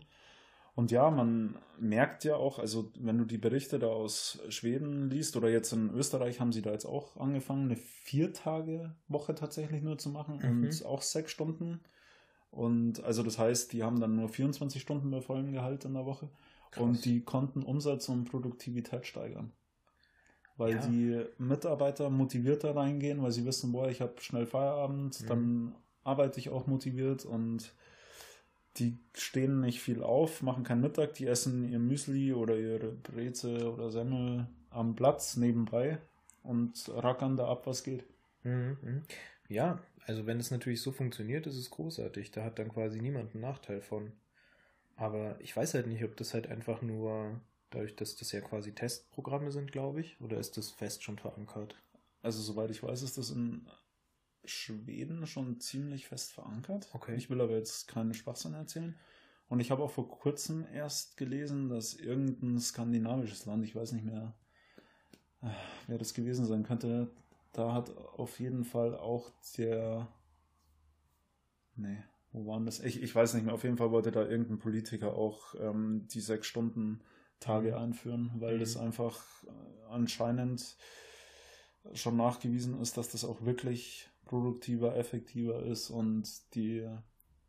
[0.75, 5.35] Und ja, man merkt ja auch, also wenn du die Berichte da aus Schweden liest
[5.35, 10.09] oder jetzt in Österreich haben sie da jetzt auch angefangen, eine Vier-Tage-Woche tatsächlich nur zu
[10.09, 10.63] machen mhm.
[10.63, 11.81] und auch sechs Stunden.
[12.51, 16.05] Und also das heißt, die haben dann nur 24 Stunden bei vollem Gehalt in der
[16.05, 16.29] Woche.
[16.71, 16.83] Krass.
[16.83, 19.51] Und die konnten Umsatz und Produktivität steigern.
[20.57, 20.87] Weil ja.
[20.87, 25.27] die Mitarbeiter motivierter reingehen, weil sie wissen, boah, ich habe schnell Feierabend, mhm.
[25.27, 27.73] dann arbeite ich auch motiviert und
[28.77, 33.71] die stehen nicht viel auf, machen keinen Mittag, die essen ihr Müsli oder ihre Breze
[33.71, 35.99] oder Semmel am Platz nebenbei
[36.43, 38.05] und rackern da ab, was geht.
[38.43, 39.03] Mhm, mhm.
[39.49, 42.31] Ja, also wenn es natürlich so funktioniert, ist es großartig.
[42.31, 44.11] Da hat dann quasi niemand einen Nachteil von.
[44.95, 47.39] Aber ich weiß halt nicht, ob das halt einfach nur
[47.69, 51.75] dadurch, dass das ja quasi Testprogramme sind, glaube ich, oder ist das fest schon verankert?
[52.21, 53.65] Also soweit ich weiß, ist das in
[54.45, 56.89] Schweden schon ziemlich fest verankert.
[56.93, 57.15] Okay.
[57.15, 58.95] Ich will aber jetzt keinen Schwachsinn erzählen.
[59.47, 64.05] Und ich habe auch vor kurzem erst gelesen, dass irgendein skandinavisches Land, ich weiß nicht
[64.05, 64.35] mehr,
[65.41, 65.47] äh,
[65.87, 67.11] wer das gewesen sein könnte,
[67.51, 70.07] da hat auf jeden Fall auch der.
[71.75, 72.79] Nee, wo waren das?
[72.79, 73.53] Ich, ich weiß nicht mehr.
[73.53, 77.01] Auf jeden Fall wollte da irgendein Politiker auch ähm, die sechs Stunden
[77.39, 77.77] Tage mhm.
[77.77, 78.59] einführen, weil mhm.
[78.59, 79.49] das einfach äh,
[79.89, 80.77] anscheinend
[81.93, 86.87] schon nachgewiesen ist, dass das auch wirklich produktiver, effektiver ist und die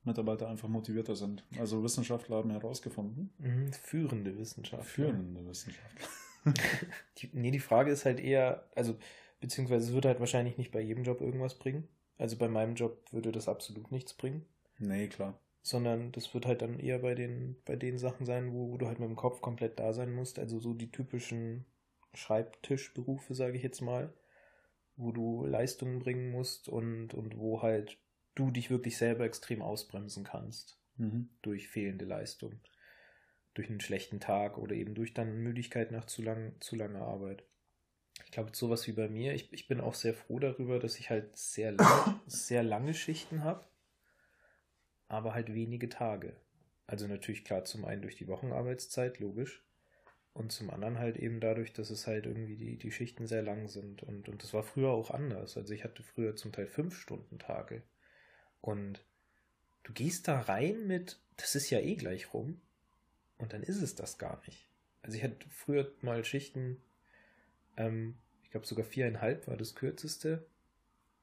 [0.03, 1.45] Mitarbeiter einfach motivierter sind.
[1.59, 3.35] Also Wissenschaftler haben herausgefunden.
[3.37, 4.83] Mhm, führende Wissenschaftler.
[4.83, 6.09] Führende Wissenschaftler.
[7.19, 8.97] die, nee, die Frage ist halt eher, also,
[9.41, 11.87] beziehungsweise es würde halt wahrscheinlich nicht bei jedem Job irgendwas bringen.
[12.17, 14.47] Also bei meinem Job würde das absolut nichts bringen.
[14.79, 15.39] Nee, klar.
[15.61, 18.87] Sondern das wird halt dann eher bei den, bei den Sachen sein, wo, wo du
[18.87, 20.39] halt mit dem Kopf komplett da sein musst.
[20.39, 21.67] Also so die typischen
[22.15, 24.15] Schreibtischberufe, sage ich jetzt mal
[25.01, 27.99] wo du Leistungen bringen musst und, und wo halt
[28.35, 31.31] du dich wirklich selber extrem ausbremsen kannst mhm.
[31.43, 32.61] durch fehlende Leistung,
[33.55, 37.45] durch einen schlechten Tag oder eben durch dann Müdigkeit nach zu, lang, zu langer Arbeit.
[38.25, 41.11] Ich glaube, sowas wie bei mir, ich, ich bin auch sehr froh darüber, dass ich
[41.11, 43.65] halt sehr, lang, sehr lange Schichten habe,
[45.09, 46.37] aber halt wenige Tage.
[46.87, 49.65] Also natürlich klar zum einen durch die Wochenarbeitszeit, logisch.
[50.33, 53.69] Und zum anderen halt eben dadurch, dass es halt irgendwie die, die Schichten sehr lang
[53.69, 54.03] sind.
[54.03, 55.57] Und, und das war früher auch anders.
[55.57, 57.83] Also ich hatte früher zum Teil fünf Stunden Tage.
[58.61, 59.05] Und
[59.83, 62.61] du gehst da rein mit, das ist ja eh gleich rum.
[63.39, 64.69] Und dann ist es das gar nicht.
[65.03, 66.81] Also ich hatte früher mal Schichten,
[67.77, 70.47] ähm, ich glaube sogar viereinhalb war das kürzeste.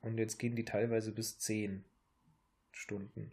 [0.02, 1.86] Und jetzt gehen die teilweise bis zehn
[2.72, 3.32] Stunden.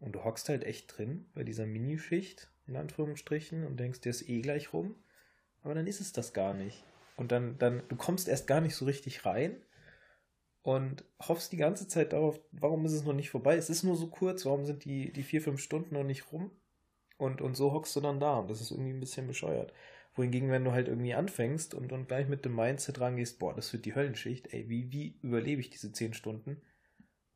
[0.00, 4.28] Und du hockst halt echt drin bei dieser Minischicht in Anführungsstrichen, und denkst, der ist
[4.28, 4.94] eh gleich rum.
[5.62, 6.84] Aber dann ist es das gar nicht.
[7.16, 9.56] Und dann, dann, du kommst erst gar nicht so richtig rein
[10.62, 13.56] und hoffst die ganze Zeit darauf, warum ist es noch nicht vorbei?
[13.56, 16.50] Es ist nur so kurz, warum sind die, die vier, fünf Stunden noch nicht rum?
[17.16, 19.72] Und, und so hockst du dann da und das ist irgendwie ein bisschen bescheuert.
[20.14, 23.72] Wohingegen, wenn du halt irgendwie anfängst und, und gleich mit dem Mindset rangehst, boah, das
[23.72, 26.60] wird die Höllenschicht, ey, wie, wie überlebe ich diese zehn Stunden?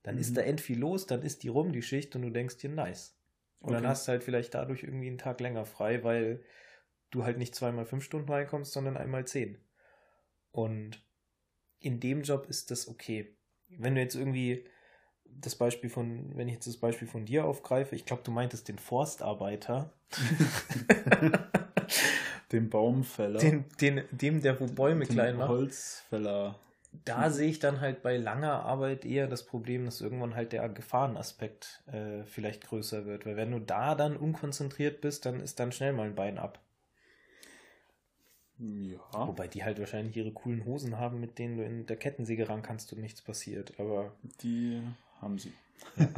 [0.02, 0.20] Dann mhm.
[0.20, 2.70] ist da end viel los, dann ist die rum, die Schicht, und du denkst dir,
[2.70, 3.17] nice.
[3.60, 3.80] Und okay.
[3.80, 6.44] dann hast du halt vielleicht dadurch irgendwie einen Tag länger frei, weil
[7.10, 9.58] du halt nicht zweimal fünf Stunden reinkommst, sondern einmal zehn.
[10.50, 11.04] Und
[11.80, 13.36] in dem Job ist das okay.
[13.68, 14.66] Wenn du jetzt irgendwie
[15.24, 18.68] das Beispiel von, wenn ich jetzt das Beispiel von dir aufgreife, ich glaube, du meintest
[18.68, 19.92] den Forstarbeiter.
[22.52, 23.40] den Baumfäller.
[23.40, 25.48] Den, den, dem, der wo Bäume den klein macht.
[25.48, 26.58] Holzfäller
[26.92, 30.68] da sehe ich dann halt bei langer Arbeit eher das Problem, dass irgendwann halt der
[30.68, 33.26] Gefahrenaspekt äh, vielleicht größer wird.
[33.26, 36.60] Weil wenn du da dann unkonzentriert bist, dann ist dann schnell mal ein Bein ab.
[38.58, 38.98] Ja.
[39.26, 42.62] Wobei die halt wahrscheinlich ihre coolen Hosen haben, mit denen du in der Kettensäge ran
[42.62, 43.78] kannst und nichts passiert.
[43.78, 44.12] Aber.
[44.42, 44.82] Die
[45.20, 45.52] haben sie.
[45.96, 46.08] Ja,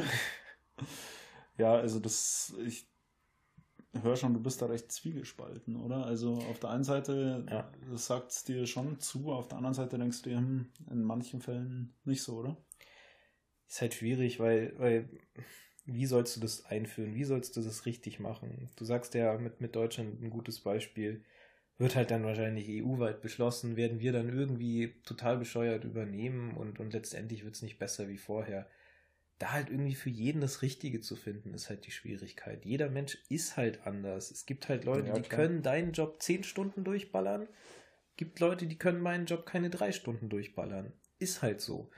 [1.59, 2.90] ja also das, ich
[3.93, 6.07] höre schon, du bist da recht zwiegespalten, oder?
[6.07, 7.71] Also auf der einen Seite ja.
[7.97, 11.41] sagt es dir schon zu, auf der anderen Seite denkst du dir, hm, in manchen
[11.41, 12.57] Fällen nicht so, oder?
[13.69, 15.09] Ist halt schwierig, weil, weil
[15.85, 17.15] wie sollst du das einführen?
[17.15, 18.71] Wie sollst du das richtig machen?
[18.77, 21.25] Du sagst ja mit, mit Deutschland ein gutes Beispiel.
[21.79, 26.93] Wird halt dann wahrscheinlich EU-weit beschlossen, werden wir dann irgendwie total bescheuert übernehmen und, und
[26.93, 28.69] letztendlich wird es nicht besser wie vorher
[29.41, 32.67] da halt irgendwie für jeden das Richtige zu finden, ist halt die Schwierigkeit.
[32.67, 34.31] Jeder Mensch ist halt anders.
[34.31, 37.49] Es gibt halt Leute, ja, die können deinen Job zehn Stunden durchballern.
[38.17, 40.93] Gibt Leute, die können meinen Job keine drei Stunden durchballern.
[41.19, 41.91] Ist halt so.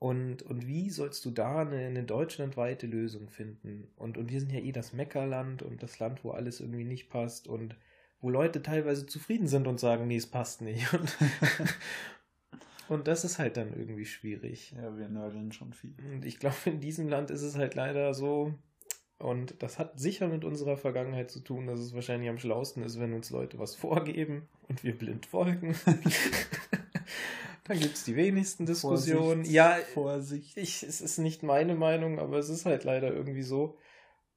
[0.00, 3.92] Und, und wie sollst du da eine, eine deutschlandweite Lösung finden?
[3.94, 7.10] Und, und wir sind ja eh das Meckerland und das Land, wo alles irgendwie nicht
[7.10, 7.46] passt.
[7.46, 7.76] Und
[8.20, 10.92] wo Leute teilweise zufrieden sind und sagen, nee, es passt nicht.
[10.92, 11.16] Und,
[12.92, 14.72] und das ist halt dann irgendwie schwierig.
[14.76, 15.94] Ja, wir nörgeln schon viel.
[16.12, 18.54] Und ich glaube, in diesem Land ist es halt leider so,
[19.18, 22.98] und das hat sicher mit unserer Vergangenheit zu tun, dass es wahrscheinlich am schlausten ist,
[22.98, 25.76] wenn uns Leute was vorgeben und wir blind folgen.
[27.64, 29.44] Dann gibt es die wenigsten Diskussionen.
[29.44, 30.56] Vorsicht, ja, Vorsicht.
[30.56, 33.78] ich, es ist nicht meine Meinung, aber es ist halt leider irgendwie so.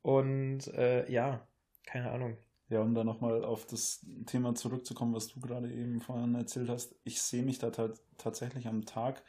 [0.03, 1.47] Und äh, ja,
[1.87, 2.37] keine Ahnung.
[2.75, 6.93] Ja, um da nochmal auf das Thema zurückzukommen, was du gerade eben vorhin erzählt hast.
[7.05, 9.23] Ich sehe mich da ta tatsächlich am Tag,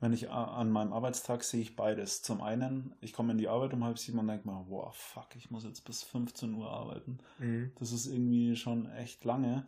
[0.00, 2.20] wenn ich an meinem Arbeitstag sehe ich beides.
[2.20, 5.34] Zum einen, ich komme in die Arbeit um halb sieben und denke mir, wow, fuck,
[5.34, 7.20] ich muss jetzt bis 15 Uhr arbeiten.
[7.38, 7.72] Mhm.
[7.78, 9.66] Das ist irgendwie schon echt lange.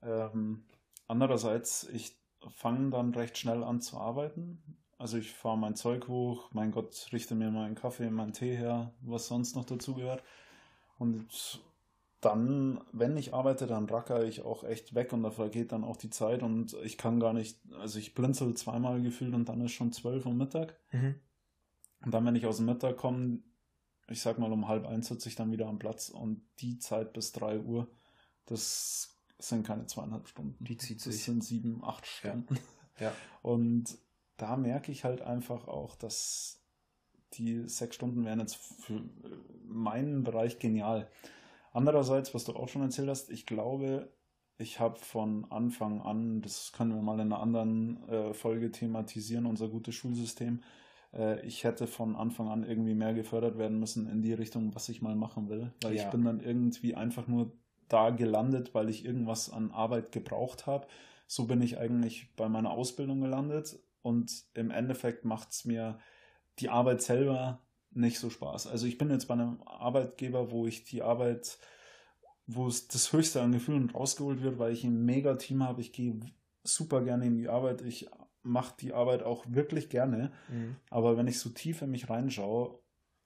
[0.00, 0.62] Ähm,
[1.08, 2.16] andererseits, ich
[2.54, 4.62] fange dann recht schnell an zu arbeiten.
[4.96, 8.92] Also ich fahre mein Zeug hoch, mein Gott, richte mir meinen Kaffee, meinen Tee her,
[9.00, 10.22] was sonst noch dazu gehört.
[11.00, 11.60] Und
[12.20, 15.96] dann, wenn ich arbeite, dann racker ich auch echt weg und da vergeht dann auch
[15.96, 19.72] die Zeit und ich kann gar nicht, also ich blinzel zweimal gefühlt und dann ist
[19.72, 20.76] schon zwölf Uhr Mittag.
[20.92, 21.14] Mhm.
[22.04, 23.40] Und dann, wenn ich aus dem Mittag komme,
[24.08, 27.12] ich sag mal um halb eins sitze ich dann wieder am Platz und die Zeit
[27.12, 27.88] bis drei Uhr,
[28.46, 30.62] das sind keine zweieinhalb Stunden.
[30.64, 31.24] Die zieht Das sich.
[31.24, 32.58] sind sieben, acht Stunden.
[32.98, 33.12] Ja.
[33.42, 33.96] Und
[34.36, 36.60] da merke ich halt einfach auch, dass
[37.34, 39.02] die sechs Stunden wären jetzt für
[39.64, 41.08] meinen Bereich genial.
[41.72, 44.12] Andererseits, was du auch schon erzählt hast, ich glaube,
[44.58, 49.46] ich habe von Anfang an, das können wir mal in einer anderen äh, Folge thematisieren,
[49.46, 50.62] unser gutes Schulsystem.
[51.12, 54.88] Äh, ich hätte von Anfang an irgendwie mehr gefördert werden müssen in die Richtung, was
[54.88, 55.72] ich mal machen will.
[55.82, 56.04] Weil Ja.
[56.04, 57.52] ich bin dann irgendwie einfach nur
[57.88, 60.86] da gelandet, weil ich irgendwas an Arbeit gebraucht habe.
[61.26, 65.98] So bin ich eigentlich bei meiner Ausbildung gelandet und im Endeffekt macht es mir
[66.58, 67.60] die Arbeit selber
[67.92, 68.66] nicht so Spaß.
[68.66, 71.58] Also ich bin jetzt bei einem Arbeitgeber, wo ich die Arbeit,
[72.46, 75.80] wo es das Höchste an Gefühlen rausgeholt wird, weil ich ein mega Team habe.
[75.80, 76.18] Ich gehe
[76.62, 77.82] super gerne in die Arbeit.
[77.82, 78.08] Ich
[78.42, 80.32] mache die Arbeit auch wirklich gerne.
[80.48, 80.76] Mhm.
[80.88, 82.78] Aber wenn ich so tief in mich reinschaue,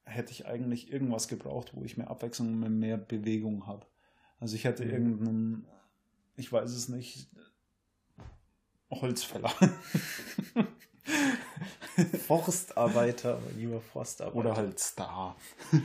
[0.04, 3.86] hätte ich eigentlich irgendwas gebraucht, wo ich mehr Abwechslung und mehr Bewegung habe.
[4.40, 4.90] Also ich hätte Mhm.
[4.90, 5.66] irgendeinen,
[6.36, 7.28] ich weiß es nicht,
[8.90, 9.52] Holzfäller.
[12.26, 14.36] Forstarbeiter, mein lieber Forstarbeiter.
[14.38, 15.36] Oder halt Star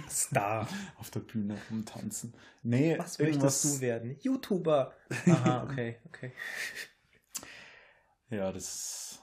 [0.09, 0.67] Star.
[0.97, 2.33] auf der Bühne rumtanzen.
[2.63, 4.17] Nee, Was irgendwas- möchtest du werden?
[4.21, 4.93] YouTuber.
[5.27, 6.31] Aha, okay, okay.
[8.29, 9.21] Ja, das.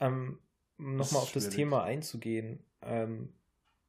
[0.00, 0.38] Ähm,
[0.78, 1.56] um Das Nochmal auf das schwierig.
[1.56, 2.62] Thema einzugehen.
[2.82, 3.32] Ähm,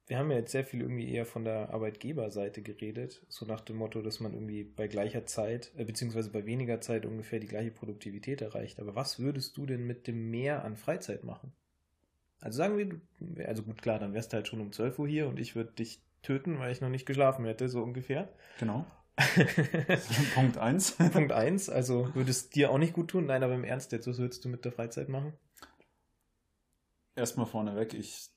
[0.05, 3.75] wir haben ja jetzt sehr viel irgendwie eher von der Arbeitgeberseite geredet, so nach dem
[3.75, 7.71] Motto, dass man irgendwie bei gleicher Zeit, äh, beziehungsweise bei weniger Zeit ungefähr die gleiche
[7.71, 8.79] Produktivität erreicht.
[8.79, 11.51] Aber was würdest du denn mit dem Mehr an Freizeit machen?
[12.39, 15.27] Also sagen wir, also gut, klar, dann wärst du halt schon um 12 Uhr hier
[15.27, 18.29] und ich würde dich töten, weil ich noch nicht geschlafen hätte, so ungefähr.
[18.59, 18.85] Genau.
[20.35, 20.97] Punkt 1.
[21.11, 23.25] Punkt eins, also würde es dir auch nicht gut tun?
[23.25, 25.33] Nein, aber im Ernst jetzt, was würdest du mit der Freizeit machen?
[27.15, 28.29] Erstmal vorneweg, ich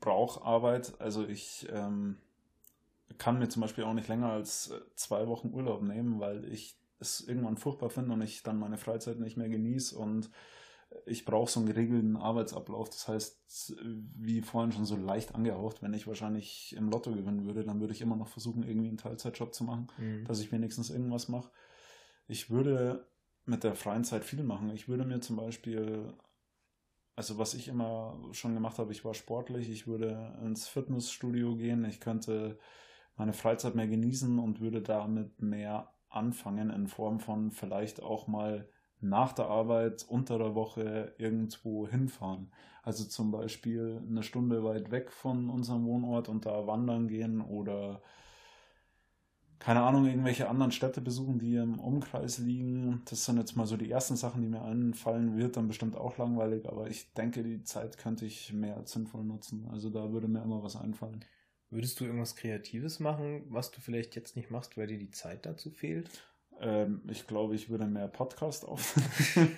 [0.00, 1.00] brauche Arbeit.
[1.00, 2.18] Also ich ähm,
[3.16, 7.26] kann mir zum Beispiel auch nicht länger als zwei Wochen Urlaub nehmen, weil ich es
[7.26, 10.30] irgendwann furchtbar finde und ich dann meine Freizeit nicht mehr genieße und
[11.06, 12.88] ich brauche so einen geregelten Arbeitsablauf.
[12.88, 13.76] Das heißt,
[14.16, 17.92] wie vorhin schon so leicht angehaucht, wenn ich wahrscheinlich im Lotto gewinnen würde, dann würde
[17.92, 19.88] ich immer noch versuchen, irgendwie einen Teilzeitjob zu machen.
[19.98, 20.24] Mhm.
[20.24, 21.50] dass ich wenigstens irgendwas mache.
[22.26, 23.06] Ich würde
[23.44, 24.70] mit der freien Zeit viel machen.
[24.70, 26.14] Ich würde mir zum Beispiel,
[27.16, 31.84] also was ich immer schon gemacht habe, ich war sportlich, ich würde ins Fitnessstudio gehen,
[31.84, 32.58] ich könnte
[33.16, 38.68] meine Freizeit mehr genießen und würde damit mehr anfangen in Form von vielleicht auch mal
[39.02, 42.50] nach der Arbeit unter der Woche irgendwo hinfahren.
[42.82, 48.02] Also zum Beispiel eine Stunde weit weg von unserem Wohnort und da wandern gehen oder
[49.62, 53.02] keine Ahnung, irgendwelche anderen Städte besuchen, die im Umkreis liegen.
[53.04, 55.36] Das sind jetzt mal so die ersten Sachen, die mir einfallen.
[55.36, 59.22] Wird dann bestimmt auch langweilig, aber ich denke, die Zeit könnte ich mehr als sinnvoll
[59.22, 59.68] nutzen.
[59.70, 61.24] Also da würde mir immer was einfallen.
[61.70, 65.46] Würdest du irgendwas Kreatives machen, was du vielleicht jetzt nicht machst, weil dir die Zeit
[65.46, 66.10] dazu fehlt?
[66.62, 68.94] Ähm, ich glaube, ich würde mehr Podcast auf.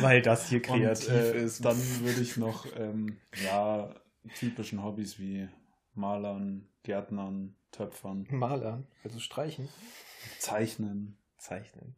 [0.00, 1.64] Weil das hier kreativ Und, äh, ist.
[1.64, 3.94] Dann würde ich noch, ähm, ja,
[4.38, 5.48] typischen Hobbys wie
[5.94, 9.68] Malern, Gärtnern, Töpfern, Malern, also streichen,
[10.38, 11.16] Zeichnen.
[11.38, 11.94] zeichnen.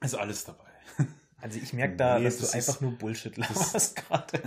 [0.00, 0.68] Ist alles dabei.
[1.40, 4.42] Also ich merke da, Nee, dass du das einfach ist- nur Bullshit laberst gerade.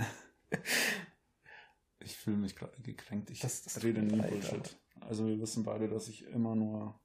[2.00, 3.30] Ich fühle mich gerade gekränkt.
[3.30, 4.76] Ich Das- das rede nie Bullshit.
[5.00, 6.98] Also wir wissen beide, dass ich immer nur.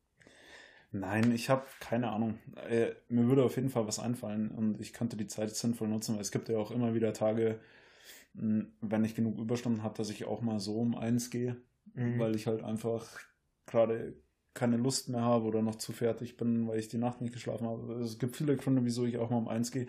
[0.91, 2.37] Nein, ich habe keine Ahnung.
[2.67, 6.15] Äh, mir würde auf jeden Fall was einfallen und ich könnte die Zeit sinnvoll nutzen,
[6.15, 7.59] weil es gibt ja auch immer wieder Tage,
[8.33, 11.57] mh, wenn ich genug Überstunden habe, dass ich auch mal so um eins gehe,
[11.93, 12.19] Mhm.
[12.19, 13.07] weil ich halt einfach
[13.65, 14.15] gerade
[14.53, 17.67] keine Lust mehr habe oder noch zu fertig bin, weil ich die Nacht nicht geschlafen
[17.67, 17.93] habe.
[18.03, 19.87] Es gibt viele Gründe, wieso ich auch mal um eins gehe.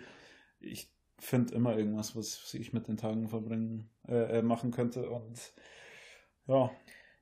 [0.59, 5.53] Ich finde immer irgendwas, was ich mit den Tagen verbringen, äh, äh machen könnte und
[6.47, 6.71] ja.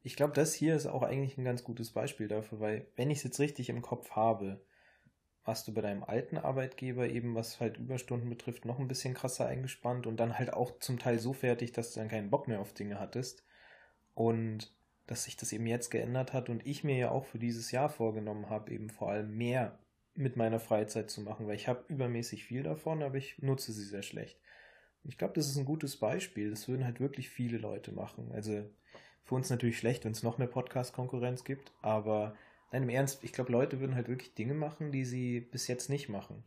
[0.04, 3.20] Ich glaube, das hier ist auch eigentlich ein ganz gutes Beispiel dafür, weil wenn ich
[3.20, 4.62] es jetzt richtig im Kopf habe,
[5.44, 9.48] warst du bei deinem alten Arbeitgeber eben, was halt Überstunden betrifft, noch ein bisschen krasser
[9.48, 12.60] eingespannt und dann halt auch zum Teil so fertig, dass du dann keinen Bock mehr
[12.60, 13.44] auf Dinge hattest.
[14.14, 14.74] Und
[15.08, 17.90] dass sich das eben jetzt geändert hat und ich mir ja auch für dieses Jahr
[17.90, 19.80] vorgenommen habe, eben vor allem mehr
[20.14, 23.84] mit meiner Freizeit zu machen, weil ich habe übermäßig viel davon, aber ich nutze sie
[23.84, 24.40] sehr schlecht.
[25.04, 26.50] Ich glaube, das ist ein gutes Beispiel.
[26.50, 28.32] Das würden halt wirklich viele Leute machen.
[28.32, 28.70] Also
[29.24, 32.36] für uns natürlich schlecht, wenn es noch mehr Podcast-Konkurrenz gibt, aber
[32.72, 35.90] Nein, im Ernst, ich glaube, Leute würden halt wirklich Dinge machen, die sie bis jetzt
[35.90, 36.44] nicht machen.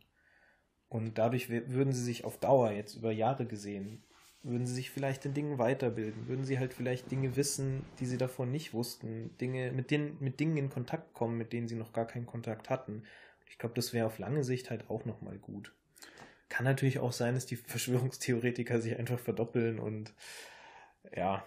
[0.89, 4.03] Und dadurch würden sie sich auf Dauer, jetzt über Jahre gesehen,
[4.41, 8.17] würden sie sich vielleicht in Dingen weiterbilden, würden sie halt vielleicht Dinge wissen, die sie
[8.17, 11.93] davor nicht wussten, Dinge, mit denen, mit Dingen in Kontakt kommen, mit denen sie noch
[11.93, 13.03] gar keinen Kontakt hatten.
[13.49, 15.73] Ich glaube, das wäre auf lange Sicht halt auch nochmal gut.
[16.49, 20.13] Kann natürlich auch sein, dass die Verschwörungstheoretiker sich einfach verdoppeln und
[21.15, 21.45] ja,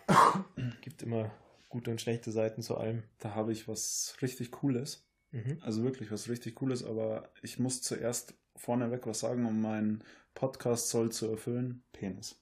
[0.81, 1.31] gibt immer
[1.69, 3.03] gute und schlechte Seiten zu allem.
[3.19, 5.07] Da habe ich was richtig Cooles.
[5.31, 5.59] Mhm.
[5.61, 10.03] Also wirklich was richtig Cooles, aber ich muss zuerst vorneweg was sagen, um meinen
[10.35, 11.83] Podcast soll zu erfüllen.
[11.93, 12.41] Penis.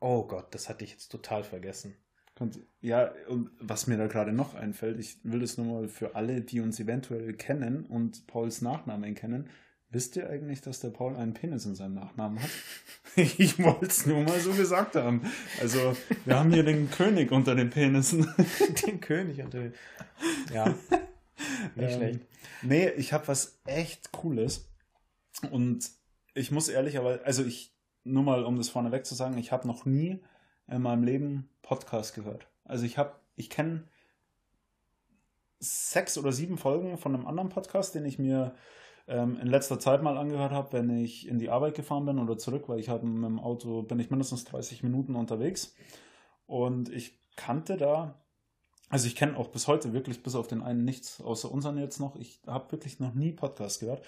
[0.00, 1.96] Oh Gott, das hatte ich jetzt total vergessen.
[2.80, 6.40] Ja, und was mir da gerade noch einfällt, ich will das nur mal für alle,
[6.40, 9.50] die uns eventuell kennen und Pauls Nachnamen kennen,
[9.90, 12.50] Wisst ihr eigentlich, dass der Paul einen Penis in seinem Nachnamen hat?
[13.16, 15.22] ich wollte es nur mal so gesagt haben.
[15.60, 18.28] Also, wir haben hier den König unter den Penissen.
[18.86, 19.74] den König unter den.
[20.52, 20.66] Ja.
[21.74, 22.20] Nicht ähm, schlecht.
[22.62, 24.68] Nee, ich habe was echt Cooles.
[25.50, 25.90] Und
[26.34, 27.72] ich muss ehrlich, aber, also ich,
[28.04, 30.22] nur mal um das vorneweg zu sagen, ich habe noch nie
[30.66, 32.46] in meinem Leben Podcast gehört.
[32.64, 33.84] Also ich habe, ich kenne
[35.60, 38.54] sechs oder sieben Folgen von einem anderen Podcast, den ich mir
[39.08, 42.36] ähm, in letzter Zeit mal angehört habe, wenn ich in die Arbeit gefahren bin oder
[42.38, 45.74] zurück, weil ich habe mit dem Auto, bin ich mindestens 30 Minuten unterwegs.
[46.46, 48.22] Und ich kannte da,
[48.90, 52.00] also ich kenne auch bis heute wirklich bis auf den einen nichts, außer unseren jetzt
[52.00, 52.16] noch.
[52.16, 54.04] Ich habe wirklich noch nie Podcast gehört.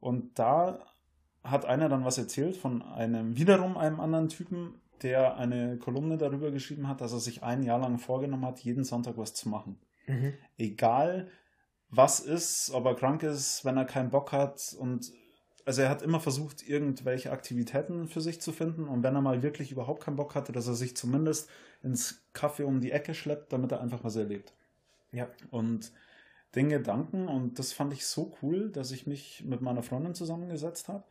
[0.00, 0.86] Und da
[1.44, 6.50] hat einer dann was erzählt von einem, wiederum einem anderen Typen, der eine Kolumne darüber
[6.50, 9.78] geschrieben hat, dass er sich ein Jahr lang vorgenommen hat, jeden Sonntag was zu machen.
[10.06, 10.34] Mhm.
[10.56, 11.28] Egal,
[11.90, 15.12] was ist, ob er krank ist, wenn er keinen Bock hat und
[15.64, 19.42] also er hat immer versucht, irgendwelche Aktivitäten für sich zu finden und wenn er mal
[19.42, 21.50] wirklich überhaupt keinen Bock hatte, dass er sich zumindest
[21.82, 24.54] ins Kaffee um die Ecke schleppt, damit er einfach was erlebt.
[25.12, 25.28] Ja.
[25.50, 25.92] Und
[26.54, 30.88] den Gedanken und das fand ich so cool, dass ich mich mit meiner Freundin zusammengesetzt
[30.88, 31.04] habe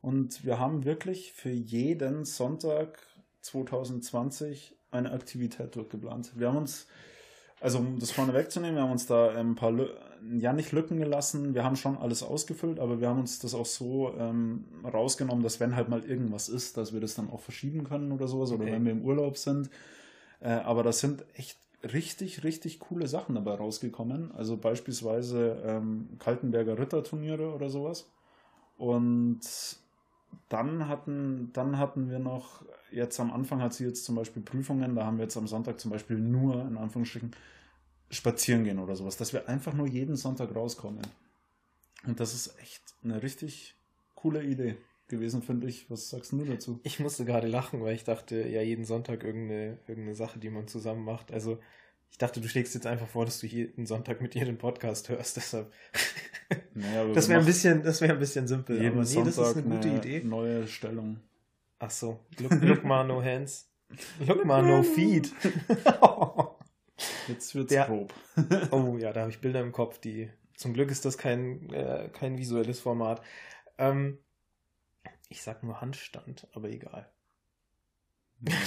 [0.00, 2.98] und wir haben wirklich für jeden Sonntag
[3.40, 6.32] 2020 eine Aktivität durchgeplant.
[6.36, 6.86] Wir haben uns
[7.64, 9.88] also um das vorne wegzunehmen, wir haben uns da ein paar, Lü
[10.38, 13.66] ja nicht Lücken gelassen, wir haben schon alles ausgefüllt, aber wir haben uns das auch
[13.66, 17.84] so ähm, rausgenommen, dass wenn halt mal irgendwas ist, dass wir das dann auch verschieben
[17.84, 18.62] können oder sowas, okay.
[18.62, 19.70] oder wenn wir im Urlaub sind.
[20.40, 24.32] Äh, aber da sind echt richtig, richtig coole Sachen dabei rausgekommen.
[24.32, 28.10] Also beispielsweise ähm, Kaltenberger Ritterturniere oder sowas.
[28.76, 29.40] Und
[30.48, 32.62] dann hatten, dann hatten wir noch,
[32.94, 35.80] jetzt am Anfang hat sie jetzt zum Beispiel Prüfungen, da haben wir jetzt am Sonntag
[35.80, 37.32] zum Beispiel nur, in Anführungsstrichen,
[38.10, 41.02] spazieren gehen oder sowas, dass wir einfach nur jeden Sonntag rauskommen.
[42.06, 43.74] Und das ist echt eine richtig
[44.14, 44.76] coole Idee
[45.08, 45.90] gewesen, finde ich.
[45.90, 46.80] Was sagst du dazu?
[46.82, 50.68] Ich musste gerade lachen, weil ich dachte, ja, jeden Sonntag irgendeine, irgendeine Sache, die man
[50.68, 51.32] zusammen macht.
[51.32, 51.58] Also,
[52.10, 55.08] ich dachte, du schlägst jetzt einfach vor, dass du jeden Sonntag mit dir den Podcast
[55.08, 55.72] hörst, deshalb.
[56.74, 58.76] Naja, das wäre ein bisschen, das wäre ein bisschen simpel.
[58.76, 60.22] Jeden aber nee, Sonntag das ist eine gute eine Idee.
[60.24, 61.20] Neue Stellung.
[61.78, 62.20] Ach so.
[62.38, 63.70] Look, look mal, no hands.
[64.20, 65.32] Look mal, no feet.
[67.28, 68.12] Jetzt wird's Der, grob.
[68.70, 70.30] oh ja, da habe ich Bilder im Kopf, die.
[70.56, 73.20] Zum Glück ist das kein, äh, kein visuelles Format.
[73.76, 74.18] Ähm,
[75.28, 77.08] ich sag nur Handstand, aber egal.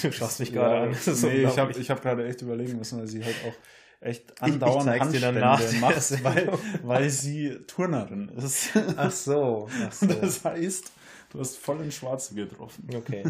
[0.01, 1.21] Du schaust mich gerade ja, an.
[1.21, 3.53] nee, ich habe ich hab gerade echt überlegen müssen, weil sie halt auch
[4.01, 5.41] echt andauernd ich, ich Handstände
[5.79, 8.71] macht, weil, weil sie Turnerin ist.
[8.95, 10.07] Ach so, ach so.
[10.07, 10.91] Das heißt,
[11.29, 12.87] du hast voll in Schwarze getroffen.
[12.95, 13.23] Okay.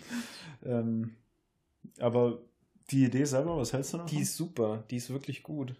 [0.64, 1.16] ähm,
[1.98, 2.40] aber
[2.90, 4.14] die Idee selber, was hältst du davon?
[4.14, 5.74] Die ist super, die ist wirklich gut.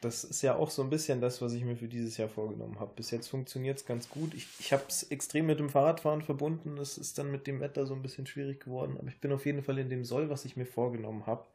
[0.00, 2.78] Das ist ja auch so ein bisschen das, was ich mir für dieses Jahr vorgenommen
[2.78, 2.92] habe.
[2.94, 4.32] Bis jetzt funktioniert es ganz gut.
[4.32, 6.78] Ich, ich habe es extrem mit dem Fahrradfahren verbunden.
[6.78, 8.96] Es ist dann mit dem Wetter so ein bisschen schwierig geworden.
[8.96, 11.46] Aber ich bin auf jeden Fall in dem Soll, was ich mir vorgenommen habe.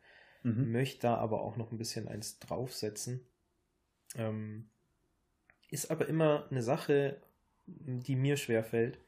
[0.43, 0.73] Mhm.
[0.73, 3.25] Möchte da aber auch noch ein bisschen eins draufsetzen.
[4.15, 4.69] Ähm,
[5.69, 7.21] ist aber immer eine Sache,
[7.65, 8.99] die mir schwer fällt.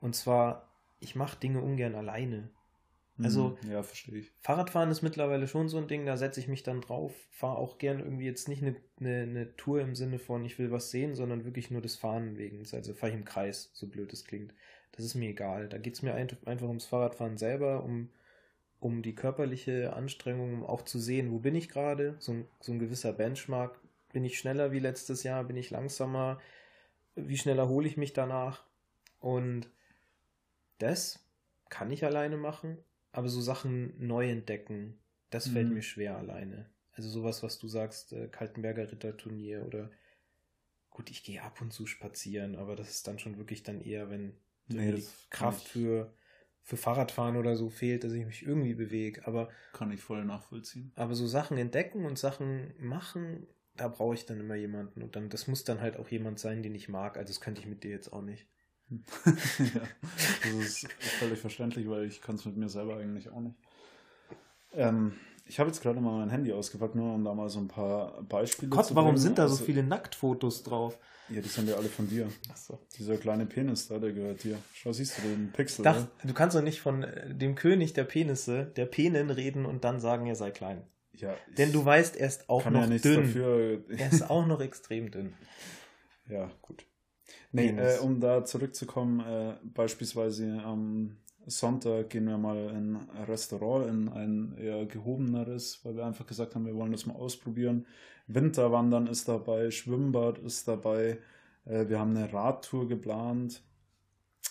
[0.00, 0.68] Und zwar,
[1.00, 2.50] ich mache Dinge ungern alleine.
[3.22, 4.32] Also, Hm, ja, verstehe ich.
[4.40, 7.76] Fahrradfahren ist mittlerweile schon so ein Ding, da setze ich mich dann drauf, fahre auch
[7.78, 11.14] gern irgendwie jetzt nicht eine, eine, eine Tour im Sinne von, ich will was sehen,
[11.14, 12.60] sondern wirklich nur des Fahren wegen.
[12.72, 14.54] Also fahre ich im Kreis, so blöd es klingt.
[14.92, 15.68] Das ist mir egal.
[15.68, 18.08] Da geht es mir ein, einfach ums Fahrradfahren selber, um,
[18.80, 22.72] um die körperliche Anstrengung, um auch zu sehen, wo bin ich gerade, so, ein- so
[22.72, 23.78] ein gewisser Benchmark.
[24.12, 26.40] Bin ich schneller wie letztes Jahr, bin ich langsamer,
[27.14, 28.64] wie schnell erhole ich mich danach?
[29.20, 29.68] Und
[30.82, 31.20] das
[31.68, 32.78] kann ich alleine machen,
[33.12, 34.98] aber so Sachen neu entdecken,
[35.30, 35.74] das fällt Mhm.
[35.74, 36.70] mir schwer alleine.
[36.92, 39.90] Also sowas, was du sagst, äh, Kaltenberger Ritterturnier oder
[40.90, 44.10] gut, ich gehe ab und zu spazieren, aber das ist dann schon wirklich dann eher,
[44.10, 44.34] wenn
[44.68, 46.12] Nee, die Kraft für,
[46.62, 49.26] für Fahrradfahren oder so fehlt, dass ich mich irgendwie bewege.
[49.26, 50.92] Aber, Kann ich voll nachvollziehen.
[50.94, 55.02] aber so Sachen entdecken und Sachen machen, da brauche ich dann immer jemanden.
[55.02, 57.16] Und dann, das muss dann halt auch jemand sein, den ich mag.
[57.16, 58.46] Also das könnte ich mit dir jetzt auch nicht.
[59.74, 59.80] ja,
[60.42, 63.54] das ist völlig verständlich, weil ich kann es mit mir selber eigentlich auch nicht.
[64.72, 65.12] Ähm,
[65.46, 68.22] ich habe jetzt gerade mal mein Handy ausgepackt, nur um da mal so ein paar
[68.22, 69.18] Beispiele Gott, zu warum bringen.
[69.22, 70.98] sind da so Also- viele Nacktfotos drauf?
[71.28, 72.28] Ja, die sind ja alle von dir.
[72.50, 72.80] Achso.
[72.98, 74.58] Dieser kleine Penis da, der gehört dir.
[74.74, 75.84] Schau, siehst du den Pixel?
[75.84, 76.08] Dach, oder?
[76.24, 80.00] du kannst doch nicht von äh, dem König der Penisse, der Penen reden und dann
[80.00, 80.82] sagen, er sei klein.
[81.12, 83.22] Ja, Denn du weißt, er ist auch noch ja dünn.
[83.26, 83.84] dafür.
[83.90, 85.34] Er ist auch noch extrem dünn.
[86.28, 86.84] Ja, gut.
[87.52, 93.88] Nee, äh, um da zurückzukommen, äh, beispielsweise am Sonntag gehen wir mal in ein Restaurant,
[93.88, 97.86] in ein eher gehobeneres, weil wir einfach gesagt haben, wir wollen das mal ausprobieren.
[98.28, 101.18] Winterwandern ist dabei, Schwimmbad ist dabei,
[101.64, 103.62] äh, wir haben eine Radtour geplant,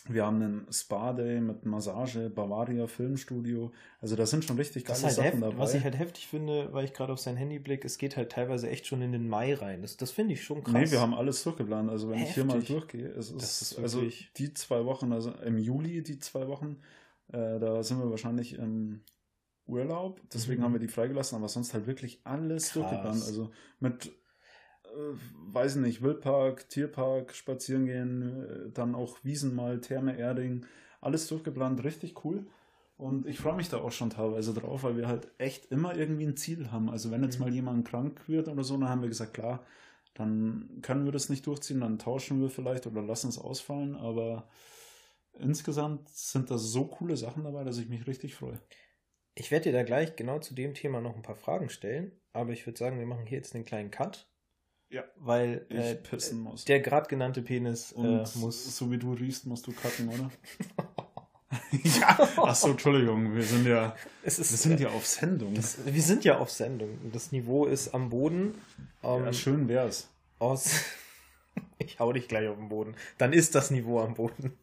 [0.07, 3.71] wir haben einen Spa-Day mit Massage, Bavaria Filmstudio.
[3.99, 5.57] Also da sind schon richtig geile halt Sachen dabei.
[5.57, 8.31] was ich halt heftig finde, weil ich gerade auf sein Handy blicke, es geht halt
[8.31, 9.81] teilweise echt schon in den Mai rein.
[9.81, 10.73] Das, das finde ich schon krass.
[10.73, 11.89] Nee, wir haben alles durchgeplant.
[11.89, 12.69] Also wenn ich hier mal Heftig.
[12.69, 14.01] durchgehe, es ist, ist also
[14.37, 16.77] die zwei Wochen, also im Juli die zwei Wochen,
[17.31, 19.01] äh, da sind wir wahrscheinlich im
[19.67, 20.21] Urlaub.
[20.33, 20.65] Deswegen Mhm.
[20.65, 22.73] haben wir die freigelassen, aber sonst halt wirklich alles Krass.
[22.73, 23.23] durchgeplant.
[23.23, 24.11] Also mit,
[25.51, 30.65] weiß nicht, Wildpark, Tierpark, spazieren gehen, äh, dann auch Wiesen mal, Therme Erding,
[31.01, 32.47] alles durchgeplant, richtig cool.
[32.97, 36.25] Und ich freue mich da auch schon teilweise drauf, weil wir halt echt immer irgendwie
[36.25, 36.89] ein Ziel haben.
[36.89, 37.45] Also wenn jetzt Mhm.
[37.45, 39.65] mal jemand krank wird oder so, dann haben wir gesagt, klar,
[40.13, 44.49] dann können wir das nicht durchziehen, dann tauschen wir vielleicht oder lassen es ausfallen, aber
[45.33, 48.59] insgesamt sind da so coole Sachen dabei, dass ich mich richtig freue.
[49.35, 52.51] Ich werde dir da gleich genau zu dem Thema noch ein paar Fragen stellen, aber
[52.53, 54.28] ich würde sagen, wir machen hier jetzt einen kleinen Cut.
[54.91, 55.03] Ja.
[55.17, 55.97] Weil äh,
[56.67, 58.75] der gerade genannte Penis äh, muss.
[58.75, 60.31] so wie du riechst, musst du cutten, oder?
[61.71, 62.19] ja.
[62.37, 65.53] Achso, Entschuldigung, wir sind ja, Es wir ist, sind ja auf Sendung.
[65.53, 66.89] das, wir sind ja auf Sendung.
[67.11, 68.55] Das Niveau ist am Boden.
[69.03, 70.09] Ähm, ja, schön wär's.
[70.39, 70.85] aus.
[71.77, 72.95] ich hau dich gleich auf den Boden.
[73.19, 74.57] Dann ist das Niveau am Boden.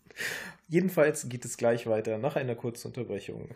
[0.66, 3.50] Jedenfalls geht es gleich weiter nach einer kurzen Unterbrechung.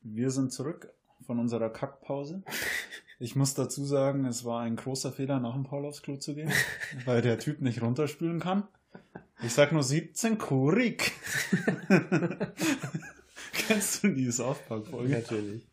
[0.00, 0.94] Wir sind zurück
[1.26, 2.42] von unserer Kackpause.
[3.24, 6.34] Ich muss dazu sagen, es war ein großer Fehler, nach dem Paul aufs Klo zu
[6.34, 6.52] gehen,
[7.06, 8.68] weil der Typ nicht runterspülen kann.
[9.42, 11.12] Ich sag nur 17 Kurik.
[13.54, 15.10] Kennst du die South-Park-Folge?
[15.10, 15.66] Natürlich.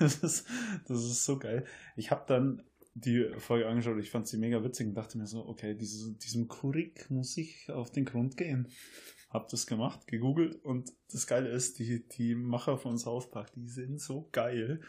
[0.00, 0.48] Das ist,
[0.88, 1.64] das ist so geil.
[1.94, 2.64] Ich habe dann
[2.94, 6.48] die Folge angeschaut, ich fand sie mega witzig und dachte mir so, okay, diese, diesem
[6.48, 8.66] Kurik muss ich auf den Grund gehen.
[9.28, 13.68] Hab das gemacht, gegoogelt und das Geile ist, die, die Macher von South Park, die
[13.68, 14.80] sind so geil.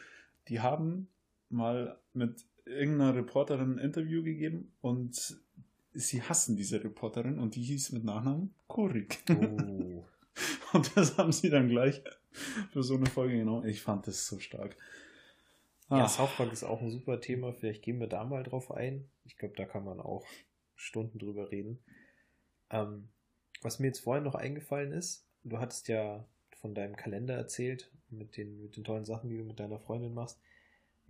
[0.48, 1.08] Die haben
[1.52, 5.38] mal mit irgendeiner Reporterin ein Interview gegeben und
[5.94, 9.20] sie hassen diese Reporterin und die hieß mit Nachnamen Kurik.
[9.30, 10.04] Oh.
[10.74, 12.02] Und das haben sie dann gleich
[12.72, 13.68] für so eine Folge genommen.
[13.68, 14.78] Ich fand das so stark.
[15.90, 16.08] Ja, Ah.
[16.08, 17.52] South Park ist auch ein super Thema.
[17.52, 19.10] Vielleicht gehen wir da mal drauf ein.
[19.26, 20.26] Ich glaube, da kann man auch
[20.76, 21.80] Stunden drüber reden.
[22.70, 23.10] Ähm,
[23.62, 26.26] was mir jetzt vorhin noch eingefallen ist, du hattest ja
[26.62, 30.14] von deinem Kalender erzählt, mit den, mit den tollen Sachen, die du mit deiner Freundin
[30.14, 30.40] machst.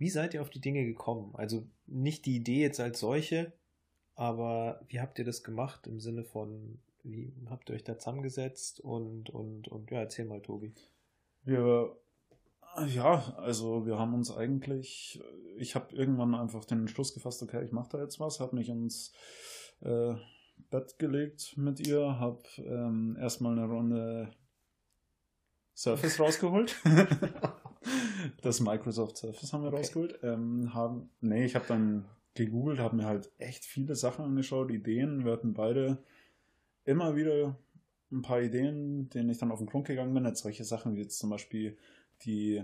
[0.02, 1.32] Wie seid ihr auf die Dinge gekommen?
[1.36, 3.52] Also nicht die Idee jetzt als solche,
[4.16, 8.80] aber wie habt ihr das gemacht im Sinne von, wie habt ihr euch da zusammengesetzt
[8.80, 10.74] und, und, und ja, erzähl mal, Tobi.
[11.44, 11.96] Wir,
[12.88, 15.22] ja, also wir haben uns eigentlich,
[15.56, 18.70] ich habe irgendwann einfach den Entschluss gefasst, okay, ich mache da jetzt was, habe mich
[18.70, 19.12] ins
[19.82, 20.14] äh,
[20.68, 24.32] Bett gelegt mit ihr, habe ähm, erstmal eine Runde
[25.76, 26.74] Surface rausgeholt.
[28.42, 29.76] das Microsoft Surface haben wir Okay.
[29.78, 30.18] rausgeholt.
[30.22, 32.04] Ähm, haben, nee, ich habe dann
[32.34, 35.24] gegoogelt, habe mir halt echt viele Sachen angeschaut, Ideen.
[35.24, 36.02] Wir hatten beide
[36.84, 37.58] immer wieder
[38.10, 40.24] ein paar Ideen, denen ich dann auf den Grund gegangen bin.
[40.24, 41.76] Jetzt solche Sachen wie jetzt zum Beispiel
[42.24, 42.62] die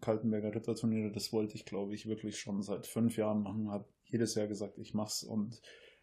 [0.00, 3.70] Kaltenberger Ritterturniere, das wollte ich, glaube ich, wirklich schon seit fünf Jahren machen.
[3.70, 5.60] Habe jedes Jahr gesagt, ich mach's und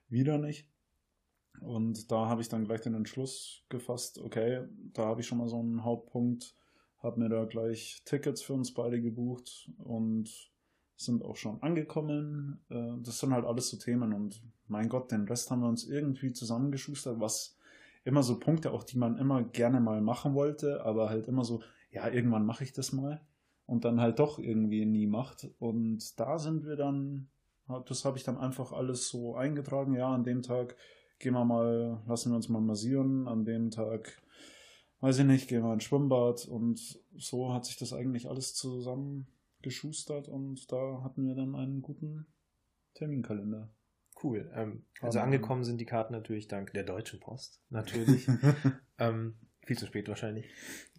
[0.07, 0.67] wieder nicht.
[1.61, 5.47] Und da habe ich dann gleich den Entschluss gefasst, okay, da habe ich schon mal
[5.47, 6.55] so einen Hauptpunkt,
[6.99, 10.29] habe mir da gleich Tickets für uns beide gebucht und
[10.95, 12.59] sind auch schon angekommen.
[12.69, 15.87] Äh, das sind halt alles so Themen und mein Gott, den Rest haben wir uns
[15.87, 17.57] irgendwie zusammengeschustert, was
[18.03, 21.61] immer so Punkte, auch die man immer gerne mal machen wollte, aber halt immer so,
[21.91, 23.21] ja, irgendwann mache ich das mal
[23.65, 25.47] und dann halt doch irgendwie nie macht.
[25.59, 27.27] Und da sind wir dann,
[27.85, 30.75] das habe ich dann einfach alles so eingetragen, ja, an dem Tag
[31.19, 34.21] gehen wir mal, lassen wir uns mal massieren, an dem Tag,
[35.01, 40.27] weiß ich nicht, gehen wir ins Schwimmbad und so hat sich das eigentlich alles zusammengeschustert
[40.27, 42.25] und da hatten wir dann einen guten
[42.95, 43.69] Terminkalender.
[44.23, 44.51] Cool.
[44.55, 48.27] Ähm, also angekommen sind die Karten natürlich dank der Deutschen Post, natürlich.
[48.97, 50.47] ähm, viel zu spät wahrscheinlich.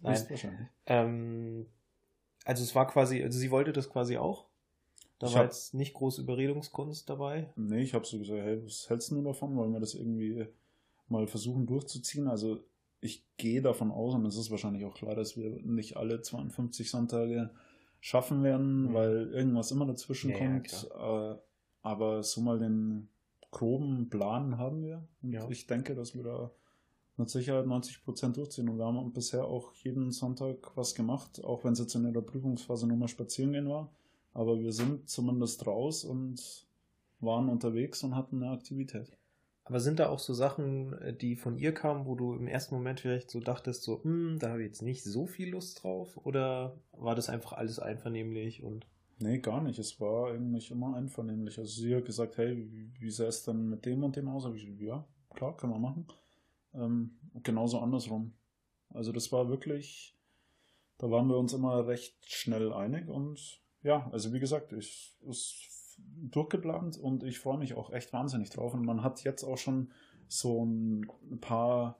[0.01, 0.25] Nein.
[0.29, 0.67] wahrscheinlich.
[0.85, 1.65] Ähm,
[2.45, 4.47] also es war quasi, also sie wollte das quasi auch.
[5.19, 7.51] Da ich war hab, jetzt nicht groß Überredungskunst dabei.
[7.57, 9.55] Nee, ich habe so gesagt, hey, was hältst du davon?
[9.57, 10.47] Wollen wir das irgendwie
[11.09, 12.29] mal versuchen durchzuziehen?
[12.29, 12.63] Also
[13.01, 16.89] ich gehe davon aus, und es ist wahrscheinlich auch klar, dass wir nicht alle 52
[16.89, 17.49] Sonntage
[17.99, 18.93] schaffen werden, mhm.
[18.93, 20.89] weil irgendwas immer dazwischen ja, kommt.
[20.89, 21.37] Ja, äh,
[21.81, 23.09] aber so mal den
[23.51, 25.07] groben Plan haben wir.
[25.21, 25.49] Und ja.
[25.49, 26.51] ich denke, dass wir da
[27.17, 28.69] mit Sicherheit 90 Prozent durchziehen.
[28.69, 32.21] Und wir haben bisher auch jeden Sonntag was gemacht, auch wenn es jetzt in der
[32.21, 33.91] Prüfungsphase nur mal spazieren gehen war.
[34.33, 36.65] Aber wir sind zumindest raus und
[37.19, 39.18] waren unterwegs und hatten eine Aktivität.
[39.69, 42.73] Aber sind da auch so Sachen, äh, die von ihr kamen, wo du im ersten
[42.73, 46.17] Moment vielleicht so dachtest, so, hm, da habe ich jetzt nicht so viel Lust drauf?
[46.25, 48.87] Oder war das einfach alles einvernehmlich und.
[49.19, 49.77] Nee, gar nicht.
[49.77, 51.59] Es war eigentlich immer einvernehmlich.
[51.59, 52.67] Also sie hat gesagt, hey,
[52.99, 54.45] wie, sähe es denn mit dem und dem aus?
[54.45, 55.05] Hab ich gesagt, ja,
[55.35, 56.07] klar, können wir machen.
[56.73, 57.11] Ähm,
[57.43, 58.33] genauso andersrum.
[58.89, 60.17] Also das war wirklich,
[60.97, 65.68] da waren wir uns immer recht schnell einig und ja, also wie gesagt, ich ist
[66.31, 68.73] durchgeplant und ich freue mich auch echt wahnsinnig drauf.
[68.73, 69.91] Und man hat jetzt auch schon
[70.27, 71.07] so ein
[71.41, 71.99] paar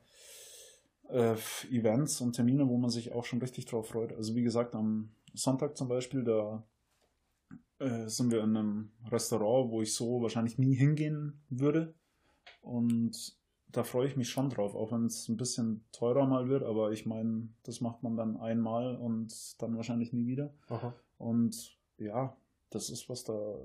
[1.09, 1.35] äh,
[1.71, 4.13] Events und Termine, wo man sich auch schon richtig drauf freut.
[4.13, 6.63] Also wie gesagt, am Sonntag zum Beispiel, da
[7.79, 11.95] äh, sind wir in einem Restaurant, wo ich so wahrscheinlich nie hingehen würde.
[12.61, 13.37] Und
[13.71, 16.91] da freue ich mich schon drauf, auch wenn es ein bisschen teurer mal wird, aber
[16.91, 20.53] ich meine, das macht man dann einmal und dann wahrscheinlich nie wieder.
[20.69, 20.93] Aha.
[21.17, 22.35] Und ja,
[22.71, 23.55] das ist was da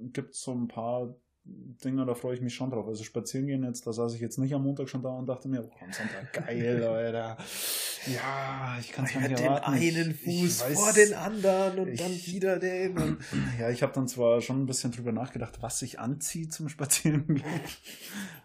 [0.00, 1.14] gibt so ein paar
[1.44, 2.86] Dinge, da freue ich mich schon drauf.
[2.86, 5.48] Also spazieren gehen jetzt, da saß ich jetzt nicht am Montag schon da und dachte
[5.48, 7.36] mir, oh, am Sonntag, geil, Leute.
[8.06, 9.72] Ja, ich kann es nicht den erwarten.
[9.72, 12.96] einen Fuß weiß, vor den anderen und ich, dann wieder den.
[12.96, 13.18] Und
[13.58, 17.42] ja, ich habe dann zwar schon ein bisschen drüber nachgedacht, was sich anzieht zum Spazierengehen.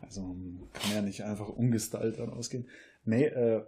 [0.01, 0.37] Also
[0.71, 2.69] kann ja nicht einfach ungestylt dann ausgehen.
[3.03, 3.65] Nee, äh,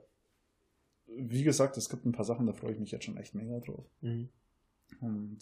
[1.07, 3.59] wie gesagt, es gibt ein paar Sachen, da freue ich mich jetzt schon echt mega
[3.59, 3.85] drauf.
[3.99, 4.29] Mhm.
[5.01, 5.39] Und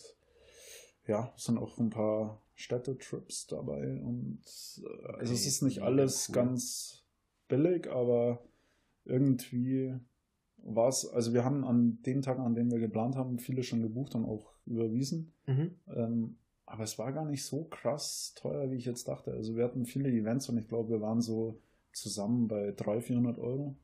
[1.08, 4.41] ja, es sind auch ein paar Städtetrips dabei und
[4.84, 6.36] äh, also es ist nicht alles cool.
[6.36, 7.05] ganz
[7.47, 8.43] billig, aber
[9.05, 9.93] irgendwie
[10.58, 13.82] war es, also wir haben an den Tagen, an denen wir geplant haben, viele schon
[13.82, 15.34] gebucht und auch überwiesen.
[15.45, 15.76] Mhm.
[15.88, 19.32] Ähm, aber es war gar nicht so krass teuer, wie ich jetzt dachte.
[19.32, 21.62] Also wir hatten viele Events und ich glaube, wir waren so
[21.93, 23.78] zusammen bei 300, 400 Euro.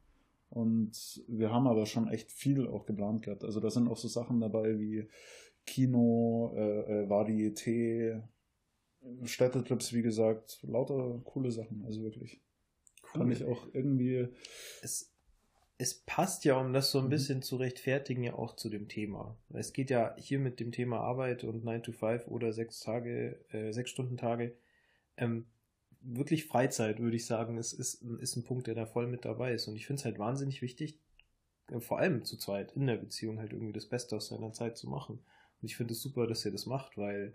[0.49, 3.43] Und wir haben aber schon echt viel auch geplant gehabt.
[3.43, 5.07] Also da sind auch so Sachen dabei wie
[5.65, 8.21] Kino, äh, äh, Varieté,
[9.23, 12.41] Städtetrips, wie gesagt, lauter coole Sachen, also wirklich.
[13.03, 13.21] Cool.
[13.21, 14.27] Kann ich auch irgendwie.
[14.81, 15.13] Es,
[15.77, 17.09] es passt ja, um das so ein mhm.
[17.09, 19.37] bisschen zu rechtfertigen, ja auch zu dem Thema.
[19.53, 23.43] Es geht ja hier mit dem Thema Arbeit und 9 to 5 oder sechs Tage,
[23.49, 24.55] äh, sechs Stunden Tage.
[25.17, 25.45] Ähm,
[26.01, 29.53] wirklich Freizeit, würde ich sagen, ist, ist, ist ein Punkt, der da voll mit dabei
[29.53, 29.67] ist.
[29.67, 30.99] Und ich finde es halt wahnsinnig wichtig,
[31.71, 34.77] äh, vor allem zu zweit in der Beziehung halt irgendwie das Beste aus seiner Zeit
[34.77, 35.19] zu machen.
[35.63, 37.33] Und ich finde es super, dass ihr das macht, weil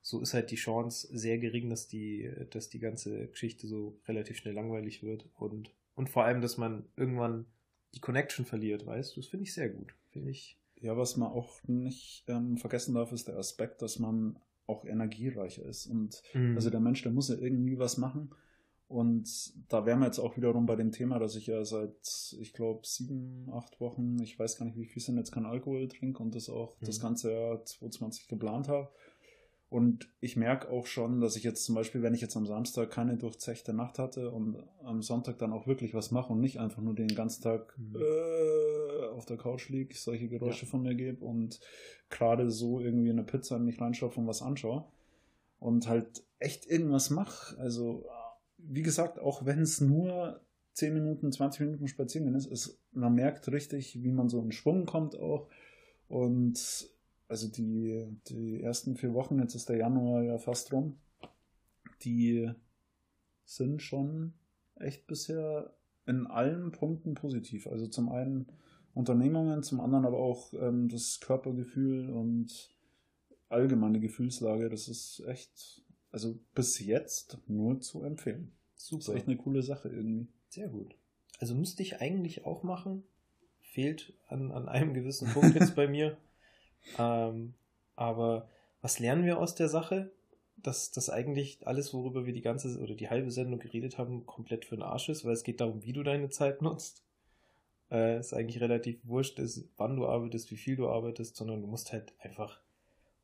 [0.00, 4.36] so ist halt die Chance sehr gering, dass die, dass die ganze Geschichte so relativ
[4.36, 7.46] schnell langweilig wird und, und vor allem, dass man irgendwann
[7.96, 9.92] die Connection verliert, weißt du, das finde ich sehr gut.
[10.10, 10.56] Finde ich.
[10.76, 14.38] Ja, was man auch nicht ähm, vergessen darf, ist der Aspekt, dass man
[14.68, 15.86] auch energiereicher ist.
[15.86, 16.54] Und mhm.
[16.54, 18.30] also der Mensch, der muss ja irgendwie was machen.
[18.88, 22.54] Und da wären wir jetzt auch wiederum bei dem Thema, dass ich ja seit, ich
[22.54, 26.22] glaube, sieben, acht Wochen, ich weiß gar nicht, wie viel sind jetzt kein Alkohol trinke
[26.22, 26.86] und das auch mhm.
[26.86, 28.88] das ganze Jahr 2020 geplant habe.
[29.70, 32.90] Und ich merke auch schon, dass ich jetzt zum Beispiel, wenn ich jetzt am Samstag
[32.90, 36.80] keine durchzechte Nacht hatte und am Sonntag dann auch wirklich was mache und nicht einfach
[36.80, 37.96] nur den ganzen Tag mhm.
[37.96, 40.70] äh, auf der Couch liege, solche Geräusche ja.
[40.70, 41.60] von mir gebe und
[42.08, 44.86] gerade so irgendwie eine Pizza in mich reinstopfe und was anschaue
[45.60, 47.58] und halt echt irgendwas mache.
[47.58, 48.06] Also
[48.68, 50.40] wie gesagt, auch wenn es nur
[50.74, 54.86] 10 Minuten, 20 Minuten spazieren ist, ist, man merkt richtig, wie man so in Schwung
[54.86, 55.48] kommt auch.
[56.08, 56.88] Und
[57.26, 60.98] also die, die ersten vier Wochen, jetzt ist der Januar ja fast rum,
[62.02, 62.50] die
[63.44, 64.34] sind schon
[64.76, 65.74] echt bisher
[66.06, 67.66] in allen Punkten positiv.
[67.66, 68.46] Also zum einen
[68.94, 72.74] Unternehmungen, zum anderen aber auch ähm, das Körpergefühl und
[73.48, 74.68] allgemeine Gefühlslage.
[74.68, 78.52] Das ist echt, also bis jetzt nur zu empfehlen.
[78.78, 79.00] Super.
[79.00, 80.28] Das ist echt eine coole Sache irgendwie.
[80.48, 80.94] Sehr gut.
[81.38, 83.02] Also müsste ich eigentlich auch machen.
[83.60, 86.16] Fehlt an, an einem gewissen Punkt jetzt bei mir.
[86.96, 87.54] Ähm,
[87.96, 88.48] aber
[88.80, 90.10] was lernen wir aus der Sache?
[90.56, 94.64] Dass das eigentlich alles, worüber wir die ganze oder die halbe Sendung geredet haben, komplett
[94.64, 97.04] für den Arsch ist, weil es geht darum, wie du deine Zeit nutzt.
[97.90, 101.66] Äh, ist eigentlich relativ wurscht, ist, wann du arbeitest, wie viel du arbeitest, sondern du
[101.66, 102.60] musst halt einfach.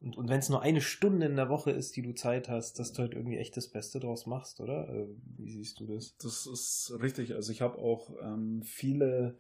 [0.01, 2.79] Und, und wenn es nur eine Stunde in der Woche ist, die du Zeit hast,
[2.79, 4.89] dass du halt irgendwie echt das Beste draus machst, oder?
[4.89, 5.07] Äh,
[5.39, 6.17] wie siehst du das?
[6.19, 7.35] Das ist richtig.
[7.35, 9.39] Also ich habe auch ähm, viele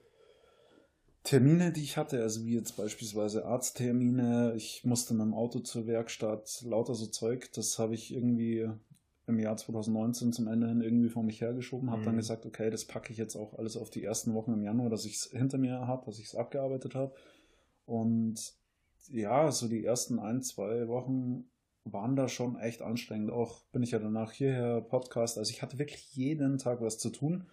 [1.25, 5.87] Termine, die ich hatte, also wie jetzt beispielsweise Arzttermine, ich musste mit dem Auto zur
[5.87, 8.69] Werkstatt, lauter so Zeug, das habe ich irgendwie
[9.27, 12.07] im Jahr 2019 zum Ende hin irgendwie vor mich hergeschoben, habe mhm.
[12.07, 14.91] dann gesagt, okay, das packe ich jetzt auch alles auf die ersten Wochen im Januar,
[14.91, 17.15] dass ich es hinter mir habe, dass ich es abgearbeitet habe.
[17.87, 18.53] Und
[19.11, 21.45] ja, so die ersten ein, zwei Wochen
[21.85, 23.31] waren da schon echt anstrengend.
[23.31, 27.11] Auch bin ich ja danach hierher Podcast, also ich hatte wirklich jeden Tag was zu
[27.11, 27.47] tun,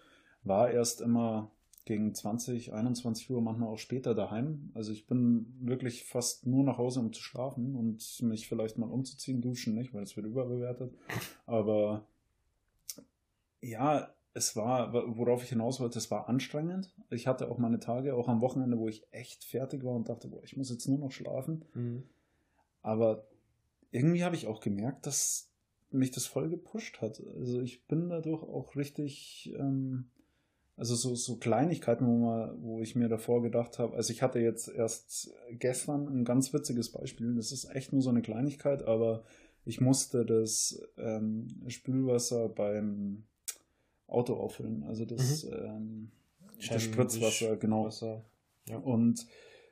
[0.44, 1.52] war erst immer
[1.86, 4.72] gegen 20, 21 Uhr, manchmal auch später daheim.
[4.76, 8.90] Also ich bin wirklich fast nur nach Hause, um zu schlafen und mich vielleicht mal
[8.90, 10.96] umzuziehen, duschen nicht, weil es wird überbewertet.
[11.46, 12.06] Aber
[13.62, 16.94] ja, es war, worauf ich hinaus wollte, es war anstrengend.
[17.10, 20.28] Ich hatte auch meine Tage, auch am Wochenende, wo ich echt fertig war und dachte,
[20.28, 21.66] boah, ich muss jetzt nur noch schlafen.
[21.74, 22.04] Mhm.
[22.82, 23.28] Aber
[23.92, 25.52] irgendwie habe ich auch gemerkt, dass
[25.90, 27.22] mich das voll gepusht hat.
[27.38, 30.10] Also ich bin dadurch auch richtig ähm,
[30.82, 34.40] also so, so Kleinigkeiten, wo, man, wo ich mir davor gedacht habe, also ich hatte
[34.40, 39.24] jetzt erst gestern ein ganz witziges Beispiel, das ist echt nur so eine Kleinigkeit, aber
[39.64, 43.26] ich musste das ähm, Spülwasser beim
[44.12, 45.54] Auto auffüllen, also das, mhm.
[45.54, 46.12] ähm,
[46.70, 47.86] das Spritzwasser, genau.
[47.86, 48.26] Wasser.
[48.68, 48.78] Ja.
[48.78, 49.26] Und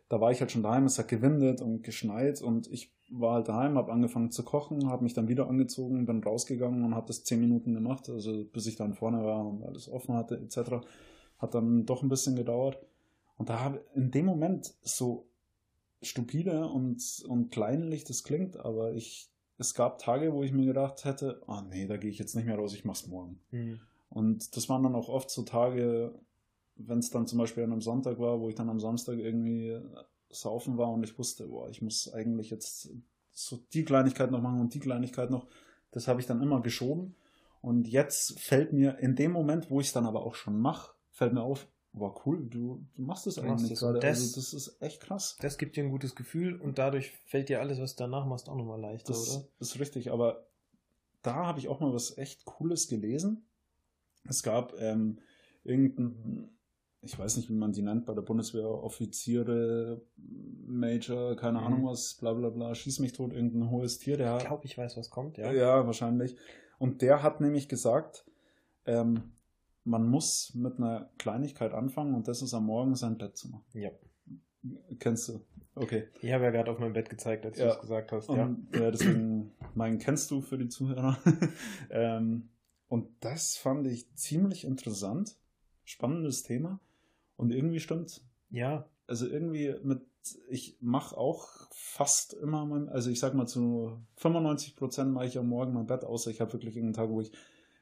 [0.10, 3.48] da war ich halt schon daheim, es hat gewindet und geschneit und ich war halt
[3.48, 7.24] daheim, habe angefangen zu kochen, habe mich dann wieder angezogen, bin rausgegangen und habe das
[7.24, 10.86] zehn Minuten gemacht, also bis ich dann vorne war und alles offen hatte etc.
[11.38, 12.80] Hat dann doch ein bisschen gedauert.
[13.38, 15.28] Und da habe in dem Moment so
[16.02, 21.06] stupide und, und kleinlich das klingt, aber ich, es gab Tage, wo ich mir gedacht
[21.06, 23.40] hätte, ah oh nee, da gehe ich jetzt nicht mehr raus, ich mach's morgen.
[23.52, 23.80] Mhm.
[24.10, 26.14] Und das waren dann auch oft so Tage,
[26.76, 29.80] wenn es dann zum Beispiel an einem Sonntag war, wo ich dann am Samstag irgendwie
[30.30, 32.90] saufen war und ich wusste, boah, ich muss eigentlich jetzt
[33.32, 35.48] so die Kleinigkeit noch machen und die Kleinigkeit noch.
[35.92, 37.16] Das habe ich dann immer geschoben.
[37.62, 40.94] Und jetzt fällt mir in dem Moment, wo ich es dann aber auch schon mache,
[41.12, 44.00] fällt mir auf, war cool, du, du machst es eigentlich das gerade.
[44.00, 45.38] Das, also das ist echt krass.
[45.42, 48.48] Das gibt dir ein gutes Gefühl und dadurch fällt dir alles, was du danach machst,
[48.48, 49.48] auch nochmal leichter, das oder?
[49.60, 50.48] ist richtig, aber
[51.22, 53.49] da habe ich auch mal was echt Cooles gelesen.
[54.28, 55.20] Es gab ähm,
[55.64, 56.50] irgendein
[57.02, 60.02] ich weiß nicht, wie man die nennt bei der Bundeswehr, Offiziere,
[60.66, 61.66] Major, keine mhm.
[61.66, 64.18] Ahnung was, bla bla bla, schieß mich tot, irgendein hohes Tier.
[64.18, 65.52] Der ich glaube, ich weiß, was kommt, ja.
[65.52, 66.36] Ja, wahrscheinlich.
[66.78, 68.26] Und der hat nämlich gesagt,
[68.86, 69.32] ähm,
[69.86, 73.66] man muss mit einer Kleinigkeit anfangen und das ist am Morgen sein Bett zu machen.
[73.74, 73.92] Ja.
[75.00, 75.46] Kennst du?
[75.76, 76.10] Okay.
[76.22, 77.68] Ich habe ja gerade auf mein Bett gezeigt, als ja.
[77.68, 78.28] du es gesagt hast.
[78.28, 78.82] Und, ja.
[78.82, 81.18] ja, deswegen, meinen kennst du für die Zuhörer.
[81.90, 82.50] ähm,
[82.90, 85.38] und das fand ich ziemlich interessant.
[85.86, 86.80] Spannendes Thema.
[87.38, 88.26] Und irgendwie stimmt's.
[88.50, 88.90] Ja.
[89.08, 90.02] Also irgendwie mit,
[90.50, 95.38] ich mache auch fast immer mein, also ich sag mal zu 95 Prozent mache ich
[95.38, 97.32] am Morgen mein Bett, außer ich habe wirklich irgendeinen Tag, wo ich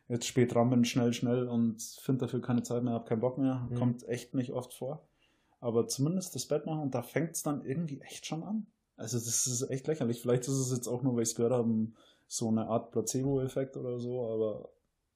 [0.09, 3.37] jetzt spät dran bin, schnell, schnell und finde dafür keine Zeit mehr, habe keinen Bock
[3.37, 3.67] mehr.
[3.69, 3.75] Mhm.
[3.75, 5.07] Kommt echt nicht oft vor.
[5.59, 8.67] Aber zumindest das Bett machen und da fängt es dann irgendwie echt schon an.
[8.97, 10.21] Also das ist echt lächerlich.
[10.21, 11.87] Vielleicht ist es jetzt auch nur, weil ich es gehört habe,
[12.27, 14.69] so eine Art Placebo-Effekt oder so, aber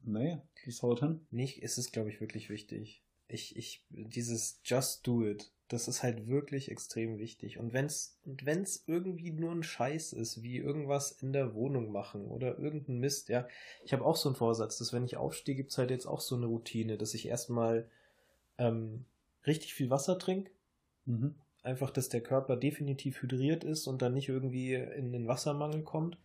[0.04, 1.26] nee, das haut hin.
[1.32, 3.04] Nicht, ist es, glaube ich, wirklich wichtig
[3.34, 7.58] ich, ich, dieses Just Do It, das ist halt wirklich extrem wichtig.
[7.58, 12.60] Und wenn's, wenn's irgendwie nur ein Scheiß ist, wie irgendwas in der Wohnung machen oder
[12.60, 13.48] irgendein Mist, ja.
[13.84, 16.36] Ich habe auch so einen Vorsatz, dass wenn ich aufstehe, gibt's halt jetzt auch so
[16.36, 17.90] eine Routine, dass ich erstmal
[18.58, 19.06] ähm,
[19.48, 20.52] richtig viel Wasser trinke.
[21.06, 21.36] Mhm.
[21.64, 26.18] Einfach, dass der Körper definitiv hydriert ist und dann nicht irgendwie in den Wassermangel kommt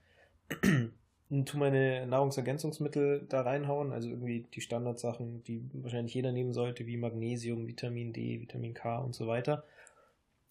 [1.28, 6.96] tu meine Nahrungsergänzungsmittel da reinhauen, also irgendwie die Standardsachen, die wahrscheinlich jeder nehmen sollte, wie
[6.96, 9.64] Magnesium, Vitamin D, Vitamin K und so weiter,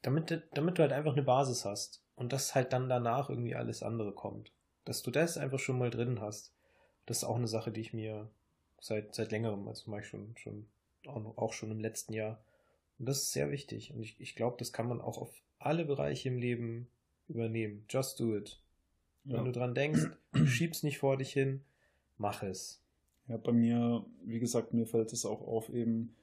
[0.02, 3.84] damit, damit du halt einfach eine Basis hast und dass halt dann danach irgendwie alles
[3.84, 4.52] andere kommt.
[4.84, 6.54] Dass du das einfach schon mal drin hast.
[7.06, 8.30] Das ist auch eine Sache, die ich mir
[8.80, 10.68] seit, seit längerem, also mache ich schon, schon
[11.08, 12.40] auch, auch schon im letzten Jahr.
[13.00, 13.94] Und das ist sehr wichtig.
[13.94, 16.88] Und ich, ich glaube, das kann man auch auf alle Bereiche im Leben
[17.28, 17.86] übernehmen.
[17.90, 18.60] Just do it.
[19.26, 19.44] Wenn ja.
[19.44, 20.08] du dran denkst,
[20.46, 21.62] schieb's nicht vor dich hin,
[22.18, 22.82] mach es.
[23.28, 26.16] Ja, bei mir, wie gesagt, mir fällt es auch auf, eben,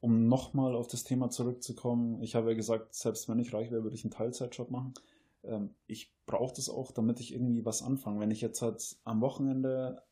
[0.00, 2.22] um nochmal auf das Thema zurückzukommen.
[2.22, 4.94] Ich habe ja gesagt, selbst wenn ich reich wäre, würde ich einen Teilzeitjob machen.
[5.42, 8.20] Ähm, ich brauche das auch, damit ich irgendwie was anfange.
[8.20, 10.02] Wenn ich jetzt halt am Wochenende,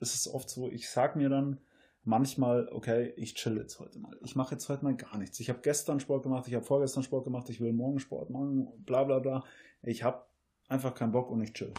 [0.00, 1.60] ist es oft so, ich sage mir dann
[2.04, 4.16] manchmal, okay, ich chill jetzt heute mal.
[4.24, 5.38] Ich mache jetzt heute mal gar nichts.
[5.38, 8.68] Ich habe gestern Sport gemacht, ich habe vorgestern Sport gemacht, ich will morgen Sport machen,
[8.84, 9.44] bla bla bla.
[9.82, 10.24] Ich habe
[10.68, 11.72] einfach keinen Bock und ich chill.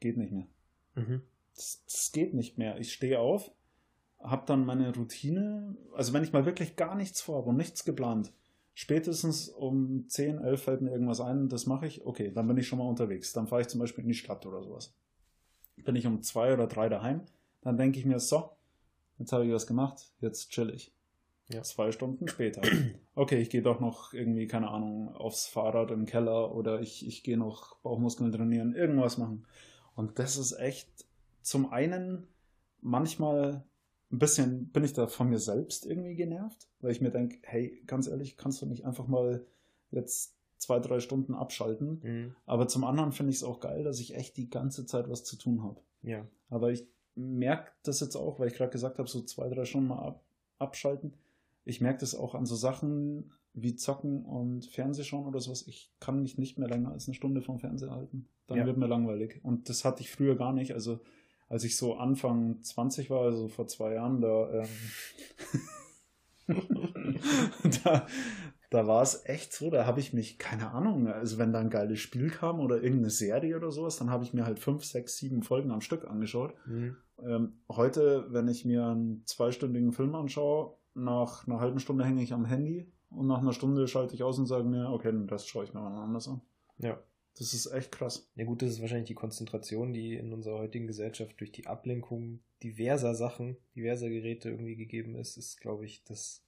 [0.00, 0.46] Geht nicht mehr.
[0.94, 1.22] Mhm.
[1.54, 2.78] Das, das geht nicht mehr.
[2.78, 3.50] Ich stehe auf,
[4.20, 5.76] habe dann meine Routine.
[5.94, 8.32] Also wenn ich mal wirklich gar nichts vorhabe und nichts geplant,
[8.74, 12.66] spätestens um 10, 11 fällt mir irgendwas ein, das mache ich, okay, dann bin ich
[12.66, 13.32] schon mal unterwegs.
[13.32, 14.94] Dann fahre ich zum Beispiel in die Stadt oder sowas.
[15.76, 17.22] Bin ich um zwei oder drei daheim,
[17.60, 18.50] dann denke ich mir, so,
[19.18, 20.92] jetzt habe ich was gemacht, jetzt chill ich.
[21.48, 21.62] Ja.
[21.62, 22.62] Zwei Stunden später.
[23.14, 27.24] Okay, ich gehe doch noch irgendwie, keine Ahnung, aufs Fahrrad im Keller oder ich, ich
[27.24, 29.44] gehe noch Bauchmuskeln trainieren, irgendwas machen.
[29.96, 30.88] Und das ist echt
[31.42, 32.28] zum einen
[32.80, 33.64] manchmal
[34.10, 37.82] ein bisschen bin ich da von mir selbst irgendwie genervt, weil ich mir denke, hey,
[37.86, 39.44] ganz ehrlich, kannst du nicht einfach mal
[39.90, 42.00] jetzt zwei, drei Stunden abschalten.
[42.02, 42.36] Mhm.
[42.46, 45.24] Aber zum anderen finde ich es auch geil, dass ich echt die ganze Zeit was
[45.24, 45.80] zu tun habe.
[46.02, 46.26] Ja.
[46.50, 49.88] Aber ich merke das jetzt auch, weil ich gerade gesagt habe, so zwei, drei Stunden
[49.88, 50.22] mal ab,
[50.58, 51.14] abschalten.
[51.68, 55.66] Ich merke das auch an so Sachen wie Zocken und Fernsehschauen oder sowas.
[55.66, 58.26] Ich kann mich nicht mehr länger als eine Stunde vom Fernseher halten.
[58.46, 58.66] Dann ja.
[58.66, 59.40] wird mir langweilig.
[59.42, 60.72] Und das hatte ich früher gar nicht.
[60.72, 61.00] Also
[61.48, 64.68] als ich so Anfang 20 war, also vor zwei Jahren, da, ähm,
[67.84, 68.06] da,
[68.70, 71.70] da war es echt so, da habe ich mich, keine Ahnung, also wenn da ein
[71.70, 75.16] geiles Spiel kam oder irgendeine Serie oder sowas, dann habe ich mir halt fünf, sechs,
[75.16, 76.54] sieben Folgen am Stück angeschaut.
[76.66, 76.96] Mhm.
[77.22, 82.32] Ähm, heute, wenn ich mir einen zweistündigen Film anschaue, nach einer halben Stunde hänge ich
[82.32, 85.64] am Handy und nach einer Stunde schalte ich aus und sage mir, okay, das schaue
[85.64, 86.40] ich mir mal anders an.
[86.78, 87.02] Ja.
[87.38, 88.28] Das ist echt krass.
[88.34, 92.40] Ja gut, das ist wahrscheinlich die Konzentration, die in unserer heutigen Gesellschaft durch die Ablenkung
[92.64, 96.44] diverser Sachen, diverser Geräte irgendwie gegeben ist, ist, glaube ich, das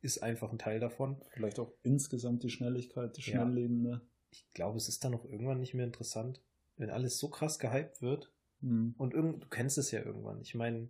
[0.00, 1.20] ist einfach ein Teil davon.
[1.30, 3.84] Vielleicht auch insgesamt die Schnelligkeit, das Schnellleben.
[3.84, 4.00] Ja.
[4.30, 6.40] Ich glaube, es ist dann auch irgendwann nicht mehr interessant,
[6.76, 8.32] wenn alles so krass gehypt wird.
[8.60, 8.94] Mhm.
[8.96, 10.40] Und irgend, du kennst es ja irgendwann.
[10.40, 10.88] Ich meine,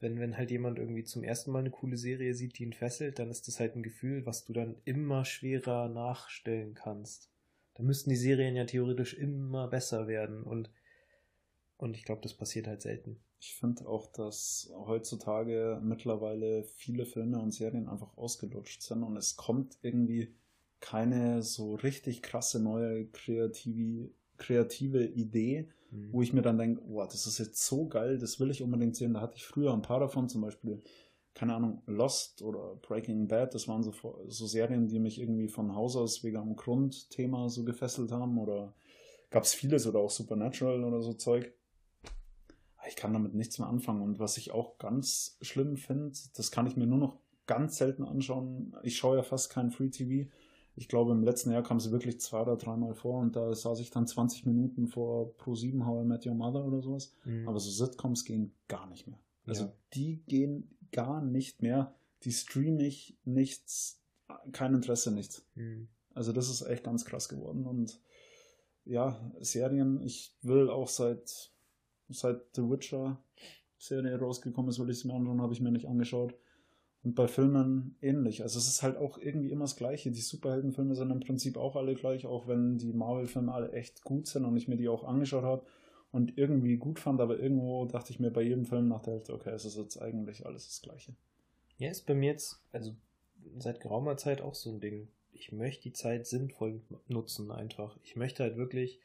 [0.00, 3.18] wenn, wenn halt jemand irgendwie zum ersten Mal eine coole Serie sieht, die ihn fesselt,
[3.18, 7.30] dann ist das halt ein Gefühl, was du dann immer schwerer nachstellen kannst
[7.76, 10.70] da müssten die Serien ja theoretisch immer besser werden und,
[11.76, 13.20] und ich glaube, das passiert halt selten.
[13.38, 19.36] Ich finde auch, dass heutzutage mittlerweile viele Filme und Serien einfach ausgelutscht sind und es
[19.36, 20.34] kommt irgendwie
[20.80, 24.08] keine so richtig krasse neue kreative,
[24.38, 26.12] kreative Idee, mhm.
[26.12, 28.96] wo ich mir dann denke, wow, das ist jetzt so geil, das will ich unbedingt
[28.96, 29.14] sehen.
[29.14, 30.82] Da hatte ich früher ein paar davon, zum Beispiel
[31.36, 33.92] keine Ahnung, Lost oder Breaking Bad, das waren so,
[34.26, 38.74] so Serien, die mich irgendwie von Haus aus wegen einem Grundthema so gefesselt haben oder
[39.28, 41.52] gab es vieles oder auch Supernatural oder so Zeug.
[42.88, 46.66] Ich kann damit nichts mehr anfangen und was ich auch ganz schlimm finde, das kann
[46.66, 48.74] ich mir nur noch ganz selten anschauen.
[48.82, 50.30] Ich schaue ja fast kein Free TV.
[50.78, 53.80] Ich glaube, im letzten Jahr kam sie wirklich zwei oder dreimal vor und da saß
[53.80, 57.14] ich dann 20 Minuten vor Pro 7 How I Met Your Mother oder sowas.
[57.24, 57.48] Mhm.
[57.48, 59.18] Aber so Sitcoms gehen gar nicht mehr.
[59.46, 59.72] Also ja.
[59.94, 61.94] die gehen gar nicht mehr.
[62.24, 64.02] Die streame ich nichts,
[64.52, 65.46] kein Interesse, nichts.
[65.54, 65.88] Mhm.
[66.14, 67.66] Also das ist echt ganz krass geworden.
[67.66, 68.00] Und
[68.84, 71.50] ja, Serien, ich will auch seit,
[72.08, 73.18] seit The Witcher
[73.78, 76.34] Serie rausgekommen ist, will ich es mir anschauen, habe ich mir nicht angeschaut.
[77.06, 78.42] Und bei Filmen ähnlich.
[78.42, 80.10] Also es ist halt auch irgendwie immer das Gleiche.
[80.10, 84.26] Die Superheldenfilme sind im Prinzip auch alle gleich, auch wenn die Marvel-Filme alle echt gut
[84.26, 85.64] sind und ich mir die auch angeschaut habe
[86.10, 89.34] und irgendwie gut fand, aber irgendwo dachte ich mir bei jedem Film nach der Hälfte,
[89.34, 91.14] okay, es ist jetzt eigentlich alles das Gleiche.
[91.78, 92.96] Ja, ist bei mir jetzt, also
[93.56, 95.06] seit geraumer Zeit auch so ein Ding.
[95.30, 97.96] Ich möchte die Zeit sinnvoll nutzen einfach.
[98.02, 98.98] Ich möchte halt wirklich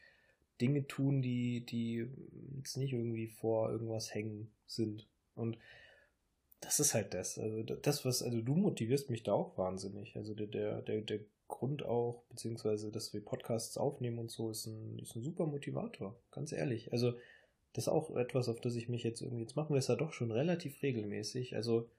[0.59, 2.07] Dinge tun, die, die
[2.57, 5.07] jetzt nicht irgendwie vor irgendwas hängen sind.
[5.35, 5.59] Und
[6.61, 7.37] das ist halt das.
[7.37, 10.15] Also das, was, also du motivierst mich da auch wahnsinnig.
[10.15, 11.19] Also der, der, der, der
[11.51, 16.15] Grund auch, beziehungsweise, dass wir Podcasts aufnehmen und so, ist ein, ist ein super Motivator,
[16.31, 16.93] ganz ehrlich.
[16.93, 17.13] Also,
[17.73, 19.95] das ist auch etwas, auf das ich mich jetzt irgendwie, jetzt machen wir es ja
[19.95, 21.55] doch schon relativ regelmäßig.
[21.55, 21.89] Also,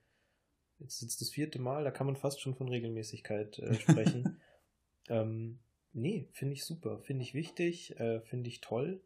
[0.79, 4.41] jetzt sitzt das vierte Mal, da kann man fast schon von Regelmäßigkeit äh, sprechen.
[5.09, 5.59] ähm,
[5.93, 9.03] nee, finde ich super, finde ich wichtig, äh, finde ich toll.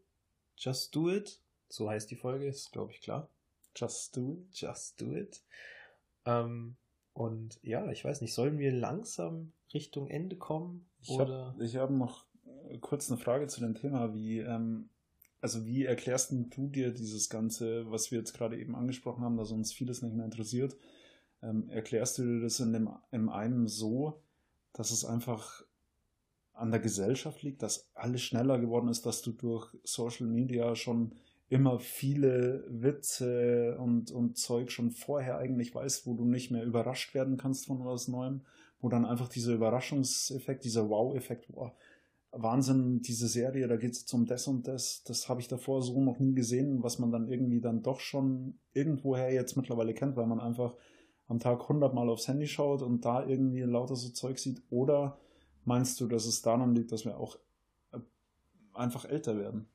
[0.55, 1.41] Just do it.
[1.67, 3.29] So heißt die Folge, ist glaube ich klar.
[3.77, 4.47] Just do it.
[4.51, 5.41] Just do it.
[6.25, 6.75] Ähm,
[7.13, 10.87] und ja, ich weiß nicht, sollen wir langsam Richtung Ende kommen?
[11.01, 12.25] Ich habe hab noch
[12.69, 14.13] äh, kurz eine Frage zu dem Thema.
[14.13, 14.89] Wie, ähm,
[15.41, 19.51] also wie erklärst du dir dieses Ganze, was wir jetzt gerade eben angesprochen haben, dass
[19.51, 20.75] uns vieles nicht mehr interessiert?
[21.41, 24.21] Ähm, erklärst du dir das in dem in einem so,
[24.73, 25.63] dass es einfach
[26.53, 31.13] an der Gesellschaft liegt, dass alles schneller geworden ist, dass du durch Social Media schon
[31.49, 37.13] immer viele Witze und, und Zeug schon vorher eigentlich weißt, wo du nicht mehr überrascht
[37.13, 38.41] werden kannst von was Neuem,
[38.81, 41.71] wo dann einfach dieser Überraschungseffekt, dieser Wow-Effekt, wow,
[42.31, 46.01] Wahnsinn, diese Serie, da geht es um das und das, das habe ich davor so
[46.01, 50.27] noch nie gesehen, was man dann irgendwie dann doch schon irgendwoher jetzt mittlerweile kennt, weil
[50.27, 50.75] man einfach
[51.27, 54.61] am Tag hundertmal aufs Handy schaut und da irgendwie lauter so Zeug sieht?
[54.69, 55.17] Oder
[55.65, 57.37] meinst du, dass es daran liegt, dass wir auch
[57.93, 57.99] äh,
[58.73, 59.67] einfach älter werden?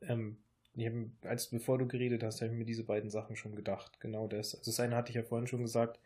[0.00, 0.38] Ähm,
[0.86, 4.00] hab, als bevor du geredet hast, habe ich mir diese beiden Sachen schon gedacht.
[4.00, 4.54] Genau das.
[4.54, 5.98] Also das eine hatte ich ja vorhin schon gesagt.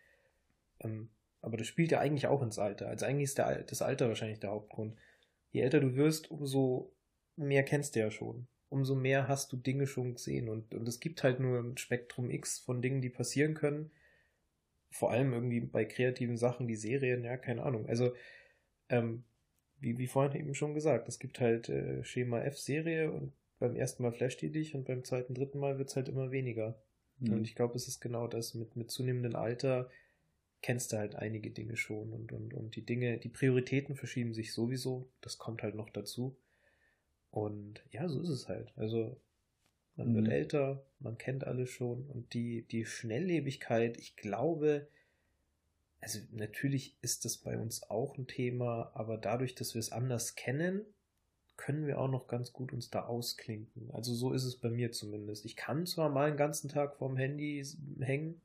[0.80, 2.88] Ähm, aber das spielt ja eigentlich auch ins Alter.
[2.88, 4.96] Also eigentlich ist der, das Alter wahrscheinlich der Hauptgrund.
[5.50, 6.92] Je älter du wirst, umso
[7.36, 8.46] mehr kennst du ja schon.
[8.68, 10.48] Umso mehr hast du Dinge schon gesehen.
[10.48, 13.90] Und, und es gibt halt nur ein Spektrum X von Dingen, die passieren können
[14.92, 17.86] vor allem irgendwie bei kreativen Sachen, die Serien, ja, keine Ahnung.
[17.86, 18.14] Also,
[18.88, 19.24] ähm,
[19.80, 23.32] wie, wie vorhin eben schon gesagt, es gibt halt äh, Schema F-Serie und
[23.62, 26.32] beim ersten Mal flasht die dich und beim zweiten, dritten Mal wird es halt immer
[26.32, 26.76] weniger.
[27.20, 27.34] Mhm.
[27.34, 29.88] Und ich glaube, es ist genau das, mit, mit zunehmendem Alter
[30.62, 34.52] kennst du halt einige Dinge schon und, und, und die Dinge, die Prioritäten verschieben sich
[34.52, 36.36] sowieso, das kommt halt noch dazu.
[37.30, 38.72] Und ja, so ist es halt.
[38.76, 39.16] Also
[39.94, 40.14] man mhm.
[40.16, 44.88] wird älter, man kennt alles schon und die, die Schnelllebigkeit, ich glaube,
[46.00, 50.34] also natürlich ist das bei uns auch ein Thema, aber dadurch, dass wir es anders
[50.34, 50.84] kennen,
[51.62, 53.88] können wir auch noch ganz gut uns da ausklinken.
[53.92, 55.44] Also so ist es bei mir zumindest.
[55.44, 57.64] Ich kann zwar mal einen ganzen Tag vorm Handy
[58.00, 58.40] hängen,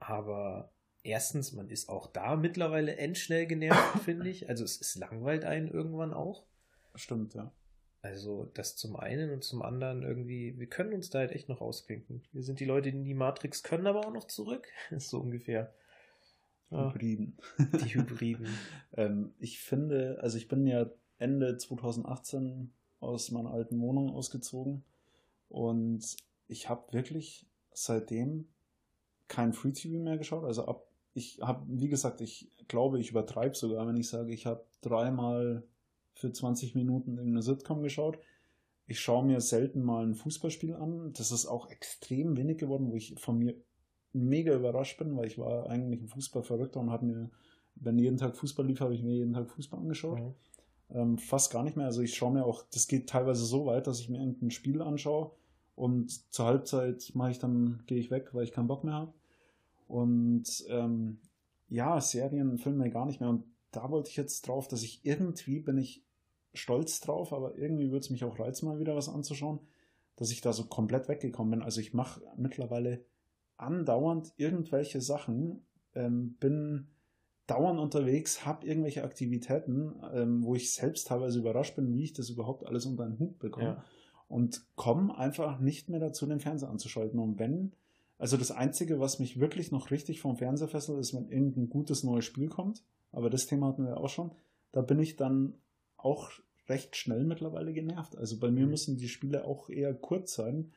[0.00, 0.72] aber
[1.04, 4.48] erstens, man ist auch da mittlerweile endschnell genervt, finde ich.
[4.48, 6.46] Also es, es langweilt einen irgendwann auch.
[6.96, 7.52] Stimmt, ja.
[8.02, 11.60] Also das zum einen und zum anderen irgendwie, wir können uns da halt echt noch
[11.60, 12.24] ausklinken.
[12.32, 14.66] Wir sind die Leute, die die Matrix können, aber auch noch zurück.
[14.96, 15.72] so ungefähr.
[16.70, 17.36] Hybriden.
[17.58, 18.48] Die Hybriden.
[18.96, 20.90] ähm, ich finde, also ich bin ja
[21.20, 24.82] Ende 2018 aus meiner alten Wohnung ausgezogen
[25.48, 26.16] und
[26.48, 28.48] ich habe wirklich seitdem
[29.28, 30.44] kein Free TV mehr geschaut.
[30.44, 34.46] Also ab, ich habe, wie gesagt, ich glaube, ich übertreibe sogar, wenn ich sage, ich
[34.46, 35.62] habe dreimal
[36.14, 38.18] für 20 Minuten irgendeine Sitcom geschaut.
[38.86, 41.12] Ich schaue mir selten mal ein Fußballspiel an.
[41.12, 43.54] Das ist auch extrem wenig geworden, wo ich von mir
[44.12, 47.30] mega überrascht bin, weil ich war eigentlich ein Fußballverrückter und habe mir,
[47.76, 50.20] wenn jeden Tag Fußball lief, habe ich mir jeden Tag Fußball angeschaut.
[50.20, 50.34] Mhm.
[50.92, 51.86] Ähm, fast gar nicht mehr.
[51.86, 54.82] Also ich schaue mir auch, das geht teilweise so weit, dass ich mir irgendein Spiel
[54.82, 55.30] anschaue
[55.76, 59.14] und zur Halbzeit mache ich dann, gehe ich weg, weil ich keinen Bock mehr habe.
[59.88, 61.18] Und ähm,
[61.68, 63.30] ja, Serien, Filme gar nicht mehr.
[63.30, 66.04] Und da wollte ich jetzt drauf, dass ich irgendwie bin ich
[66.52, 69.60] stolz drauf, aber irgendwie würde es mich auch reizen, mal wieder was anzuschauen,
[70.16, 71.62] dass ich da so komplett weggekommen bin.
[71.62, 73.04] Also ich mache mittlerweile
[73.56, 75.64] andauernd irgendwelche Sachen,
[75.94, 76.88] ähm, bin
[77.50, 82.30] dauernd unterwegs, habe irgendwelche Aktivitäten, ähm, wo ich selbst teilweise überrascht bin, wie ich das
[82.30, 83.66] überhaupt alles unter den Hut bekomme.
[83.66, 83.84] Ja.
[84.28, 87.18] Und komme einfach nicht mehr dazu, den Fernseher anzuschalten.
[87.18, 87.72] Und wenn,
[88.18, 92.04] also das Einzige, was mich wirklich noch richtig vom Fernseher fesselt, ist, wenn irgendein gutes
[92.04, 92.84] neues Spiel kommt.
[93.10, 94.30] Aber das Thema hatten wir auch schon.
[94.70, 95.54] Da bin ich dann
[95.96, 96.30] auch
[96.68, 98.16] recht schnell mittlerweile genervt.
[98.16, 98.70] Also bei mir mhm.
[98.70, 100.70] müssen die Spiele auch eher kurz sein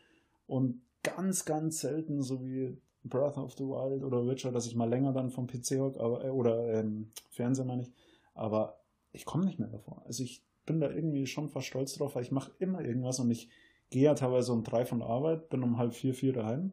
[0.47, 4.89] und ganz, ganz selten, so wie Breath of the Wild oder Witcher, dass ich mal
[4.89, 7.91] länger dann vom PC hock, aber, äh, oder ähm, Fernseher meine ich.
[8.33, 8.79] Aber
[9.11, 10.03] ich komme nicht mehr davor.
[10.05, 13.29] Also ich bin da irgendwie schon fast stolz drauf, weil ich mache immer irgendwas und
[13.29, 13.49] ich
[13.89, 16.71] gehe ja teilweise um drei von der Arbeit, bin um halb vier, vier daheim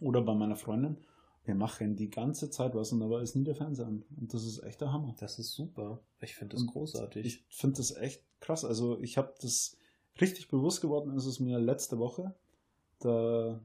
[0.00, 0.98] oder bei meiner Freundin
[1.48, 4.04] wir machen die ganze Zeit was und dabei ist nie der Fernseher an.
[4.20, 5.14] Und das ist echt der Hammer.
[5.18, 5.98] Das ist super.
[6.20, 7.24] Ich finde das und großartig.
[7.24, 8.66] Ich finde das echt krass.
[8.66, 9.78] Also ich habe das
[10.20, 12.34] richtig bewusst geworden, ist es mir letzte Woche.
[12.98, 13.62] Da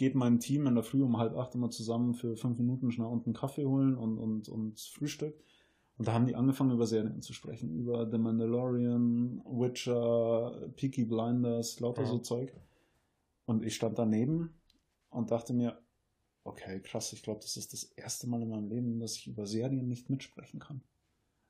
[0.00, 3.06] geht mein Team in der Früh um halb acht immer zusammen für fünf Minuten schnell
[3.06, 5.38] unten Kaffee holen und, und, und Frühstück.
[5.98, 7.76] Und da haben die angefangen, über Serien zu sprechen.
[7.76, 12.08] Über The Mandalorian, Witcher, Peaky Blinders, lauter ja.
[12.08, 12.50] so Zeug.
[13.44, 14.54] Und ich stand daneben
[15.10, 15.78] und dachte mir,
[16.42, 17.12] Okay, krass.
[17.12, 20.08] Ich glaube, das ist das erste Mal in meinem Leben, dass ich über Serien nicht
[20.08, 20.80] mitsprechen kann.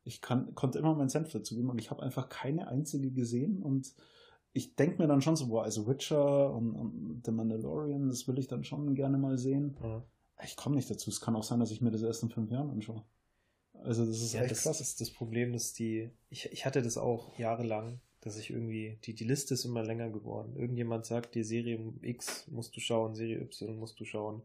[0.02, 3.62] Ich kann, konnte immer meinen Senf dazu geben und ich habe einfach keine einzige gesehen
[3.62, 3.94] und
[4.52, 8.38] ich denke mir dann schon so, boah, also Witcher und, und, The Mandalorian, das will
[8.38, 9.76] ich dann schon gerne mal sehen.
[9.80, 10.02] Mhm.
[10.44, 11.10] Ich komme nicht dazu.
[11.10, 13.04] Es kann auch sein, dass ich mir das erst in fünf Jahren anschaue.
[13.74, 14.80] Also das ist ja, echt das krass.
[14.80, 19.14] ist das Problem, dass die, ich, ich hatte das auch jahrelang, dass ich irgendwie, die,
[19.14, 20.56] die Liste ist immer länger geworden.
[20.56, 24.42] Irgendjemand sagt dir, Serie X musst du schauen, Serie Y musst du schauen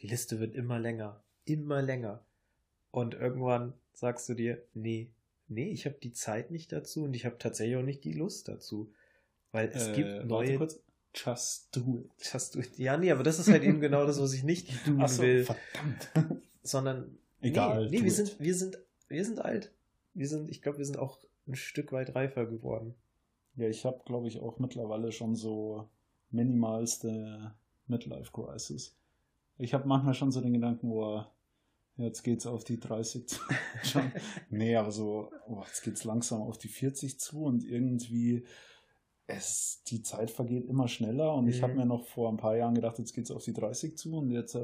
[0.00, 2.24] die Liste wird immer länger, immer länger.
[2.90, 5.10] Und irgendwann sagst du dir, nee,
[5.48, 8.48] nee, ich habe die Zeit nicht dazu und ich habe tatsächlich auch nicht die Lust
[8.48, 8.92] dazu.
[9.52, 10.56] Weil es äh, gibt neue.
[10.56, 10.80] Kurz.
[11.12, 12.10] Just do it.
[12.32, 12.78] Just do it.
[12.78, 15.44] Ja, nee, aber das ist halt eben genau das, was ich nicht tun so, will.
[15.44, 16.38] Verdammt.
[16.62, 17.18] Sondern.
[17.40, 17.86] Egal.
[17.86, 18.78] Nee, nee wir sind, wir sind,
[19.08, 19.72] wir sind alt.
[20.14, 21.18] Wir sind, ich glaube, wir sind auch
[21.48, 22.94] ein Stück weit reifer geworden.
[23.56, 25.88] Ja, ich habe, glaube ich, auch mittlerweile schon so
[26.30, 27.54] minimalste
[27.86, 28.96] Midlife Crisis.
[29.58, 31.24] Ich habe manchmal schon so den Gedanken, wo
[31.96, 33.40] jetzt geht's auf die 30 zu.
[33.82, 34.12] schon.
[34.48, 38.44] Nee, aber so, oh, jetzt geht's langsam auf die 40 zu und irgendwie
[39.30, 41.50] es, die Zeit vergeht immer schneller und mhm.
[41.50, 44.16] ich habe mir noch vor ein paar Jahren gedacht, jetzt geht's auf die 30 zu
[44.18, 44.54] und jetzt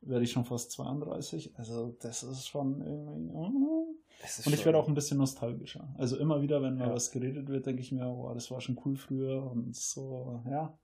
[0.00, 1.58] werde ich schon fast 32.
[1.58, 3.32] Also das ist schon irgendwie.
[3.34, 3.94] Oh.
[4.24, 5.92] Ist und ich werde auch ein bisschen nostalgischer.
[5.98, 6.94] Also immer wieder, wenn mal ja.
[6.94, 10.76] was geredet wird, denke ich mir, oh, das war schon cool früher und so, ja.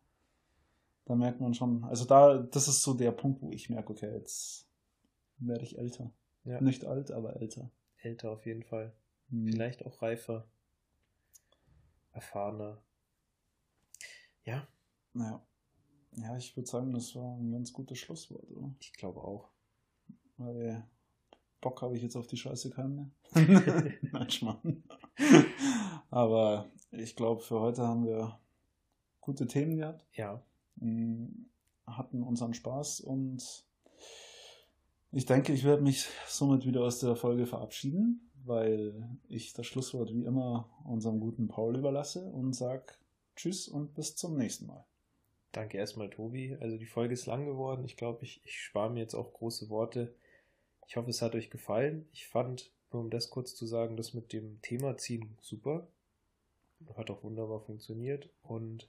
[1.05, 4.13] Da merkt man schon, also da, das ist so der Punkt, wo ich merke, okay,
[4.13, 4.69] jetzt
[5.39, 6.13] werde ich älter.
[6.45, 6.61] Ja.
[6.61, 7.71] Nicht alt, aber älter.
[7.99, 8.93] Älter auf jeden Fall.
[9.31, 9.49] Hm.
[9.49, 10.47] Vielleicht auch reifer.
[12.13, 12.83] Erfahrener.
[14.45, 14.67] Ja.
[15.15, 15.43] Ja.
[16.17, 18.75] Ja, ich würde sagen, das war ein ganz gutes Schlusswort, oder?
[18.81, 19.49] Ich glaube auch.
[20.37, 20.87] Weil
[21.61, 23.11] Bock habe ich jetzt auf die Scheiße keinen mehr.
[24.13, 24.83] Nein, Schmarrn.
[26.11, 28.39] Aber ich glaube, für heute haben wir
[29.21, 30.05] gute Themen gehabt.
[30.13, 30.43] Ja.
[30.77, 31.47] Mm,
[31.87, 33.65] hatten unseren Spaß und
[35.13, 40.13] ich denke, ich werde mich somit wieder aus der Folge verabschieden, weil ich das Schlusswort
[40.13, 42.95] wie immer unserem guten Paul überlasse und sage
[43.37, 44.85] Tschüss und bis zum nächsten Mal.
[45.53, 46.57] Danke erstmal, Tobi.
[46.61, 47.85] Also die Folge ist lang geworden.
[47.85, 50.15] Ich glaube, ich, ich spare mir jetzt auch große Worte.
[50.87, 52.09] Ich hoffe, es hat euch gefallen.
[52.13, 55.87] Ich fand, nur um das kurz zu sagen, das mit dem Thema ziehen super.
[56.97, 58.89] Hat auch wunderbar funktioniert und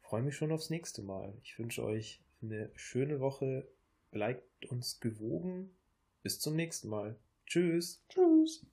[0.00, 1.34] freue mich schon aufs nächste Mal.
[1.42, 3.66] Ich wünsche euch eine schöne Woche.
[4.10, 5.74] Bleibt uns gewogen.
[6.22, 7.16] Bis zum nächsten Mal.
[7.46, 8.02] Tschüss.
[8.08, 8.64] Tschüss.